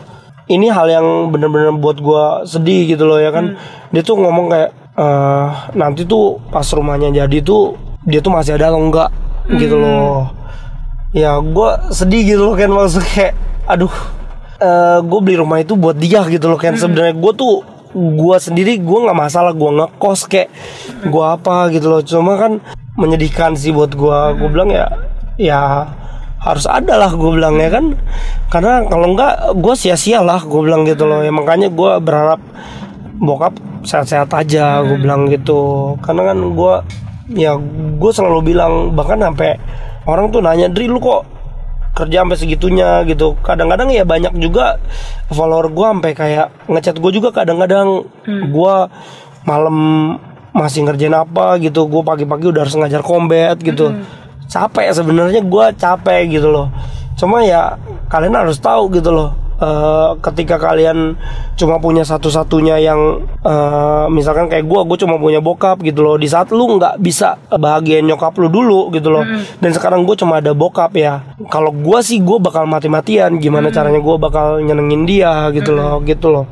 ini 0.48 0.70
hal 0.70 0.86
yang 0.88 1.34
bener-bener 1.34 1.74
buat 1.74 1.98
gue 1.98 2.24
sedih 2.46 2.94
gitu 2.94 3.10
loh 3.10 3.18
ya 3.18 3.34
kan? 3.34 3.58
Dia 3.90 4.06
tuh 4.06 4.22
ngomong 4.22 4.46
kayak 4.54 4.70
eh, 4.94 5.46
nanti 5.74 6.06
tuh 6.06 6.38
pas 6.54 6.64
rumahnya 6.70 7.10
jadi 7.26 7.42
tuh 7.42 7.74
dia 8.06 8.22
tuh 8.22 8.30
masih 8.30 8.54
ada 8.54 8.70
atau 8.70 8.78
enggak 8.78 9.10
gitu 9.56 9.76
loh. 9.80 10.34
Ya 11.16 11.40
gue 11.40 11.70
sedih 11.88 12.36
gitu 12.36 12.42
loh 12.44 12.52
kan 12.52 12.68
maksudnya 12.68 13.08
kayak 13.08 13.34
aduh 13.64 13.94
gue 15.00 15.20
beli 15.24 15.40
rumah 15.40 15.62
itu 15.62 15.72
buat 15.78 15.96
dia 15.96 16.20
gitu 16.28 16.52
loh 16.52 16.60
kan 16.60 16.76
sebenarnya 16.76 17.16
gue 17.16 17.32
tuh 17.32 17.64
gue 17.96 18.36
sendiri 18.36 18.76
gue 18.76 18.98
nggak 19.08 19.16
masalah 19.16 19.56
gue 19.56 19.70
ngekos 19.72 20.28
kayak 20.28 20.52
gue 21.08 21.24
apa 21.24 21.72
gitu 21.72 21.88
loh. 21.88 22.04
Cuma 22.04 22.36
kan 22.36 22.60
menyedihkan 22.98 23.56
sih 23.56 23.72
buat 23.72 23.96
gue 23.96 24.18
gue 24.36 24.48
bilang 24.52 24.68
ya 24.68 24.90
ya 25.40 25.88
harus 26.38 26.68
ada 26.68 27.00
lah 27.00 27.10
gue 27.16 27.30
bilang 27.32 27.56
ya 27.56 27.72
kan. 27.72 27.96
Karena 28.52 28.84
kalau 28.84 29.16
enggak 29.16 29.56
gue 29.56 29.74
sia-sia 29.78 30.20
lah 30.20 30.44
gue 30.44 30.60
bilang 30.60 30.84
gitu 30.84 31.08
loh. 31.08 31.24
Ya 31.24 31.32
makanya 31.32 31.72
gue 31.72 31.90
berharap 32.04 32.42
bokap 33.16 33.56
sehat-sehat 33.88 34.28
aja 34.36 34.84
gue 34.84 35.00
bilang 35.00 35.24
gitu. 35.32 35.96
Karena 36.04 36.34
kan 36.34 36.38
gue 36.44 36.74
ya 37.32 37.56
gue 37.98 38.10
selalu 38.12 38.54
bilang 38.54 38.96
bahkan 38.96 39.20
sampai 39.20 39.60
orang 40.08 40.32
tuh 40.32 40.40
nanya 40.40 40.72
Dri 40.72 40.88
lu 40.88 41.00
kok 41.00 41.24
kerja 41.96 42.22
sampai 42.24 42.38
segitunya? 42.38 43.02
Gitu. 43.04 43.36
Kadang-kadang 43.42 43.90
ya 43.90 44.06
banyak 44.06 44.36
juga 44.38 44.78
follower 45.32 45.72
gue 45.72 45.86
sampai 45.98 46.12
kayak 46.14 46.48
ngechat 46.70 46.96
gue 47.00 47.10
juga 47.12 47.34
kadang-kadang. 47.34 48.06
Gue 48.52 48.74
malam 49.48 49.76
masih 50.54 50.82
ngerjain 50.88 51.14
apa 51.14 51.60
gitu 51.60 51.86
gue 51.86 52.02
pagi-pagi 52.02 52.50
udah 52.50 52.62
harus 52.66 52.76
ngajar 52.76 53.02
combat 53.02 53.56
gitu. 53.58 53.92
Capek 54.48 54.94
sebenarnya 54.96 55.44
gue 55.44 55.64
capek 55.76 56.22
gitu 56.28 56.48
loh. 56.48 56.72
Cuma 57.18 57.42
ya 57.42 57.76
kalian 58.08 58.36
harus 58.36 58.62
tahu 58.62 58.88
gitu 58.94 59.10
loh 59.10 59.47
eh, 59.58 60.10
ketika 60.22 60.56
kalian 60.58 61.18
cuma 61.58 61.82
punya 61.82 62.06
satu-satunya 62.06 62.78
yang 62.78 63.26
eh, 63.42 64.06
misalkan 64.08 64.46
kayak 64.46 64.64
gue 64.66 64.80
gue 64.86 64.98
cuma 65.02 65.18
punya 65.18 65.42
bokap 65.42 65.82
gitu 65.82 66.00
loh. 66.02 66.16
Di 66.16 66.30
saat 66.30 66.50
lu 66.54 66.78
nggak 66.78 67.02
bisa 67.02 67.36
bahagiain 67.50 68.06
nyokap 68.06 68.34
lu 68.38 68.48
dulu 68.48 68.94
gitu 68.94 69.10
loh. 69.10 69.26
Dan 69.58 69.70
sekarang 69.74 70.06
gue 70.06 70.14
cuma 70.14 70.38
ada 70.38 70.54
bokap 70.54 70.94
ya. 70.94 71.36
Kalau 71.50 71.74
gue 71.74 71.98
sih 72.00 72.22
gue 72.22 72.38
bakal 72.38 72.64
mati-matian. 72.70 73.36
Gimana 73.42 73.74
caranya 73.74 73.98
gue 73.98 74.16
bakal 74.16 74.62
nyenengin 74.62 75.04
dia 75.04 75.50
gitu 75.50 75.74
loh 75.74 76.00
gitu 76.06 76.30
loh. 76.30 76.46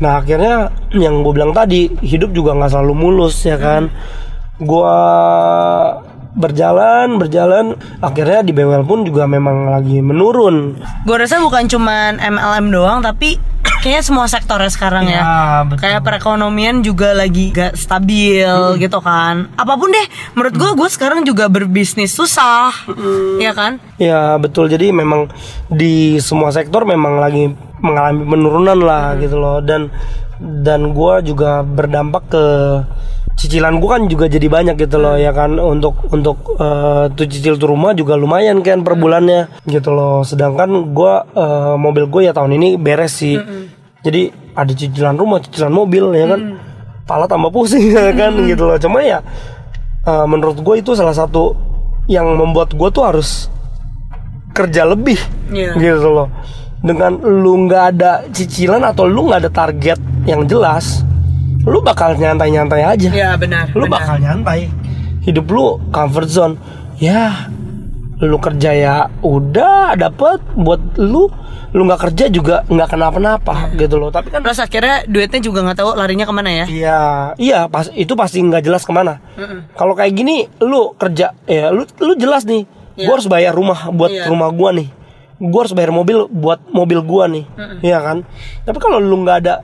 Nah 0.00 0.24
akhirnya 0.24 0.72
yang 0.96 1.20
gue 1.20 1.32
bilang 1.36 1.52
tadi 1.52 1.92
hidup 2.00 2.32
juga 2.32 2.56
nggak 2.56 2.72
selalu 2.72 2.94
mulus 2.96 3.36
ya 3.44 3.60
kan? 3.60 3.92
Gue 4.60 4.96
berjalan 6.34 7.18
berjalan 7.18 7.74
akhirnya 7.98 8.46
di 8.46 8.52
BWL 8.54 8.86
pun 8.86 9.02
juga 9.02 9.26
memang 9.26 9.66
lagi 9.70 9.98
menurun 9.98 10.78
Gue 11.02 11.16
rasa 11.18 11.42
bukan 11.42 11.66
cuman 11.66 12.22
MLM 12.22 12.66
doang 12.70 12.98
tapi 13.02 13.38
kayaknya 13.82 14.04
semua 14.04 14.28
sektornya 14.28 14.68
sekarang 14.68 15.08
ya. 15.08 15.22
betul. 15.64 15.88
Kayak 15.88 16.00
perekonomian 16.04 16.84
juga 16.84 17.16
lagi 17.16 17.48
gak 17.48 17.76
stabil 17.76 18.48
gitu 18.76 19.00
kan. 19.00 19.48
Apa 19.56 19.76
pun 19.80 19.88
deh, 19.88 20.06
menurut 20.36 20.54
gue 20.56 20.70
gue 20.84 20.88
sekarang 20.92 21.24
juga 21.24 21.48
berbisnis 21.48 22.12
susah, 22.12 22.72
ya 23.40 23.56
kan? 23.56 23.80
Ya 23.96 24.36
betul 24.36 24.68
jadi 24.68 24.92
memang 24.92 25.32
di 25.72 26.20
semua 26.20 26.52
sektor 26.52 26.84
memang 26.84 27.20
lagi 27.20 27.52
mengalami 27.80 28.22
penurunan 28.28 28.78
lah 28.80 29.16
gitu 29.16 29.40
loh 29.40 29.64
dan 29.64 29.88
dan 30.40 30.96
gua 30.96 31.20
juga 31.20 31.60
berdampak 31.60 32.24
ke 32.32 32.44
cicilan 33.36 33.78
gua 33.78 33.96
kan 33.96 34.06
juga 34.06 34.26
jadi 34.26 34.46
banyak 34.46 34.76
gitu 34.78 34.96
loh 34.96 35.14
ya 35.14 35.30
kan. 35.30 35.54
Untuk 35.56 36.08
untuk 36.10 36.56
eh, 36.56 37.04
tuh 37.12 37.26
cicil 37.26 37.54
tuh 37.54 37.70
rumah 37.70 37.92
juga 37.92 38.14
lumayan 38.14 38.60
kan 38.60 38.80
per 38.80 38.94
bulannya 38.94 39.48
gitu 39.64 39.90
loh. 39.90 40.22
Sedangkan 40.22 40.90
gua 40.90 41.24
eh, 41.30 41.74
mobil 41.74 42.06
gue 42.06 42.22
ya 42.26 42.32
tahun 42.32 42.56
ini 42.56 42.76
beres 42.76 43.16
sih. 43.16 43.36
Jadi 44.00 44.22
ada 44.52 44.72
cicilan 44.72 45.14
rumah 45.14 45.38
cicilan 45.38 45.70
mobil 45.70 46.10
ya 46.12 46.26
kan. 46.28 46.40
Pala 47.04 47.26
tambah 47.26 47.50
pusing 47.50 47.90
ya 47.96 48.12
kan 48.12 48.32
gitu 48.44 48.64
loh. 48.64 48.76
Cuma 48.76 49.00
ya 49.00 49.20
eh, 50.04 50.24
menurut 50.24 50.56
gue 50.56 50.74
itu 50.78 50.94
salah 50.94 51.12
satu 51.12 51.52
yang 52.06 52.26
membuat 52.34 52.72
gue 52.72 52.88
tuh 52.90 53.04
harus 53.04 53.46
kerja 54.50 54.82
lebih 54.82 55.18
Iya. 55.50 55.78
gitu 55.78 56.10
loh. 56.10 56.28
Dengan 56.80 57.12
lu 57.20 57.68
nggak 57.68 57.84
ada 57.94 58.24
cicilan 58.32 58.80
atau 58.82 59.04
lu 59.04 59.28
nggak 59.28 59.46
ada 59.46 59.50
target 59.52 59.98
yang 60.24 60.48
jelas 60.48 61.04
lu 61.62 61.78
bakal 61.80 62.14
nyantai-nyantai 62.14 62.82
aja 62.82 63.08
Ya 63.10 63.30
benar. 63.34 63.68
lu 63.70 63.84
bakal 63.86 64.16
nyantai 64.16 64.70
hidup 65.20 65.46
lu 65.46 65.64
comfort 65.90 66.26
zone 66.26 66.54
ya 66.96 67.48
lu 68.18 68.36
kerja 68.36 68.70
ya 68.70 68.94
udah 69.20 69.92
dapet 69.94 70.40
buat 70.54 70.80
lu 70.96 71.28
lu 71.70 71.82
nggak 71.82 72.10
kerja 72.10 72.24
juga 72.26 72.66
nggak 72.66 72.88
kenapa-napa 72.90 73.72
gitu 73.74 73.96
loh 73.96 74.10
tapi 74.10 74.28
kan 74.28 74.42
Terus 74.42 74.58
akhirnya 74.58 75.06
duitnya 75.06 75.38
juga 75.38 75.62
nggak 75.62 75.78
tahu 75.78 75.90
larinya 75.94 76.26
ke 76.26 76.34
mana 76.34 76.50
ya? 76.50 76.66
Iya, 76.66 77.00
iya 77.38 77.60
pas 77.64 77.86
itu 77.88 78.10
pasti 78.12 78.42
nggak 78.42 78.60
jelas 78.60 78.82
ke 78.82 78.90
mana. 78.90 79.22
Kalau 79.72 79.94
kayak 79.94 80.10
gini, 80.12 80.50
lu 80.58 80.92
kerja, 80.92 81.30
ya 81.46 81.70
lu 81.70 81.86
lu 81.96 82.12
jelas 82.14 82.42
nih. 82.42 82.66
Gua 82.98 83.14
harus 83.14 83.24
bayar 83.24 83.54
rumah 83.54 83.86
buat 83.88 84.10
Iya. 84.10 84.26
rumah 84.26 84.50
gua 84.50 84.74
nih. 84.74 84.90
Gua 85.38 85.62
harus 85.62 85.70
bayar 85.70 85.94
mobil 85.94 86.26
buat 86.26 86.58
mobil 86.68 87.00
gua 87.00 87.24
nih, 87.24 87.46
Iya 87.80 88.02
kan? 88.02 88.26
Tapi 88.60 88.76
kalau 88.76 88.98
lu 88.98 89.22
nggak 89.22 89.38
ada 89.38 89.62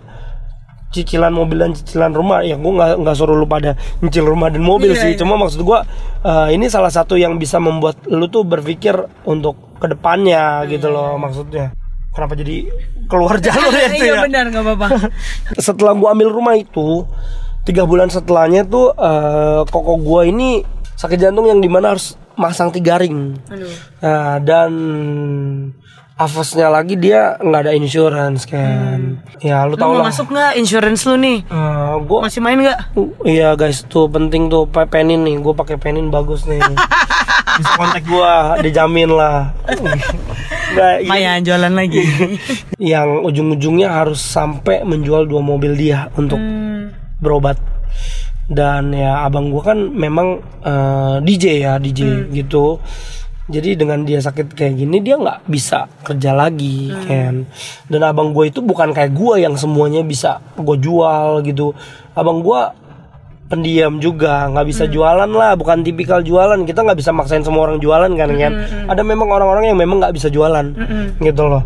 cicilan 0.97 1.29
mobil 1.29 1.59
dan 1.59 1.71
cicilan 1.71 2.11
rumah, 2.11 2.41
ya 2.41 2.55
gua 2.55 2.73
nggak 2.75 2.93
nggak 2.99 3.15
suruh 3.15 3.35
lu 3.35 3.45
pada 3.45 3.73
nyicil 4.01 4.25
rumah 4.25 4.49
dan 4.49 4.61
mobil 4.61 4.91
Iya, 4.91 4.99
sih. 4.99 5.11
iya. 5.13 5.19
Cuma 5.19 5.37
maksud 5.37 5.61
gua 5.61 5.85
eh, 6.21 6.49
ini 6.51 6.67
salah 6.67 6.89
satu 6.89 7.15
yang 7.15 7.37
bisa 7.37 7.57
membuat 7.59 8.01
lu 8.07 8.27
tuh 8.27 8.43
berpikir 8.43 8.97
untuk 9.23 9.77
ke 9.77 9.87
depannya 9.87 10.65
gitu 10.67 10.89
loh 10.89 11.15
maksudnya. 11.15 11.77
Kenapa 12.11 12.33
jadi 12.33 12.65
keluar 13.07 13.37
jalur 13.45 13.71
ya 13.71 13.89
itu 13.91 14.03
Iya 14.03 14.15
ya? 14.15 14.23
benar 14.25 14.45
nggak 14.49 14.65
apa-apa. 14.65 14.87
setelah 15.61 15.93
gua 15.93 16.13
ambil 16.13 16.29
rumah 16.29 16.55
itu 16.55 17.05
tiga 17.63 17.83
bulan 17.83 18.09
setelahnya 18.09 18.65
tuh 18.65 18.91
eh, 18.91 19.61
koko 19.67 19.97
gua 19.97 20.25
ini 20.25 20.65
sakit 20.93 21.19
jantung 21.19 21.45
yang 21.45 21.59
di 21.59 21.69
mana 21.69 21.93
harus 21.93 22.17
masang 22.35 22.69
tiga 22.69 22.97
ring 22.97 23.37
Aduh. 23.47 23.69
Nah, 23.99 24.37
dan 24.39 24.73
Avosnya 26.17 26.73
lagi 26.73 26.97
dia 26.97 27.37
nggak 27.37 27.61
ada 27.61 27.73
insurance 27.73 28.49
kan 28.49 29.21
ya 29.37 29.69
lu 29.69 29.77
Lu 29.77 29.77
tau 29.77 29.93
lah 29.93 30.09
masuk 30.09 30.33
nggak 30.33 30.57
insurance 30.57 31.05
lu 31.05 31.15
nih? 31.15 31.45
Eh, 31.45 31.95
gua 32.03 32.25
Masih 32.25 32.41
main 32.41 32.57
nggak? 32.57 32.97
iya 33.23 33.53
guys 33.53 33.85
tuh 33.85 34.09
penting 34.09 34.49
tuh 34.49 34.65
pe- 34.65 34.89
penin 34.89 35.21
nih 35.21 35.37
gue 35.37 35.53
pakai 35.53 35.77
penin 35.77 36.09
bagus 36.09 36.45
nih 36.45 36.57
bisa 37.57 37.71
kontak 37.75 38.01
gua 38.05 38.57
dijamin 38.59 39.13
lah 39.13 39.53
Nggak. 40.67 41.05
Mayan 41.05 41.41
jualan 41.41 41.73
lagi. 41.75 42.01
yang 42.83 43.21
ujung-ujungnya 43.23 43.93
harus 43.95 44.19
sampai 44.19 44.83
menjual 44.83 45.25
dua 45.25 45.41
mobil 45.41 45.73
dia 45.73 46.09
untuk 46.13 46.37
Hmm. 46.37 46.97
berobat 47.19 47.61
dan 48.47 48.89
ya 48.91 49.21
abang 49.21 49.49
gua 49.49 49.69
kan 49.69 49.79
memang 49.87 50.41
eh, 50.61 51.17
DJ 51.21 51.45
ya 51.61 51.73
DJ 51.77 52.01
Hmm. 52.01 52.25
gitu 52.31 52.81
jadi 53.47 53.79
dengan 53.79 54.03
dia 54.03 54.19
sakit 54.19 54.59
kayak 54.59 54.75
gini 54.75 54.99
dia 54.99 55.15
nggak 55.15 55.47
bisa 55.47 55.87
kerja 56.03 56.35
lagi 56.35 56.91
Hmm. 56.91 57.07
kan 57.07 57.35
dan 57.87 58.01
abang 58.03 58.35
gue 58.35 58.51
itu 58.51 58.59
bukan 58.59 58.91
kayak 58.91 59.15
gua 59.15 59.39
yang 59.39 59.55
semuanya 59.55 60.03
bisa 60.03 60.43
gue 60.59 60.77
jual 60.83 61.47
gitu. 61.47 61.71
Abang 62.19 62.43
gua 62.43 62.75
pendiam 63.47 64.03
juga 64.03 64.51
nggak 64.51 64.67
bisa 64.67 64.91
jualan 64.91 65.31
lah 65.31 65.55
bukan 65.55 65.87
tipikal 65.87 66.19
jualan. 66.27 66.59
Kita 66.67 66.83
nggak 66.83 66.99
bisa 66.99 67.15
maksain 67.15 67.47
semua 67.47 67.71
orang 67.71 67.79
jualan 67.79 68.11
kan 68.19 68.31
kan 68.35 68.53
ada 68.91 69.03
memang 69.07 69.31
orang-orang 69.31 69.71
yang 69.71 69.79
memang 69.79 70.03
nggak 70.03 70.19
bisa 70.19 70.27
jualan 70.27 70.67
gitu 71.23 71.43
loh. 71.47 71.63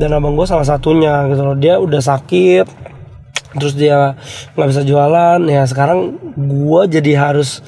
Dan 0.00 0.16
abang 0.16 0.32
gue 0.32 0.48
salah 0.48 0.64
satunya 0.64 1.28
gitu 1.28 1.44
loh. 1.44 1.56
Dia 1.60 1.76
udah 1.76 2.00
sakit 2.00 2.64
terus 3.60 3.76
dia 3.76 4.16
nggak 4.56 4.68
bisa 4.72 4.82
jualan. 4.88 5.44
Ya 5.44 5.68
sekarang 5.68 6.16
gua 6.40 6.88
jadi 6.88 7.12
harus 7.28 7.60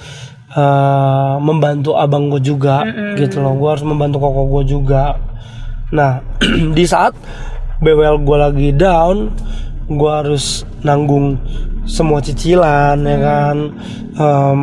eh, 0.53 1.35
membantu 1.41 1.97
abang 1.97 2.29
gue 2.29 2.41
juga 2.41 2.85
gitu 3.17 3.41
loh. 3.41 3.57
Gua 3.57 3.77
harus 3.77 3.85
membantu 3.85 4.21
koko 4.21 4.43
gue 4.59 4.63
juga. 4.77 5.17
Nah 5.93 6.25
di 6.77 6.85
saat 6.85 7.13
BWL 7.83 8.23
gua 8.23 8.49
lagi 8.49 8.71
down 8.73 9.35
gua 9.91 10.23
harus 10.25 10.63
nanggung 10.81 11.37
semua 11.85 12.23
cicilan 12.23 12.97
ya 13.03 13.19
kan? 13.19 13.57
Em, 14.13 14.61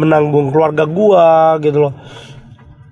menanggung 0.00 0.48
keluarga 0.50 0.88
gua 0.88 1.60
gitu 1.60 1.90
loh. 1.90 1.94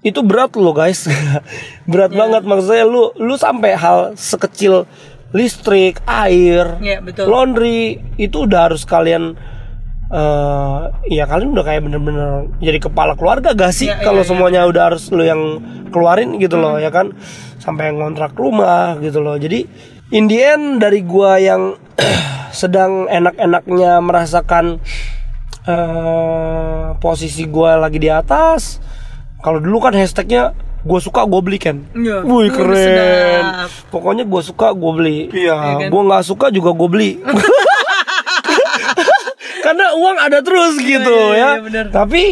Itu 0.02 0.26
berat 0.26 0.54
loh 0.58 0.74
guys. 0.74 1.06
Berat 1.90 2.10
banget. 2.10 2.42
Maksudnya 2.42 2.82
lu 2.82 3.14
lu 3.22 3.38
sampai 3.38 3.78
hal 3.78 4.18
sekecil 4.18 4.82
listrik 5.32 6.04
air 6.04 6.76
Iya, 6.76 7.00
betul. 7.00 7.24
laundry 7.24 7.96
itu 8.20 8.44
udah 8.44 8.68
harus 8.68 8.84
kalian 8.84 9.32
eh 10.12 10.78
ya 11.10 11.24
kalian 11.24 11.50
udah 11.50 11.64
kayak 11.64 11.82
bener-bener 11.82 12.30
jadi 12.58 12.78
kepala 12.78 13.16
keluarga 13.16 13.50
gak 13.50 13.72
sih 13.72 13.88
Iya, 13.88 13.96
kalau 13.98 14.20
iya. 14.20 14.28
semuanya 14.28 14.60
udah 14.64 14.82
harus 14.86 15.08
lu 15.08 15.22
yang 15.22 15.40
keluarin 15.88 16.36
gitu 16.36 16.54
loh 16.54 16.76
ya 16.76 16.88
kan 16.88 17.16
sampai 17.56 17.90
ngontrak 17.90 18.32
rumah 18.34 18.98
gitu 18.98 19.18
loh 19.18 19.34
jadi 19.34 19.64
in 20.10 20.26
the 20.26 20.38
end 20.38 20.78
dari 20.78 21.00
gua 21.00 21.36
yang 21.36 21.80
sedang 22.52 23.08
enak-enaknya 23.08 23.98
merasakan 23.98 24.84
eh 25.62 26.86
posisi 26.98 27.46
gua 27.46 27.78
lagi 27.78 27.96
di 27.96 28.08
atas 28.08 28.82
kalau 29.38 29.58
dulu 29.58 29.80
kan 29.80 29.92
hashtagnya 29.92 30.52
gue 30.82 30.98
suka 30.98 31.22
gue 31.22 31.40
beli 31.40 31.56
kan 31.56 31.78
Iya. 31.94 32.20
Wih 32.20 32.50
keren 32.50 32.74
sedap. 32.74 33.70
pokoknya 33.88 34.24
gue 34.24 34.42
suka 34.42 34.74
gue 34.74 34.92
beli 34.92 35.18
Iya 35.30 35.54
iya 35.54 35.74
kan? 35.78 35.88
gue 35.88 36.02
nggak 36.02 36.24
suka 36.24 36.46
juga 36.50 36.74
gue 36.74 36.88
beli 36.90 37.10
uang 39.92 40.16
ada 40.18 40.38
terus 40.40 40.74
gitu 40.76 41.16
iya, 41.30 41.36
ya 41.36 41.50
iya, 41.56 41.62
benar. 41.62 41.84
tapi 41.88 42.22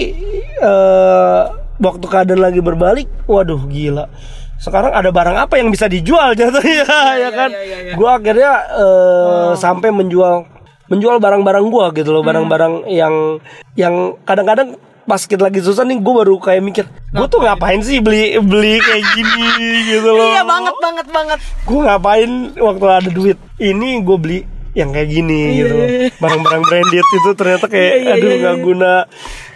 eh 0.58 1.42
waktu 1.76 2.04
keadaan 2.04 2.40
lagi 2.40 2.61
berbalik 2.61 3.08
waduh 3.24 3.61
gila 3.64 4.08
sekarang 4.56 4.92
ada 4.92 5.08
barang 5.08 5.36
apa 5.40 5.56
yang 5.56 5.72
bisa 5.72 5.88
dijual 5.88 6.36
jatuhnya 6.36 6.84
ya 7.24 7.30
kan 7.30 7.48
iya, 7.48 7.62
iya, 7.62 7.78
iya. 7.82 7.92
gue 7.96 8.08
akhirnya 8.08 8.52
eh, 8.76 9.50
sampai 9.56 9.88
menjual 9.88 10.44
menjual 10.86 11.16
barang-barang 11.16 11.64
gue 11.64 11.84
gitu 11.96 12.11
Hmm. 12.11 12.16
loh 12.18 12.22
barang-barang 12.22 12.74
yang 12.86 13.40
yang 13.72 13.94
kadang-kadang 14.22 14.76
pas 15.02 15.18
kita 15.18 15.48
lagi 15.48 15.58
susah 15.58 15.82
nih 15.82 15.96
gue 15.96 16.14
baru 16.14 16.36
kayak 16.36 16.62
mikir 16.62 16.84
gue 16.86 17.26
tuh 17.26 17.40
ngapain 17.40 17.80
sih 17.80 17.98
beli 17.98 18.36
beli 18.38 18.78
kayak 18.78 19.02
gini 19.11 19.48
gitu 19.90 20.11
loh 20.11 20.28
Iya 20.28 20.42
banget 20.44 20.76
banget 20.76 21.06
banget. 21.08 21.38
gue 21.64 21.80
ngapain 21.80 22.30
waktu 22.54 22.84
ada 22.84 23.11
duit 23.11 23.38
ini 23.56 24.04
gue 24.04 24.16
beli 24.20 24.40
yang 24.72 24.94
kayak 24.94 25.08
gini 25.08 25.40
gitu 25.58 25.72
loh. 25.72 25.88
barang-barang 26.16 26.62
branded 26.62 27.02
itu 27.04 27.30
ternyata 27.34 27.66
kayak 27.66 27.90
Iya, 27.90 27.96
iya, 27.98 28.12
aduh 28.14 28.28
iya, 28.28 28.36
nggak 28.38 28.56
guna. 28.60 28.94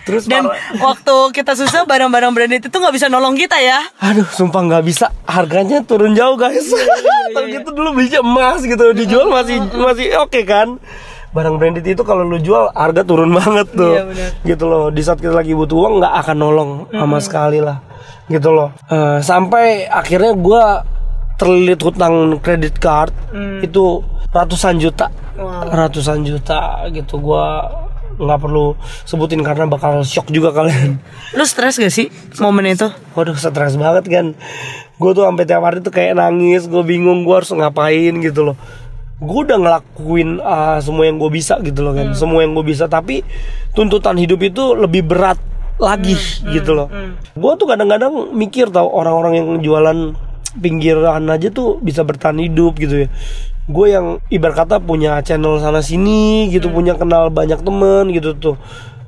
Terus 0.04 0.28
Dan 0.28 0.44
waktu 0.78 1.16
kita 1.32 1.56
susah 1.56 1.88
barang-barang 1.88 2.32
branded 2.34 2.62
itu 2.66 2.76
nggak 2.76 2.92
bisa 2.92 3.06
nolong 3.08 3.38
kita 3.38 3.56
ya. 3.56 3.80
aduh 3.98 4.26
sumpah 4.26 4.60
nggak 4.60 4.84
bisa. 4.84 5.08
Harganya 5.24 5.80
turun 5.80 6.12
jauh 6.12 6.34
guys. 6.34 6.66
Iya, 6.66 7.32
tapi 7.32 7.48
itu 7.56 7.70
dulu 7.70 7.94
beli 7.94 8.10
emas 8.12 8.60
gitu. 8.60 8.92
Dijual 8.92 9.26
masih 9.26 9.58
masih 9.72 10.06
oke 10.18 10.40
kan? 10.44 10.76
Barang 11.30 11.58
branded 11.58 11.82
itu 11.82 12.02
kalau 12.02 12.22
lu 12.22 12.38
jual 12.38 12.70
harga 12.70 13.02
turun 13.02 13.32
banget 13.32 13.66
tuh. 13.72 13.94
Iya, 13.96 14.34
gitu 14.44 14.66
loh. 14.66 14.90
Di 14.90 15.02
saat 15.02 15.18
kita 15.18 15.34
lagi 15.34 15.50
butuh 15.50 15.78
uang 15.78 15.94
nggak 15.98 16.14
akan 16.20 16.36
nolong 16.36 16.70
sama 16.90 17.18
sekali 17.18 17.58
lah. 17.58 17.80
Gitu 18.26 18.50
loh. 18.50 18.70
Eh, 18.86 19.18
sampai 19.18 19.86
akhirnya 19.86 20.34
gua 20.34 20.84
terlilit 21.34 21.80
hutang 21.82 22.38
kredit 22.38 22.78
card 22.78 23.14
itu 23.62 24.02
ratusan 24.30 24.78
juta. 24.78 25.10
Ratusan 25.70 26.22
juta 26.22 26.86
gitu 26.94 27.18
gua 27.18 27.66
nggak 28.14 28.40
perlu 28.46 28.78
sebutin 29.06 29.42
karena 29.42 29.66
bakal 29.66 30.06
shock 30.06 30.30
juga 30.30 30.54
kalian. 30.54 31.02
Lu 31.34 31.42
stres 31.42 31.82
gak 31.82 31.90
sih 31.90 32.06
momen 32.38 32.70
itu? 32.70 32.86
Waduh 33.18 33.34
stres 33.34 33.74
banget 33.74 34.06
kan 34.06 34.26
Gue 34.94 35.10
tuh 35.10 35.26
sampai 35.26 35.42
tiap 35.42 35.66
hari 35.66 35.82
tuh 35.82 35.90
kayak 35.90 36.14
nangis 36.14 36.70
Gue 36.70 36.86
bingung 36.86 37.26
gue 37.26 37.34
harus 37.34 37.50
ngapain 37.50 38.14
gitu 38.22 38.46
loh. 38.46 38.56
Gue 39.18 39.46
udah 39.46 39.58
ngelakuin 39.58 40.38
ah, 40.42 40.78
semua 40.78 41.10
yang 41.10 41.18
gue 41.18 41.30
bisa 41.30 41.58
gitu 41.58 41.82
loh 41.82 41.94
kan 41.94 42.14
Semua 42.14 42.46
yang 42.46 42.54
gue 42.54 42.62
bisa 42.62 42.86
Tapi 42.86 43.26
tuntutan 43.74 44.14
hidup 44.14 44.38
itu 44.46 44.78
lebih 44.78 45.02
berat 45.02 45.38
lagi 45.82 46.14
gitu 46.54 46.70
loh. 46.70 46.86
Gue 47.34 47.52
tuh 47.58 47.66
kadang-kadang 47.66 48.30
mikir 48.30 48.70
tau 48.70 48.86
Orang-orang 48.94 49.42
yang 49.42 49.48
jualan 49.58 50.14
pinggiran 50.58 51.26
aja 51.30 51.50
tuh 51.50 51.82
bisa 51.82 52.02
bertahan 52.06 52.38
hidup 52.38 52.78
gitu 52.78 53.06
ya. 53.06 53.08
Gue 53.64 53.96
yang 53.96 54.20
ibarat 54.28 54.66
kata 54.68 54.76
punya 54.76 55.24
channel 55.24 55.56
sana 55.56 55.80
sini 55.80 56.52
gitu 56.52 56.68
punya 56.68 56.94
kenal 57.00 57.32
banyak 57.32 57.64
temen 57.64 58.12
gitu 58.12 58.36
tuh. 58.36 58.56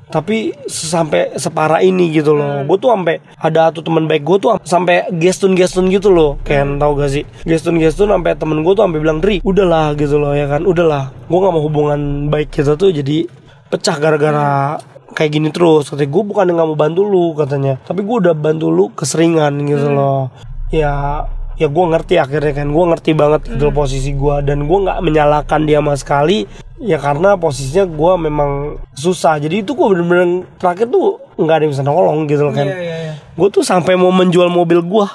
Tapi 0.06 0.54
sampai 0.70 1.34
separah 1.34 1.82
ini 1.82 2.14
gitu 2.14 2.32
loh. 2.32 2.62
Gue 2.62 2.78
tuh 2.78 2.94
sampai 2.94 3.18
ada 3.42 3.74
tuh 3.74 3.82
teman 3.82 4.06
baik 4.06 4.22
gue 4.22 4.38
tuh 4.38 4.54
sampai 4.62 5.10
gestun 5.18 5.58
gestun 5.58 5.90
gitu 5.90 6.14
loh. 6.14 6.38
Ken 6.46 6.78
tau 6.78 6.94
gak 6.94 7.10
sih? 7.10 7.26
Gestun 7.42 7.76
gestun 7.82 8.14
sampai 8.14 8.38
temen 8.38 8.62
gue 8.62 8.72
tuh 8.72 8.86
sampai 8.86 9.02
bilang 9.02 9.18
Dri 9.18 9.42
udahlah 9.42 9.98
gitu 9.98 10.16
loh 10.22 10.32
ya 10.32 10.46
kan? 10.46 10.62
Udahlah 10.62 11.10
gue 11.26 11.38
nggak 11.42 11.52
mau 11.52 11.60
hubungan 11.60 12.30
baik 12.30 12.54
kita 12.54 12.78
tuh 12.78 12.94
jadi 12.94 13.26
pecah 13.66 13.98
gara-gara 13.98 14.78
kayak 15.10 15.30
gini 15.36 15.48
terus. 15.50 15.90
Katanya 15.90 16.08
gue 16.08 16.22
bukan 16.22 16.54
nggak 16.54 16.68
mau 16.70 16.78
bantu 16.78 17.02
lu 17.02 17.34
katanya. 17.34 17.76
Tapi 17.82 18.06
gue 18.06 18.16
udah 18.24 18.32
bantu 18.32 18.70
lu 18.70 18.94
keseringan 18.94 19.52
gitu 19.66 19.90
loh. 19.90 20.30
Ya 20.70 21.26
ya 21.56 21.66
gue 21.66 21.84
ngerti 21.88 22.14
akhirnya 22.16 22.52
kan. 22.52 22.68
Gue 22.68 22.84
ngerti 22.88 23.10
banget 23.12 23.40
gitu 23.48 23.68
loh 23.68 23.74
posisi 23.74 24.12
gue 24.12 24.36
dan 24.44 24.64
gue 24.64 24.78
nggak 24.84 24.98
menyalahkan 25.00 25.60
dia 25.64 25.80
sama 25.80 25.94
sekali. 25.96 26.44
Ya 26.76 27.00
karena 27.00 27.34
posisinya 27.34 27.88
gue 27.88 28.12
memang 28.20 28.50
susah. 28.92 29.40
Jadi 29.40 29.64
itu 29.64 29.72
gue 29.72 29.86
bener-bener 29.88 30.44
terakhir 30.56 30.88
tuh 30.88 31.20
nggak 31.36 31.54
ada 31.56 31.62
yang 31.64 31.72
bisa 31.72 31.84
nolong 31.84 32.24
gitu 32.26 32.42
loh 32.44 32.52
kan. 32.52 32.68
Iya. 32.68 33.20
gue 33.36 33.48
tuh 33.52 33.60
sampai 33.60 33.96
mau 33.96 34.08
menjual 34.08 34.48
mobil 34.48 34.80
gue 34.80 35.06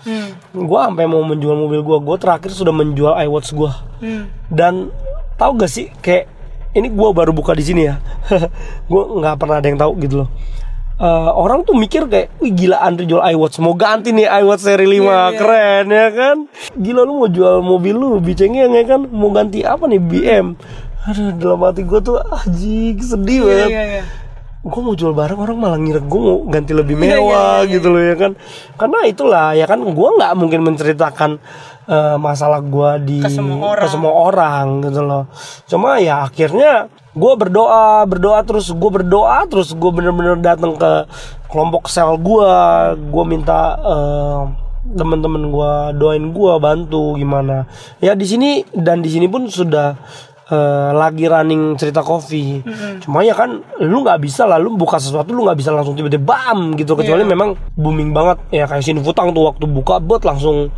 Hmm. 0.00 0.32
gue 0.56 0.80
sampai 0.80 1.04
mau 1.04 1.20
menjual 1.20 1.52
mobil 1.52 1.84
gue 1.84 1.98
gue 2.00 2.16
terakhir 2.16 2.48
sudah 2.48 2.72
menjual 2.72 3.12
iWatch 3.20 3.52
gue 3.52 3.68
Hmm. 4.00 4.32
dan 4.48 4.88
tahu 5.36 5.60
gak 5.60 5.68
sih 5.68 5.92
kayak 6.00 6.24
ini 6.72 6.88
gue 6.88 7.08
baru 7.12 7.36
buka 7.36 7.52
di 7.52 7.60
sini 7.60 7.84
ya. 7.84 8.00
Gue 8.90 9.02
nggak 9.18 9.36
pernah 9.36 9.58
ada 9.58 9.66
yang 9.66 9.76
tahu 9.76 9.92
gitu 10.00 10.24
loh 10.24 10.28
Eh, 11.00 11.30
orang 11.32 11.64
tuh 11.64 11.72
mikir 11.72 12.04
kayak 12.04 12.28
wih 12.38 12.52
gila 12.52 12.76
Andri 12.76 13.08
jual 13.08 13.24
iWatch. 13.24 13.56
Mau 13.64 13.72
ganti 13.72 14.12
nih 14.12 14.28
iWatch 14.28 14.60
seri 14.60 14.84
5 14.84 15.00
Iya, 15.00 15.20
keren 15.32 15.84
ya 15.88 16.08
kan? 16.12 16.36
Gila 16.76 17.08
lu 17.08 17.24
mau 17.24 17.28
jual 17.28 17.64
mobil 17.64 17.96
lu 17.96 18.20
bicengeng 18.20 18.76
ya 18.76 18.84
kan? 18.84 19.08
Mau 19.08 19.32
ganti 19.32 19.64
apa 19.64 19.88
nih 19.88 19.96
BM 19.96 20.46
aduh 21.00 21.32
dalam 21.32 21.64
hati 21.64 21.80
gue 21.80 22.00
tuh 22.04 22.20
anjing 22.20 23.00
sedih 23.00 23.40
banget. 23.40 23.70
Iya, 23.72 23.82
iya. 23.96 24.02
gue 24.60 24.80
mau 24.84 24.92
jual 24.92 25.16
barang 25.16 25.40
orang 25.40 25.56
malah 25.56 25.80
ngira 25.80 26.04
gue 26.04 26.20
mau 26.20 26.44
ganti 26.44 26.76
lebih 26.76 26.92
Iya, 26.92 27.00
iya, 27.00 27.16
mewah 27.16 27.56
iya, 27.64 27.70
gitu 27.72 27.88
loh 27.88 28.02
ya 28.04 28.14
kan? 28.20 28.32
Karena 28.76 28.98
itulah 29.08 29.46
ya 29.56 29.64
kan 29.64 29.80
gue 29.80 30.08
nggak 30.20 30.32
mungkin 30.36 30.60
menceritakan 30.60 31.30
eh, 31.88 32.16
masalah 32.20 32.60
gue 32.60 32.90
di 33.00 33.18
Ke 33.24 33.32
semua 33.32 33.72
orang. 33.72 33.88
semua 33.88 34.12
orang 34.12 34.66
gitu 34.84 35.00
loh. 35.00 35.24
Cuma 35.64 35.96
ya 35.96 36.28
akhirnya 36.28 36.92
gue 37.10 37.32
berdoa 37.34 38.06
berdoa 38.06 38.40
terus 38.46 38.70
gue 38.70 38.90
berdoa 38.90 39.42
terus 39.50 39.74
gue 39.74 39.90
bener-bener 39.90 40.38
datang 40.38 40.78
ke 40.78 41.10
kelompok 41.50 41.90
sel 41.90 42.14
gue 42.14 42.52
gue 43.10 43.24
minta 43.26 43.74
eh, 43.82 44.42
temen-temen 44.80 45.52
gue 45.52 45.72
doain 46.00 46.24
gue 46.32 46.52
bantu 46.56 47.14
gimana. 47.14 47.68
Ya 48.00 48.16
di 48.16 48.24
sini 48.24 48.64
dan 48.72 49.04
di 49.04 49.10
sini 49.12 49.28
pun 49.28 49.46
sudah 49.46 49.94
eh, 50.50 50.90
lagi 50.92 51.24
running 51.24 51.74
cerita 51.74 52.02
kopi 52.02 52.58
cuma 52.98 53.22
ya 53.22 53.32
kan 53.32 53.54
lu 53.80 54.02
nggak 54.02 54.18
bisa 54.18 54.44
lah 54.44 54.58
lu 54.58 54.74
buka 54.74 54.98
sesuatu 54.98 55.30
lu 55.30 55.42
nggak 55.42 55.56
bisa 55.56 55.70
langsung 55.70 55.94
tiba-tiba 55.94 56.22
bam 56.22 56.74
gitu 56.74 56.92
kecuali 56.92 57.22
Iya. 57.22 57.30
memang 57.30 57.48
booming 57.74 58.10
banget 58.10 58.38
ya 58.50 58.66
kayak 58.66 58.82
sini 58.82 58.98
futang 58.98 59.30
tuh 59.30 59.46
waktu 59.46 59.64
buka 59.64 59.98
bot 59.98 60.22
langsung 60.22 60.68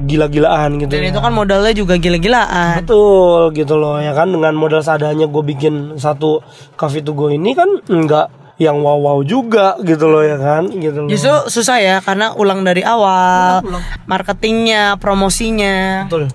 gila-gilaan 0.00 0.76
gitu. 0.76 0.90
Dan 0.90 1.04
ya. 1.04 1.10
itu 1.10 1.20
kan 1.20 1.32
modalnya 1.32 1.72
juga 1.72 1.94
gila-gilaan. 1.96 2.82
Betul 2.82 3.52
gitu 3.52 3.74
loh 3.74 3.96
ya 3.96 4.12
kan 4.12 4.28
dengan 4.28 4.52
modal 4.52 4.80
seadanya 4.80 5.24
gue 5.24 5.42
bikin 5.42 5.96
satu 5.96 6.42
cafe 6.74 7.00
to 7.00 7.12
go 7.12 7.28
ini 7.28 7.52
kan 7.52 7.68
nggak 7.80 8.26
yang 8.58 8.82
wow 8.82 8.98
wow 8.98 9.18
juga 9.22 9.78
gitu 9.80 10.10
loh 10.10 10.20
ya 10.20 10.34
kan 10.34 10.66
gitu 10.66 10.98
loh 10.98 11.08
Justru 11.08 11.30
susah 11.46 11.78
ya 11.78 11.96
karena 11.98 12.34
ulang 12.34 12.66
dari 12.66 12.82
awal, 12.82 13.62
marketingnya, 14.04 14.98
promosinya. 14.98 16.04
betul 16.04 16.26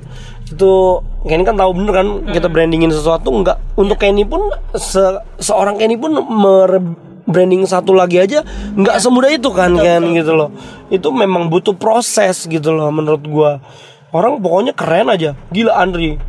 itu 0.53 1.01
Kenny 1.23 1.41
kan 1.41 1.57
tahu 1.57 1.71
bener 1.73 1.93
kan 1.95 2.07
kita 2.29 2.47
brandingin 2.47 2.91
sesuatu 2.91 3.33
nggak 3.33 3.79
untuk 3.79 3.97
Kenny 3.97 4.21
pun 4.21 4.53
se- 4.75 5.23
seorang 5.39 5.79
Kenny 5.79 5.97
pun 5.97 6.13
branding 7.23 7.63
satu 7.63 7.95
lagi 7.95 8.19
aja 8.19 8.43
nggak 8.75 8.99
semudah 8.99 9.31
itu 9.31 9.49
kan 9.49 9.73
kan 9.73 10.03
gitu 10.11 10.35
loh. 10.35 10.51
Itu 10.87 11.09
memang 11.09 11.47
butuh 11.47 11.73
proses 11.73 12.43
gitu 12.45 12.69
loh 12.69 12.91
menurut 12.91 13.23
gua. 13.23 13.51
Orang 14.11 14.43
pokoknya 14.43 14.75
keren 14.75 15.09
aja. 15.09 15.33
Gila 15.49 15.73
Andri. 15.73 16.19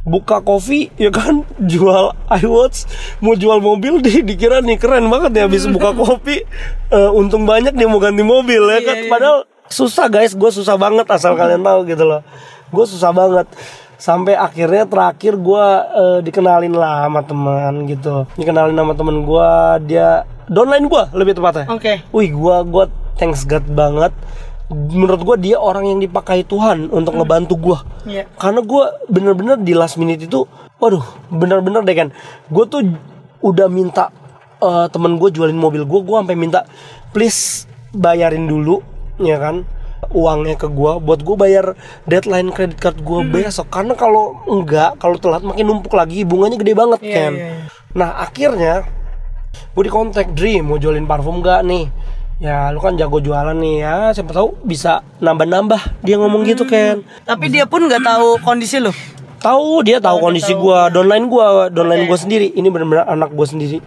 Buka 0.00 0.40
kopi 0.40 0.90
ya 0.96 1.08
kan 1.08 1.46
jual 1.70 2.10
iWatch 2.26 2.78
mau 3.22 3.36
jual 3.36 3.60
mobil 3.60 4.00
di 4.00 4.24
dikira 4.24 4.58
nih 4.58 4.80
keren 4.80 5.06
banget 5.06 5.30
ya 5.38 5.42
habis 5.46 5.64
buka 5.64 5.94
kopi. 6.00 6.42
Eh, 6.90 7.10
untung 7.14 7.46
banyak 7.46 7.72
dia 7.72 7.86
mau 7.86 8.02
ganti 8.02 8.26
mobil 8.26 8.60
ya 8.66 8.82
kan. 8.82 8.96
padahal 9.06 9.38
susah 9.70 10.10
guys. 10.10 10.34
Gue 10.34 10.50
susah 10.50 10.74
banget 10.74 11.06
asal 11.06 11.38
kalian 11.38 11.62
tahu 11.62 11.86
gitu 11.86 12.02
loh 12.02 12.26
gue 12.70 12.84
susah 12.86 13.10
banget. 13.10 13.46
Sampai 13.94 14.32
akhirnya 14.32 14.88
terakhir 14.88 15.36
gue 15.36 15.64
dikenalin 16.22 16.72
lah 16.72 17.04
sama 17.04 17.20
teman 17.20 17.84
gitu. 17.84 18.24
Dikenalin 18.34 18.72
sama 18.72 18.94
temen 18.96 19.22
gue 19.22 19.48
dia 19.84 20.24
downline 20.46 20.86
gue 20.86 21.04
lebih 21.12 21.36
tepatnya. 21.36 21.68
Oke. 21.68 22.00
wih 22.10 22.30
gue 22.30 22.56
gue 22.64 22.84
thanks 23.14 23.44
God 23.44 23.68
banget. 23.68 24.10
Menurut 24.70 25.20
gue 25.20 25.50
dia 25.50 25.58
orang 25.58 25.82
yang 25.84 25.98
dipakai 25.98 26.46
Tuhan 26.46 26.88
untuk 26.88 27.18
ngebantu 27.18 27.58
gue 27.58 27.78
Iya. 28.06 28.24
karena 28.38 28.62
gue 28.62 28.82
bener-bener 29.10 29.58
di 29.58 29.74
last 29.74 29.98
minute 29.98 30.22
itu 30.22 30.46
waduh 30.78 31.02
bener-bener 31.28 31.82
deh 31.82 31.92
kan 31.92 32.08
gue 32.48 32.64
tuh 32.64 32.80
udah 33.42 33.68
minta 33.68 34.08
eh, 34.56 34.86
temen 34.88 35.18
gue 35.18 35.28
jualin 35.28 35.58
mobil 35.58 35.84
gue 35.84 36.00
gue 36.00 36.16
sampai 36.16 36.32
minta 36.32 36.64
please 37.10 37.66
bayarin 37.90 38.46
dulu 38.46 38.80
ya 39.18 39.36
kan 39.36 39.66
uangnya 40.10 40.58
ke 40.58 40.66
gue 40.66 40.92
buat 40.98 41.20
gue 41.22 41.36
bayar 41.38 41.78
deadline 42.04 42.50
kredit 42.50 42.78
card 42.78 42.98
gue 43.00 43.20
besok. 43.24 43.70
Karena 43.70 43.94
kalau 43.94 44.42
enggak 44.46 44.98
kalau 44.98 45.16
telat 45.16 45.42
makin 45.42 45.66
numpuk 45.66 45.94
lagi 45.94 46.26
bunganya 46.26 46.58
gede 46.58 46.74
banget 46.74 47.00
Iya, 47.00 47.14
kan 47.14 47.32
iya, 47.34 47.46
iya. 47.46 47.64
nah 47.94 48.10
akhirnya 48.18 48.74
gue 49.70 49.82
di 49.82 49.90
kontak 49.90 50.34
Dri 50.34 50.58
mau 50.60 50.76
jualin 50.76 51.06
parfum 51.06 51.38
gak 51.40 51.62
nih? 51.62 51.86
Ya 52.40 52.72
lu 52.72 52.80
kan 52.80 52.96
jago 52.96 53.20
jualan 53.20 53.52
nih 53.52 53.74
ya. 53.84 53.96
Siapa 54.10 54.32
tahu 54.32 54.56
bisa 54.64 55.04
nambah-nambah 55.20 56.00
dia 56.00 56.16
ngomong 56.16 56.42
gitu 56.48 56.64
kan 56.64 57.04
Tapi 57.22 57.52
dia 57.52 57.68
pun 57.68 57.84
nggak 57.84 58.00
tahu 58.00 58.40
kondisi 58.40 58.80
lu. 58.80 58.90
tahu 59.40 59.80
dia 59.80 59.96
tahu 59.96 60.20
kondisi 60.20 60.52
gua 60.52 60.92
downline 60.92 61.24
gua 61.24 61.72
downline 61.72 62.04
gua 62.04 62.18
sendiri. 62.20 62.52
Ini 62.52 62.68
benar-benar 62.68 63.08
anak 63.08 63.32
gua 63.32 63.48
sendiri 63.48 63.80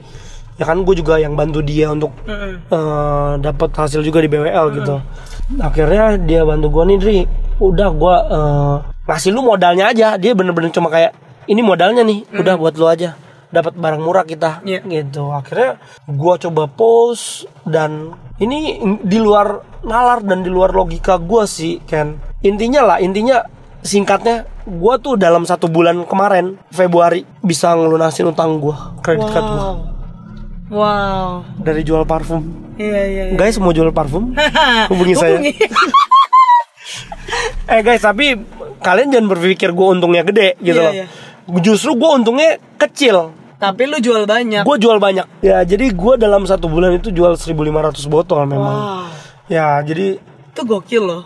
ya 0.57 0.63
kan 0.69 0.81
gue 0.85 0.95
juga 0.97 1.17
yang 1.17 1.33
bantu 1.33 1.65
dia 1.65 1.89
untuk 1.89 2.13
eh, 2.27 3.33
dapat 3.41 3.69
hasil 3.73 4.05
juga 4.05 4.21
di 4.21 4.29
BWL 4.29 4.67
gitu. 4.77 4.95
Akhirnya 5.59 6.15
dia 6.15 6.41
bantu 6.47 6.71
gua 6.71 6.83
nih 6.87 6.97
Dri. 6.97 7.19
Udah 7.59 7.89
gua 7.91 8.15
eh, 8.31 8.75
ngasih 9.09 9.31
lu 9.35 9.43
modalnya 9.43 9.91
aja. 9.91 10.15
Dia 10.15 10.31
bener-bener 10.33 10.71
cuma 10.71 10.87
kayak 10.87 11.13
ini 11.51 11.59
modalnya 11.59 12.01
nih 12.07 12.23
udah 12.31 12.55
buat 12.55 12.79
lu 12.79 12.87
aja. 12.87 13.19
Dapat 13.53 13.77
barang 13.77 14.01
murah 14.01 14.25
kita. 14.25 14.63
Iya. 14.63 14.81
gitu. 14.87 15.29
Akhirnya 15.29 15.77
gua 16.07 16.39
coba 16.39 16.63
post 16.71 17.45
dan 17.67 18.15
ini 18.39 18.81
di 19.03 19.19
luar 19.21 19.61
nalar 19.83 20.23
dan 20.23 20.41
di 20.41 20.49
luar 20.49 20.71
logika 20.71 21.19
gua 21.19 21.43
sih 21.43 21.83
Ken. 21.83 22.17
Intinya 22.41 22.95
lah 22.95 22.97
intinya 23.03 23.43
singkatnya 23.83 24.47
gua 24.63 24.95
tuh 24.95 25.19
dalam 25.19 25.43
satu 25.43 25.67
bulan 25.67 26.07
kemarin 26.07 26.55
Februari 26.71 27.27
bisa 27.43 27.75
ngelunasin 27.75 28.31
utang 28.31 28.57
gua. 28.63 28.95
Kredit 29.03 29.27
card 29.29 29.47
gua 29.51 29.67
Wow. 30.73 31.45
dari 31.55 31.81
jual 31.81 32.01
parfum 32.03 32.41
Iya 32.73 33.01
iya. 33.05 33.23
iya. 33.29 33.35
guys 33.35 33.55
mau 33.55 33.69
jual 33.69 33.89
parfum 33.89 34.33
hubungi 34.91 35.13
saya 35.13 35.37
Hubungi. 35.37 35.53
eh 37.65 37.79
guys 37.79 38.01
tapi 38.01 38.35
kalian 38.79 39.07
jangan 39.09 39.27
berpikir 39.29 39.69
gua 39.71 39.93
untungnya 39.93 40.23
gede 40.23 40.57
gitu 40.59 40.75
Iya, 40.75 40.83
loh 40.83 40.93
iya. 40.93 41.05
justru 41.61 41.93
gua 41.93 42.15
untungnya 42.15 42.57
kecil 42.77 43.31
Tapi 43.55 43.85
lu 43.85 43.95
jual 43.97 44.25
banyak. 44.25 44.61
gue 44.61 44.77
jual 44.77 44.97
banyak 44.97 45.23
ya 45.39 45.63
jadi 45.63 45.87
gue 45.87 46.13
dalam 46.17 46.43
satu 46.43 46.67
bulan 46.67 46.91
itu 46.93 47.09
jual 47.09 47.31
1500 47.33 47.63
botol 48.05 48.43
memang 48.43 48.75
Wow. 48.75 49.07
ya 49.47 49.79
jadi 49.79 50.19
Itu 50.49 50.61
gokil 50.63 50.99
loh. 51.01 51.23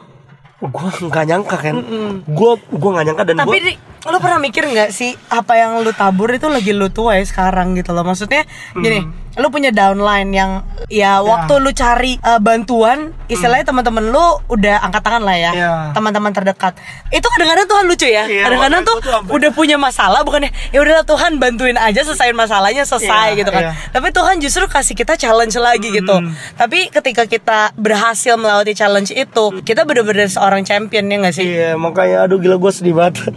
gue 0.60 0.70
nggak 1.04 1.26
nyangka 1.26 1.58
kan 1.60 1.76
gue 2.24 2.52
gue 2.60 2.90
nggak 2.92 3.06
nyangka 3.06 3.24
dan 3.26 3.36
Tapi 3.38 3.50
gue 3.50 3.60
Di, 3.60 3.74
lu 4.06 4.18
pernah 4.18 4.38
mikir 4.38 4.64
nggak 4.64 4.90
sih 4.90 5.18
apa 5.28 5.56
yang 5.56 5.82
lu 5.82 5.92
tabur 5.92 6.30
itu 6.30 6.46
lagi 6.46 6.72
lu 6.72 6.88
tuai 6.88 7.24
sekarang 7.24 7.74
gitu 7.74 7.92
loh? 7.92 8.04
Maksudnya 8.04 8.46
gini, 8.74 9.02
lu 9.34 9.48
punya 9.48 9.70
downline 9.70 10.30
yang 10.30 10.52
ya 10.88 11.20
waktu 11.20 11.58
lu 11.58 11.70
cari 11.70 12.16
uh, 12.20 12.38
bantuan, 12.38 13.12
istilahnya 13.28 13.66
teman-teman 13.66 14.08
lu 14.08 14.22
udah 14.48 14.80
angkat 14.80 15.02
tangan 15.02 15.22
lah 15.22 15.36
ya, 15.36 15.52
Iya. 15.52 15.72
teman-teman 15.92 16.32
terdekat. 16.32 16.74
Itu 17.10 17.28
kadang-kadang 17.28 17.66
Tuhan 17.66 17.86
lucu 17.86 18.08
ya. 18.08 18.24
Iya, 18.26 18.44
kadang-kadang 18.46 18.82
tuh 18.84 18.96
udah 19.28 19.52
punya 19.52 19.76
masalah 19.76 20.22
bukannya 20.22 20.50
ya 20.70 20.80
udahlah 20.80 21.04
Tuhan 21.04 21.38
bantuin 21.38 21.76
aja 21.76 22.02
selesaiin 22.02 22.34
masalahnya 22.34 22.82
selesai 22.82 23.34
Iya, 23.34 23.38
gitu 23.38 23.50
kan. 23.52 23.62
iya. 23.62 23.72
Tapi 23.92 24.08
Tuhan 24.10 24.36
justru 24.40 24.64
kasih 24.66 24.96
kita 24.96 25.14
challenge 25.16 25.58
lagi 25.58 25.90
gitu. 25.92 26.16
Tapi 26.56 26.88
ketika 26.90 27.26
kita 27.26 27.76
berhasil 27.76 28.34
melewati 28.34 28.72
challenge 28.72 29.12
itu, 29.12 29.46
kita 29.62 29.84
bener-bener 29.84 30.26
seorang 30.28 30.64
champion 30.64 31.06
ya 31.06 31.18
nggak 31.20 31.36
sih? 31.36 31.46
Iya 31.46 31.76
makanya 31.76 32.24
aduh 32.24 32.38
gila 32.38 32.56
gue 32.56 32.72
sedih 32.72 32.94
banget 32.94 33.34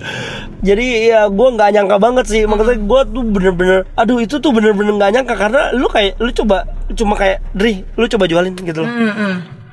Jadi 0.60 1.08
ya 1.08 1.26
gue 1.28 1.48
nggak 1.56 1.70
nyangka 1.72 1.96
banget 1.96 2.24
sih. 2.28 2.42
Maksudnya 2.44 2.76
gue 2.78 3.00
tuh 3.08 3.24
bener-bener 3.24 3.78
Aduh 3.96 4.20
itu 4.20 4.36
tuh 4.38 4.50
bener-bener 4.52 4.96
nggak 4.96 5.12
nyangka. 5.16 5.34
Karena 5.36 5.72
lu 5.72 5.88
kayak 5.88 6.20
Lu 6.20 6.30
coba 6.32 6.68
Cuma 6.92 7.16
kayak 7.16 7.40
Dri 7.56 7.84
Lu 7.96 8.04
coba 8.06 8.24
jualin 8.28 8.54
gitu 8.56 8.84
loh. 8.84 8.90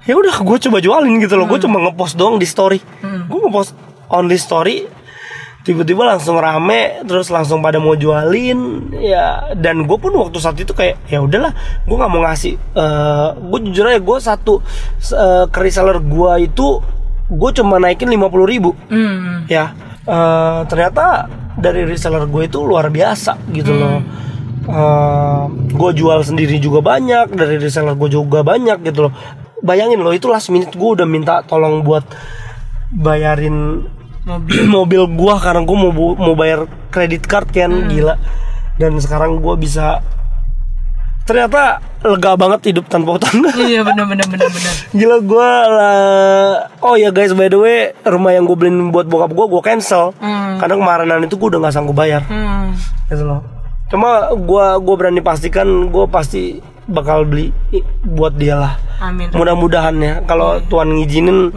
Ya 0.08 0.16
udah 0.16 0.36
gue 0.40 0.58
coba 0.70 0.78
jualin 0.80 1.20
gitu 1.20 1.36
loh. 1.36 1.46
Gue 1.46 1.60
cuma 1.60 1.84
ngepost 1.84 2.16
doang 2.16 2.40
di 2.40 2.48
story. 2.48 2.80
Gue 3.04 3.40
ngepost 3.44 3.76
only 4.08 4.40
story 4.40 4.88
tiba-tiba 5.68 6.08
langsung 6.08 6.40
rame 6.40 7.04
terus 7.04 7.28
langsung 7.28 7.60
pada 7.60 7.76
mau 7.76 7.92
jualin. 8.00 8.88
Ya 8.96 9.52
dan 9.52 9.84
gue 9.84 9.98
pun 10.00 10.16
waktu 10.16 10.40
saat 10.40 10.56
itu 10.56 10.72
kayak 10.72 10.96
ya 11.12 11.20
udahlah 11.20 11.52
gue 11.84 11.92
nggak 12.00 12.08
mau 12.08 12.24
ngasih 12.24 12.56
eh 12.56 13.28
gue 13.36 13.60
jujur 13.68 13.92
aja 13.92 14.00
gue 14.00 14.18
satu 14.24 14.64
uh, 15.12 15.46
reseller 15.52 16.00
gue 16.00 16.48
itu 16.48 16.80
gue 17.28 17.50
cuma 17.60 17.76
naikin 17.84 18.08
50.000 18.08 18.48
ribu. 18.48 18.72
Hmm. 18.88 19.44
ya 19.52 19.76
eh, 20.08 20.60
ternyata 20.72 21.28
dari 21.58 21.84
reseller 21.84 22.24
gue 22.30 22.48
itu 22.48 22.64
luar 22.64 22.88
biasa 22.88 23.52
gitu 23.52 23.74
loh. 23.76 24.00
Gue 25.74 25.92
jual 25.96 26.20
sendiri 26.28 26.60
juga 26.60 26.84
banyak 26.84 27.34
dari 27.34 27.56
reseller 27.60 27.96
gue 27.96 28.10
juga 28.12 28.44
banyak 28.44 28.84
gitu 28.88 29.10
loh. 29.10 29.14
Bayangin 29.64 30.00
loh 30.00 30.14
itu 30.14 30.30
last 30.30 30.54
minute 30.54 30.72
gue 30.76 30.90
udah 30.96 31.08
minta 31.08 31.42
tolong 31.44 31.82
buat 31.82 32.06
bayarin 32.94 33.88
mobil. 34.28 34.60
mobil 34.78 35.02
gue 35.08 35.34
karena 35.40 35.62
gue 35.66 35.78
mau 35.78 35.92
mau 36.16 36.36
bayar 36.36 36.68
kredit 36.92 37.26
card 37.26 37.50
kan 37.52 37.90
gila. 37.90 38.16
Dan 38.78 39.02
sekarang 39.02 39.42
gue 39.42 39.56
bisa 39.58 40.06
ternyata 41.28 41.84
lega 42.08 42.40
banget 42.40 42.72
hidup 42.72 42.88
tanpa 42.88 43.20
utang 43.20 43.44
Iya 43.68 43.84
bener 43.84 44.08
bener 44.08 44.24
bener 44.32 44.48
bener. 44.48 44.74
Gila 44.96 45.18
gue 45.20 45.52
lah 45.68 46.72
Oh 46.80 46.96
ya 46.96 47.12
guys 47.12 47.36
by 47.36 47.52
the 47.52 47.60
way 47.60 47.80
Rumah 48.02 48.32
yang 48.32 48.48
gue 48.48 48.56
beliin 48.56 48.96
buat 48.96 49.06
bokap 49.06 49.36
gue 49.36 49.46
Gue 49.52 49.62
cancel. 49.62 50.16
Karena 50.58 50.74
kemarinan 50.80 51.28
itu 51.28 51.36
gue 51.36 51.52
udah 51.52 51.68
gak 51.68 51.76
sanggup 51.76 52.00
bayar. 52.00 52.24
Hmm. 52.32 52.72
Gitu 53.12 53.28
loh. 53.28 53.44
Cuma 53.92 54.32
gue 54.32 54.66
gua 54.80 54.96
berani 54.96 55.20
pastikan 55.20 55.68
Gue 55.92 56.08
pasti 56.08 56.64
bakal 56.88 57.28
beli 57.28 57.52
Buat 58.08 58.40
dia 58.40 58.56
lah. 58.56 58.74
Amin. 59.04 59.28
Mudah-mudahan 59.36 59.96
ya. 60.00 60.14
Kalau 60.24 60.64
Tuhan 60.64 60.96
ngizinin 60.96 61.52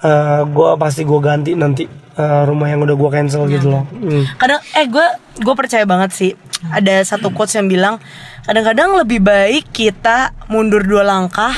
eh 0.00 0.40
Gue 0.48 0.68
pasti 0.80 1.04
gue 1.04 1.20
ganti 1.20 1.52
nanti 1.52 1.84
eh, 2.20 2.42
Rumah 2.44 2.68
yang 2.68 2.84
udah 2.84 2.96
gue 3.00 3.10
cancel 3.10 3.48
gitu 3.48 3.72
loh 3.72 3.84
Hmm. 3.90 4.24
Kadang 4.36 4.60
eh 4.76 4.86
gue 4.86 5.06
gue 5.40 5.54
percaya 5.56 5.88
banget 5.88 6.12
sih 6.12 6.32
ada 6.68 7.00
satu 7.00 7.32
quotes 7.32 7.56
yang 7.56 7.72
bilang 7.72 7.96
kadang-kadang 8.44 8.92
lebih 9.00 9.24
baik 9.24 9.72
kita 9.72 10.36
mundur 10.52 10.84
dua 10.84 11.00
langkah 11.00 11.52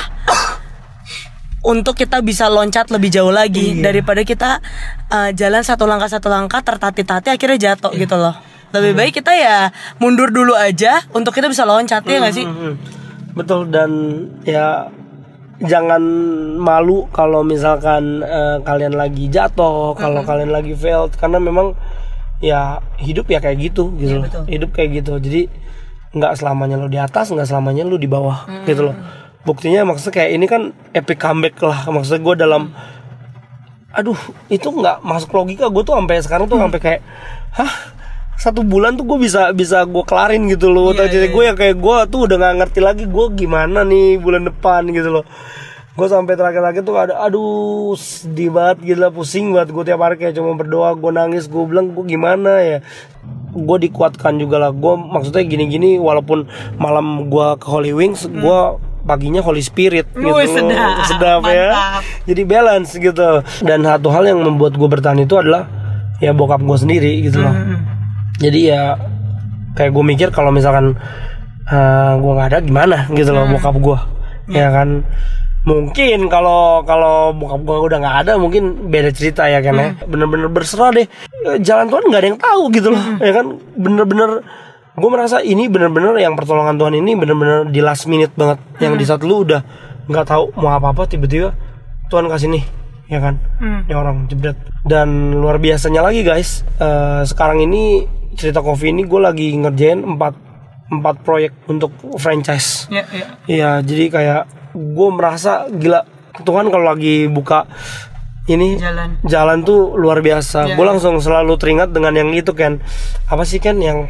untuk 1.71 1.95
kita 1.99 2.23
bisa 2.23 2.47
loncat 2.47 2.87
lebih 2.91 3.11
jauh 3.11 3.31
lagi 3.31 3.83
daripada 3.83 4.23
kita 4.23 4.63
uh, 5.11 5.29
jalan 5.35 5.63
satu 5.63 5.83
langkah 5.83 6.07
satu 6.07 6.31
langkah 6.31 6.63
tertati-tati 6.63 7.31
akhirnya 7.31 7.75
jatuh 7.75 7.91
gitu 7.95 8.15
loh. 8.15 8.35
Lebih 8.73 8.93
baik 8.97 9.13
kita 9.21 9.31
ya 9.37 9.69
mundur 10.01 10.33
dulu 10.33 10.57
aja 10.57 11.03
untuk 11.13 11.35
kita 11.35 11.45
bisa 11.51 11.63
loncat 11.67 12.01
ya 12.07 12.17
nggak 12.23 12.35
sih? 12.35 12.45
Hmm, 12.47 12.73
betul 13.37 13.69
dan 13.69 13.91
ya 14.47 14.89
jangan 15.61 16.01
malu 16.57 17.05
kalau 17.13 17.45
misalkan 17.45 18.25
eh, 18.25 18.57
kalian 18.65 18.97
lagi 18.97 19.29
jatuh, 19.29 19.93
kalau 19.93 20.25
kalian 20.25 20.49
lagi 20.49 20.73
failed 20.73 21.13
karena 21.19 21.37
memang 21.37 21.77
ya 22.43 22.81
hidup 22.99 23.29
ya 23.29 23.39
kayak 23.39 23.71
gitu 23.71 23.93
gitu 24.01 24.19
loh. 24.19 24.27
betul. 24.27 24.43
Hidup 24.49 24.69
kayak 24.73 24.89
gitu. 25.03 25.13
Jadi 25.21 25.41
nggak 26.13 26.33
selamanya 26.37 26.77
lo 26.77 26.89
di 26.89 26.97
atas, 26.97 27.29
nggak 27.29 27.47
selamanya 27.49 27.85
lo 27.85 27.97
di 28.01 28.09
bawah 28.09 28.45
gitu 28.65 28.91
loh. 28.91 28.95
Buktinya 29.43 29.83
maksudnya 29.83 30.23
kayak 30.23 30.31
ini 30.33 30.45
kan 30.47 30.61
epic 30.95 31.19
comeback 31.19 31.59
lah. 31.61 31.85
Maksudnya 31.87 32.21
gue 32.23 32.35
dalam 32.39 32.63
aduh 33.93 34.17
itu 34.49 34.65
nggak 34.73 35.05
masuk 35.05 35.29
logika 35.37 35.69
gue 35.69 35.83
tuh 35.85 35.93
sampai 35.93 36.17
sekarang 36.25 36.49
tuh 36.49 36.57
sampai 36.57 36.79
kayak 36.81 37.01
hah 37.53 37.92
satu 38.37 38.65
bulan 38.65 38.97
tuh 38.97 39.05
gue 39.07 39.19
bisa 39.23 39.53
bisa 39.53 39.85
gue 39.85 40.03
kelarin 40.03 40.43
gitu 40.49 40.67
loh. 40.67 40.91
Iya, 40.91 41.05
yeah, 41.07 41.25
iya, 41.25 41.29
gue 41.31 41.43
yang 41.45 41.57
kayak 41.57 41.77
gue 41.77 41.97
tuh 42.11 42.19
udah 42.27 42.35
nggak 42.35 42.55
ngerti 42.59 42.79
lagi 42.83 43.03
gue 43.07 43.25
gimana 43.37 43.85
nih 43.85 44.17
bulan 44.19 44.49
depan 44.49 44.83
gitu 44.89 45.09
loh. 45.09 45.25
Gue 45.93 46.09
sampai 46.09 46.33
terakhir-terakhir 46.33 46.81
tuh 46.81 46.97
ada 46.97 47.13
aduh 47.21 47.93
sedih 47.93 48.49
banget 48.49 48.81
gila 48.81 49.13
pusing 49.13 49.53
banget 49.53 49.69
gue 49.71 49.83
tiap 49.85 50.01
hari 50.01 50.17
kayak 50.17 50.33
cuma 50.33 50.57
berdoa 50.57 50.97
gue 50.97 51.11
nangis 51.13 51.45
gue 51.45 51.63
bilang 51.69 51.93
gue 51.93 52.03
gimana 52.03 52.59
ya? 52.65 52.77
Gue 53.53 53.77
dikuatkan 53.77 54.41
juga 54.41 54.57
lah. 54.57 54.73
Gue 54.73 54.97
maksudnya 54.97 55.45
gini-gini 55.45 56.01
walaupun 56.01 56.49
malam 56.81 57.29
gue 57.29 57.47
ke 57.61 57.67
Holy 57.69 57.93
Wings 57.93 58.25
gue 58.25 58.59
paginya 59.05 59.45
Holy 59.45 59.61
Spirit 59.61 60.09
gitu 60.09 60.25
Hmm. 60.25 60.33
Wih, 60.33 60.49
loh. 60.49 60.55
sedap. 60.57 60.93
sedap 61.05 61.41
ya. 61.45 62.01
Jadi 62.25 62.41
balance 62.41 62.97
gitu. 62.97 63.29
Dan 63.61 63.85
satu 63.85 64.09
hal 64.09 64.25
yang 64.25 64.41
membuat 64.41 64.73
gue 64.73 64.89
bertahan 64.89 65.21
itu 65.21 65.37
adalah 65.37 65.69
ya 66.17 66.33
bokap 66.33 66.59
gue 66.59 66.77
sendiri 66.81 67.21
gitu 67.21 67.37
loh. 67.37 67.53
Hmm. 67.53 68.02
Jadi 68.35 68.59
ya 68.63 68.81
kayak 69.73 69.91
gue 69.91 70.03
mikir 70.05 70.27
kalau 70.29 70.49
misalkan 70.49 70.97
uh, 71.65 72.13
gue 72.15 72.31
nggak 72.31 72.49
ada 72.49 72.59
gimana 72.59 72.97
gitu 73.11 73.29
loh 73.29 73.43
Hmm. 73.43 73.53
bokap 73.53 73.75
gue 73.75 73.99
ya 74.49 74.67
kan 74.69 75.01
mungkin 75.63 76.27
kalau 76.27 76.83
kalau 76.83 77.31
bokap 77.31 77.61
gue 77.61 77.77
udah 77.87 77.97
nggak 77.97 78.17
ada 78.21 78.31
mungkin 78.35 78.63
beda 78.87 79.09
cerita 79.09 79.47
ya 79.47 79.59
kan 79.59 79.73
ya 79.73 79.87
Hmm. 79.91 80.07
bener-bener 80.07 80.47
berserah 80.47 80.91
deh 80.91 81.07
Eh, 81.43 81.59
jalan 81.59 81.87
Tuhan 81.87 82.03
nggak 82.05 82.21
ada 82.21 82.29
yang 82.29 82.39
tahu 82.39 82.63
gitu 82.69 82.87
loh 82.89 82.99
Hmm. 82.99 83.19
ya 83.19 83.31
kan 83.33 83.45
bener-bener 83.73 84.29
gue 84.93 85.09
merasa 85.09 85.41
ini 85.41 85.65
bener-bener 85.65 86.13
yang 86.17 86.35
pertolongan 86.35 86.77
Tuhan 86.77 86.93
ini 86.95 87.15
bener-bener 87.15 87.65
di 87.65 87.79
last 87.79 88.05
minute 88.05 88.31
banget 88.33 88.59
yang 88.79 88.93
Hmm. 88.93 88.99
di 88.99 89.05
saat 89.05 89.21
lu 89.21 89.41
udah 89.41 89.61
nggak 90.03 90.25
tahu 90.25 90.51
mau 90.55 90.71
apa-apa 90.71 91.07
tiba-tiba 91.07 91.55
Tuhan 92.07 92.27
kasih 92.27 92.51
nih 92.51 92.63
ya 93.07 93.19
kan 93.19 93.39
Hmm. 93.57 93.83
ini 93.83 93.93
orang 93.93 94.27
jebret 94.27 94.55
dan 94.83 95.09
luar 95.33 95.57
biasanya 95.57 96.03
lagi 96.03 96.21
guys 96.21 96.61
eh, 96.77 97.23
sekarang 97.23 97.59
ini 97.59 98.03
cerita 98.35 98.59
kopi 98.61 98.91
ini 98.91 99.05
gue 99.05 99.19
lagi 99.21 99.53
ngerjain 99.57 100.03
empat 100.03 100.33
empat 100.93 101.15
proyek 101.25 101.53
untuk 101.69 101.95
franchise. 102.19 102.85
Ya, 102.91 103.03
ya. 103.09 103.27
Iya 103.47 103.71
jadi 103.81 104.05
kayak 104.11 104.41
gue 104.73 105.09
merasa 105.13 105.65
gila. 105.69 106.05
Tuhan 106.33 106.73
kalau 106.73 106.89
lagi 106.89 107.29
buka 107.29 107.69
ini 108.49 108.75
Jalan. 108.75 109.21
jalan 109.23 109.61
tuh 109.63 109.95
luar 109.95 110.19
biasa. 110.19 110.67
Iya, 110.67 110.75
gue 110.75 110.85
langsung 110.85 111.15
selalu 111.21 111.55
teringat 111.61 111.93
dengan 111.95 112.11
yang 112.17 112.33
itu 112.33 112.51
kan 112.57 112.81
apa 113.29 113.45
sih 113.45 113.61
kan 113.61 113.79
yang 113.79 114.09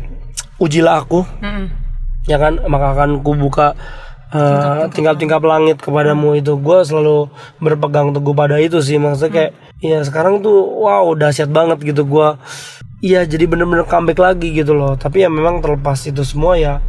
ujilah 0.58 1.04
aku? 1.04 1.22
Mm-mm. 1.44 1.68
ya 2.26 2.40
kan? 2.40 2.64
Maka 2.66 2.96
akan 2.98 3.22
ku 3.22 3.36
buka 3.36 3.76
uh, 4.34 4.90
tingkap-tingkap 4.90 5.44
langit. 5.44 5.78
kepadamu 5.84 6.40
itu. 6.40 6.56
Gue 6.58 6.82
selalu 6.82 7.30
berpegang 7.62 8.16
teguh 8.16 8.34
pada 8.34 8.58
itu 8.58 8.80
sih. 8.80 8.98
Maksudnya 8.98 9.32
kayak 9.36 9.52
ya 9.84 10.00
sekarang 10.02 10.40
tuh 10.40 10.64
wow 10.82 11.12
dahsyat 11.14 11.52
banget 11.52 11.84
gitu 11.84 12.08
gue 12.08 12.28
iya 13.04 13.28
jadi 13.28 13.44
bener-bener 13.44 13.84
comeback 13.84 14.16
lagi 14.18 14.56
gitu 14.56 14.72
loh. 14.72 14.96
Tapi 14.96 15.20
ya 15.20 15.30
memang 15.30 15.60
terlepas 15.60 16.00
itu 16.02 16.24
semua 16.24 16.56
ya 16.56 16.80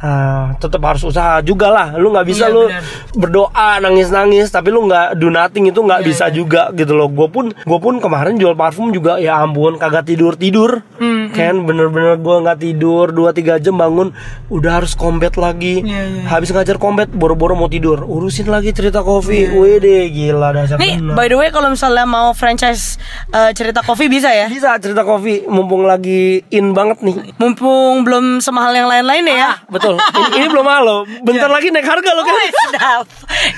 ah, 0.00 0.56
tetap 0.56 0.82
harus 0.82 1.04
usaha 1.04 1.38
juga 1.40 1.68
lah. 1.68 1.94
Lu 1.94 2.10
nggak 2.10 2.26
bisa 2.26 2.48
Iya, 2.48 2.50
lu 2.50 2.64
benar. 2.66 2.82
berdoa 3.14 3.70
nangis-nangis 3.78 4.48
tapi 4.48 4.72
lu 4.72 4.82
nggak 4.82 5.14
do 5.14 5.28
nothing 5.28 5.68
itu 5.68 5.78
Iya, 5.78 5.86
nggak 5.86 6.02
bisa 6.02 6.24
juga 6.28 6.62
gitu 6.72 6.92
loh. 6.92 7.06
Gue 7.06 7.28
pun 7.28 7.44
gue 7.52 7.78
pun 7.78 7.94
kemarin 7.98 8.34
jual 8.34 8.56
parfum 8.56 8.90
juga 8.90 9.20
ya 9.20 9.38
ampun 9.38 9.76
kagak 9.76 10.08
tidur 10.08 10.34
tidur 10.34 10.82
Hmm, 10.96 11.21
kan 11.32 11.54
bener-bener 11.62 12.14
gue 12.14 12.36
nggak 12.38 12.58
tidur 12.58 13.08
2-3 13.08 13.58
jam 13.58 13.74
bangun 13.74 14.12
udah 14.48 14.72
harus 14.74 14.92
combat 14.92 15.34
lagi 15.34 15.80
Iya, 15.82 16.00
iya. 16.04 16.22
habis 16.28 16.48
ngajar 16.48 16.76
combat 16.76 17.08
boro-boro 17.08 17.54
mau 17.54 17.66
tidur 17.66 18.02
urusin 18.02 18.46
lagi 18.46 18.70
cerita 18.70 19.00
kopi 19.00 19.48
wede 19.48 20.08
gila 20.08 20.52
dasar 20.52 20.76
Nih, 20.76 20.96
bener. 20.96 21.14
by 21.14 21.26
the 21.26 21.34
way 21.34 21.48
kalau 21.48 21.68
misalnya 21.68 22.04
mau 22.04 22.30
franchise 22.32 23.00
eh, 23.28 23.50
cerita 23.52 23.80
kopi 23.80 24.06
bisa 24.06 24.28
ya? 24.28 24.46
bisa 24.46 24.76
cerita 24.76 25.02
kopi 25.02 25.44
mumpung 25.44 25.82
lagi 25.82 26.12
in 26.48 26.70
banget 26.70 27.00
nih 27.00 27.34
Mumpung 27.34 28.02
belum 28.02 28.38
semahal 28.38 28.72
yang 28.72 28.86
lain-lain 28.86 29.24
ya. 29.26 29.64
betul 29.66 29.96
ini, 30.18 30.28
ini 30.36 30.46
belum 30.46 30.64
halo 30.64 30.96
bentar 31.22 31.48
lagi 31.48 31.68
naik 31.68 31.84
harga 31.84 32.10
loh 32.10 32.22
kan. 32.22 32.36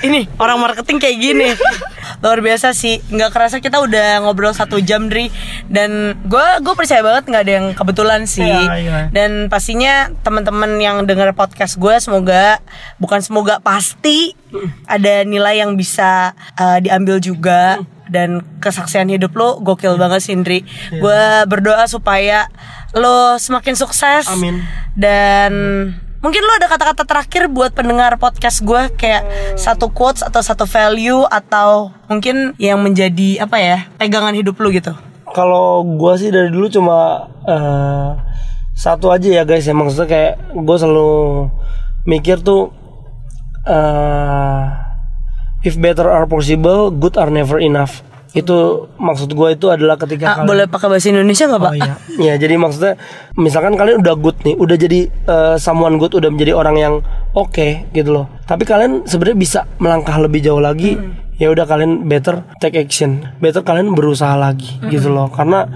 Ini 0.01 0.27
orang 0.37 0.57
marketing 0.59 0.97
kayak 0.97 1.17
gini. 1.17 1.49
Luar 2.19 2.39
biasa 2.39 2.71
sih. 2.71 3.01
Nggak 3.05 3.31
kerasa 3.31 3.57
kita 3.59 3.79
udah 3.79 4.21
ngobrol 4.21 4.51
satu 4.51 4.79
jam 4.79 5.07
Dri. 5.07 5.29
Dan 5.65 6.15
gue 6.23 6.47
gue 6.61 6.73
percaya 6.73 7.01
banget 7.01 7.23
nggak 7.25 7.43
ada 7.43 7.53
yang 7.53 7.64
kebetulan 7.73 8.29
sih. 8.29 8.45
Iya, 8.45 8.75
iya. 8.77 8.99
Dan 9.09 9.49
pastinya 9.49 10.13
teman-teman 10.21 10.77
yang 10.77 11.07
dengar 11.09 11.33
podcast 11.33 11.79
gue 11.81 11.95
semoga 11.97 12.61
bukan 13.01 13.23
semoga 13.23 13.57
pasti 13.63 14.37
ada 14.85 15.25
nilai 15.25 15.63
yang 15.63 15.73
bisa 15.73 16.37
uh, 16.59 16.77
diambil 16.77 17.17
juga. 17.17 17.81
Dan 18.05 18.45
kesaksian 18.61 19.09
hidup 19.09 19.33
lo 19.33 19.57
gokil 19.65 19.97
banget 19.97 20.21
sih 20.21 20.37
Indri. 20.37 20.61
Gue 20.93 21.21
berdoa 21.49 21.89
supaya 21.89 22.45
lo 22.93 23.41
semakin 23.41 23.73
sukses. 23.73 24.29
Amin. 24.29 24.61
Dan 24.93 25.51
mungkin 26.21 26.41
lo 26.45 26.53
ada 26.57 26.69
kata-kata 26.69 27.01
terakhir 27.01 27.49
buat 27.49 27.73
pendengar 27.73 28.17
podcast 28.21 28.61
gue 28.61 28.93
kayak 28.93 29.25
satu 29.57 29.89
quotes 29.89 30.21
atau 30.21 30.41
satu 30.45 30.69
value 30.69 31.25
atau 31.29 31.93
mungkin 32.05 32.53
yang 32.61 32.77
menjadi 32.81 33.41
apa 33.41 33.57
ya 33.57 33.77
pegangan 33.97 34.37
hidup 34.37 34.57
lo 34.61 34.69
gitu. 34.69 34.93
Kalau 35.35 35.67
gue 35.83 36.13
sih 36.15 36.31
dari 36.31 36.47
dulu 36.47 36.71
cuma 36.71 36.97
eh, 37.43 38.09
satu 38.73 39.11
aja 39.11 39.27
ya 39.29 39.43
guys 39.43 39.63
ya 39.63 39.75
maksudnya 39.75 40.07
kayak 40.07 40.33
gue 40.55 40.77
selalu 40.77 41.11
mikir 42.05 42.39
tuh 42.39 42.71
eh, 43.65 44.63
if 45.61 45.75
better 45.75 46.07
are 46.07 46.23
possible 46.25 46.87
good 46.89 47.15
are 47.15 47.29
never 47.29 47.57
enough 47.57 47.99
itu 48.31 48.51
maksud 48.95 49.31
gue 49.31 49.47
itu 49.53 49.67
adalah 49.67 49.95
ketika 49.95 50.23
Ah, 50.25 50.31
kalian- 50.35 50.49
boleh 50.49 50.65
pakai 50.67 50.87
bahasa 50.89 51.07
Indonesia 51.07 51.47
nggak 51.47 51.61
pak? 51.61 51.71
Oh 51.71 51.77
iya. 51.77 51.93
Ya, 52.19 52.33
jadi 52.35 52.59
maksudnya 52.59 52.99
misalkan 53.33 53.79
kalian 53.79 54.03
udah 54.03 54.11
good 54.13 54.35
nih, 54.43 54.59
udah 54.59 54.75
jadi 54.75 54.99
eh, 55.07 55.55
someone 55.55 55.95
good, 55.95 56.11
udah 56.13 56.27
menjadi 56.27 56.51
orang 56.51 56.75
yang 56.75 56.93
oke 57.31 57.87
gitu 57.89 58.09
loh. 58.11 58.27
Tapi 58.43 58.67
kalian 58.67 59.07
sebenarnya 59.07 59.39
bisa 59.39 59.59
melangkah 59.79 60.19
lebih 60.19 60.43
jauh 60.43 60.59
lagi. 60.59 60.99
Ya 61.35 61.51
udah 61.51 61.67
kalian 61.67 62.07
better 62.07 62.47
take 62.63 62.79
action. 62.79 63.27
Better 63.43 63.59
kalian 63.61 63.91
berusaha 63.91 64.35
lagi 64.39 64.79
gitu 64.87 65.11
loh. 65.11 65.27
Karena 65.27 65.67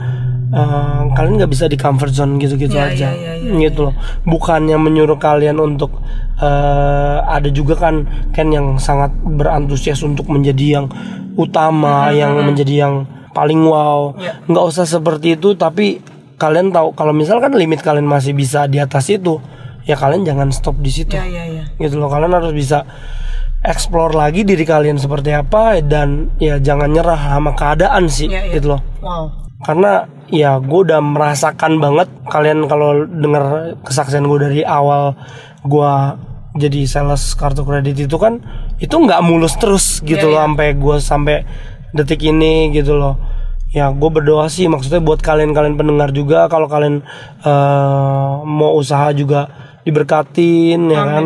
eh, 0.50 1.02
kalian 1.14 1.40
nggak 1.44 1.52
bisa 1.52 1.68
di 1.68 1.76
comfort 1.76 2.16
zone 2.16 2.40
gitu-gitu 2.40 2.74
Ya, 2.80 2.90
aja. 2.90 3.10
ya, 3.12 3.36
ya, 3.38 3.52
gitu 3.60 3.92
loh. 3.92 3.96
Bukannya 4.24 4.80
menyuruh 4.80 5.20
kalian 5.20 5.60
untuk 5.60 6.00
eh, 6.40 7.18
ada 7.28 7.50
juga 7.52 7.76
kan 7.76 8.08
kan 8.32 8.48
yang 8.50 8.80
sangat 8.80 9.12
berantusias 9.20 10.00
untuk 10.02 10.32
menjadi 10.32 10.80
yang 10.80 10.88
utama, 11.36 12.12
yang 12.12 12.40
menjadi 12.40 12.88
yang 12.88 12.94
paling 13.36 13.62
wow. 13.64 14.16
Ya. 14.20 14.40
Nggak 14.48 14.66
usah 14.76 14.86
seperti 14.88 15.36
itu, 15.40 15.56
tapi 15.60 16.00
kalian 16.40 16.72
tahu 16.72 16.96
kalau 16.96 17.12
misalkan 17.12 17.52
limit 17.56 17.84
kalian 17.84 18.08
masih 18.08 18.32
bisa 18.32 18.64
di 18.68 18.80
atas 18.80 19.12
itu, 19.12 19.44
ya 19.84 20.00
kalian 20.00 20.24
jangan 20.24 20.50
stop 20.56 20.80
di 20.80 20.92
situ. 20.92 21.16
Ya 21.16 21.28
ya 21.28 21.44
ya. 21.48 21.64
Gitu 21.78 22.00
loh, 22.00 22.08
kalian 22.08 22.32
harus 22.32 22.52
bisa 22.56 22.84
explore 23.60 24.16
lagi 24.16 24.48
diri 24.48 24.64
kalian 24.64 24.96
seperti 24.96 25.36
apa 25.36 25.84
dan 25.84 26.32
ya 26.40 26.58
jangan 26.58 26.90
nyerah 26.90 27.20
sama 27.36 27.52
keadaan 27.54 28.08
sih, 28.08 28.32
Ya, 28.32 28.48
ya. 28.48 28.56
gitu 28.56 28.76
loh. 28.76 28.82
Wow. 29.04 29.26
Karena 29.60 30.08
ya 30.32 30.56
gue 30.64 30.80
udah 30.88 31.04
merasakan 31.04 31.84
banget 31.84 32.08
kalian 32.32 32.70
kalau 32.72 33.04
denger 33.04 33.76
kesaksian 33.84 34.24
gue 34.24 34.40
dari 34.40 34.62
awal 34.64 35.18
gue 35.68 35.92
jadi 36.56 36.88
sales 36.88 37.36
kartu 37.36 37.68
kredit 37.68 38.00
itu 38.00 38.16
kan 38.16 38.40
itu 38.80 38.96
nggak 38.96 39.20
mulus 39.20 39.60
terus 39.60 40.00
gitu 40.02 40.30
Iya, 40.30 40.32
loh 40.32 40.40
iya. 40.40 40.46
sampai 40.48 40.68
gue 40.80 40.96
sampai 41.02 41.36
detik 41.92 42.24
ini 42.24 42.72
gitu 42.72 42.96
loh 42.96 43.20
ya 43.70 43.92
gue 43.92 44.10
berdoa 44.10 44.48
sih 44.48 44.66
maksudnya 44.66 45.04
buat 45.04 45.20
kalian 45.20 45.52
kalian 45.52 45.76
pendengar 45.76 46.10
juga 46.10 46.48
kalau 46.48 46.66
kalian 46.72 47.04
eh, 47.44 48.32
mau 48.46 48.74
usaha 48.80 49.12
juga 49.12 49.50
diberkatin 49.84 50.90
ya 50.90 51.04
kan 51.04 51.26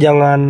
jangan 0.00 0.40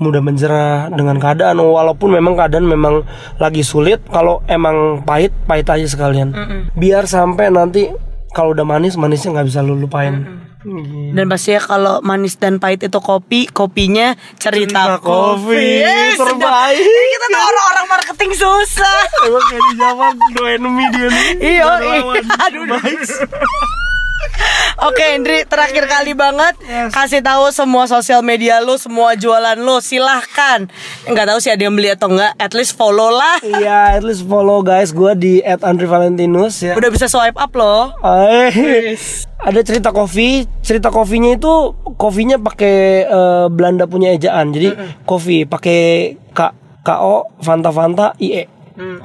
mudah 0.00 0.24
menjerah 0.24 0.88
dengan 0.90 1.20
keadaan 1.20 1.60
walaupun 1.60 2.16
memang 2.16 2.34
keadaan 2.34 2.64
memang 2.64 3.04
lagi 3.36 3.60
sulit 3.60 4.00
kalau 4.08 4.40
emang 4.48 5.04
pahit 5.04 5.30
pahit 5.44 5.68
aja 5.68 5.86
sekalian 5.86 6.32
biar 6.72 7.04
sampai 7.04 7.52
nanti 7.52 7.92
kalau 8.32 8.56
udah 8.56 8.64
manis 8.64 8.96
manisnya 8.96 9.36
nggak 9.36 9.48
bisa 9.52 9.60
lu 9.60 9.76
lupain 9.76 10.40
Iya. 10.60 11.16
Dan 11.16 11.24
pasti 11.32 11.56
ya 11.56 11.60
kalau 11.64 12.04
manis 12.04 12.36
dan 12.36 12.60
pahit 12.60 12.84
itu 12.84 13.00
kopi, 13.00 13.48
kopinya 13.48 14.12
cerita, 14.36 15.00
Cerita 15.00 15.00
kopi. 15.00 15.80
Eh, 15.80 16.12
sedap. 16.12 16.36
Terbaik. 16.36 16.84
Kita 16.84 17.26
tuh 17.32 17.40
orang-orang 17.48 17.86
marketing 17.88 18.32
susah. 18.36 18.98
emang 19.24 19.44
kayak 19.48 19.62
di 19.64 19.74
zaman 19.80 20.12
no 20.36 20.42
enemy 20.44 20.84
dia 20.92 21.08
nih 21.08 21.28
Iya, 21.40 21.70
iya. 21.80 22.00
Aduh, 22.44 22.64
Oke, 24.80 25.12
Indri, 25.12 25.44
terakhir 25.44 25.84
kali 25.84 26.16
banget 26.16 26.56
kasih 26.88 27.20
tahu 27.20 27.52
semua 27.52 27.84
sosial 27.84 28.24
media 28.24 28.64
lu, 28.64 28.80
semua 28.80 29.12
jualan 29.12 29.58
lu, 29.60 29.76
silahkan. 29.84 30.64
Nggak 31.04 31.26
tahu 31.28 31.38
sih 31.42 31.52
ada 31.52 31.62
yang 31.68 31.76
beli 31.76 31.92
atau 31.92 32.08
enggak, 32.08 32.32
at 32.40 32.52
least 32.56 32.80
follow 32.80 33.12
lah. 33.12 33.44
Iya, 33.44 34.00
at 34.00 34.04
least 34.06 34.24
follow 34.24 34.64
guys 34.64 34.96
gue 34.96 35.12
di 35.20 35.32
@andrivalentinus 35.44 36.64
ya. 36.64 36.74
Udah 36.80 36.88
bisa 36.88 37.12
swipe 37.12 37.36
up 37.36 37.52
loh. 37.52 37.92
Eh, 38.00 38.96
ada 39.36 39.60
cerita 39.60 39.92
kopi, 39.92 40.48
cerita 40.64 40.88
kopinya 40.88 41.36
itu 41.36 41.76
kopinya 42.00 42.40
pakai 42.40 43.04
eh, 43.04 43.46
Belanda 43.52 43.84
punya 43.84 44.16
ejaan. 44.16 44.48
Jadi 44.48 44.72
kopi 45.04 45.44
pakai 45.44 45.80
K 46.32 46.40
K 46.80 46.88
O 47.04 47.28
Fanta 47.44 47.68
Fanta 47.68 48.16
IE. 48.16 48.48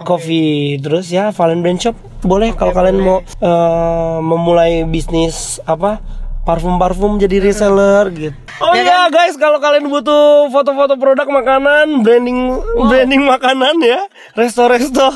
Coffee 0.03 0.79
terus 0.79 1.11
ya 1.11 1.31
Valen 1.31 1.61
Brand 1.61 1.79
Shop 1.79 1.95
boleh 2.21 2.53
kalau 2.57 2.73
kalian 2.73 2.97
mau 2.99 3.19
eh, 3.21 4.17
memulai 4.23 4.83
bisnis 4.87 5.59
apa 5.63 5.99
parfum-parfum 6.45 7.17
jadi 7.17 7.41
reseller 7.41 8.05
gitu. 8.13 8.37
Oh 8.61 8.71
Ya 8.71 8.85
iya 8.85 8.99
guys, 9.09 9.33
kalau 9.35 9.57
kalian 9.57 9.89
butuh 9.89 10.47
foto-foto 10.53 10.95
produk 10.95 11.25
makanan, 11.27 12.05
branding 12.05 12.61
branding 12.85 13.25
makanan 13.25 13.81
ya, 13.81 14.05
resto-resto. 14.37 15.09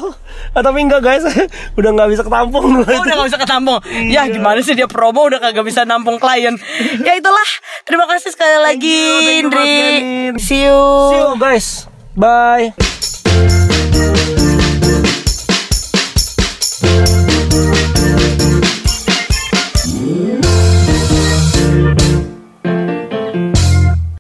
Ah, 0.58 0.66
tapi 0.66 0.82
enggak 0.84 1.06
guys, 1.06 1.24
udah 1.80 1.90
nggak 1.94 2.10
bisa 2.18 2.26
ketampung. 2.26 2.82
Oh, 2.82 2.82
udah 2.82 3.14
gak 3.22 3.28
bisa 3.30 3.40
ketampung 3.40 3.78
Ya 4.10 4.26
gimana 4.26 4.60
sih 4.66 4.74
dia 4.74 4.90
promo 4.90 5.30
udah 5.30 5.38
kagak 5.38 5.62
bisa 5.62 5.86
nampung 5.86 6.18
klien 6.18 6.56
Ya 7.08 7.14
itulah 7.14 7.50
Terima 7.86 8.08
kasih 8.10 8.34
sekali 8.34 8.58
lagi 8.58 8.90
you, 8.90 9.20
thank 9.22 9.30
you 9.30 9.40
Indri. 9.46 9.74
See 10.42 10.66
you 10.66 10.80
See 11.14 11.20
you 11.22 11.32
guys. 11.38 11.86
Bye. 12.18 12.74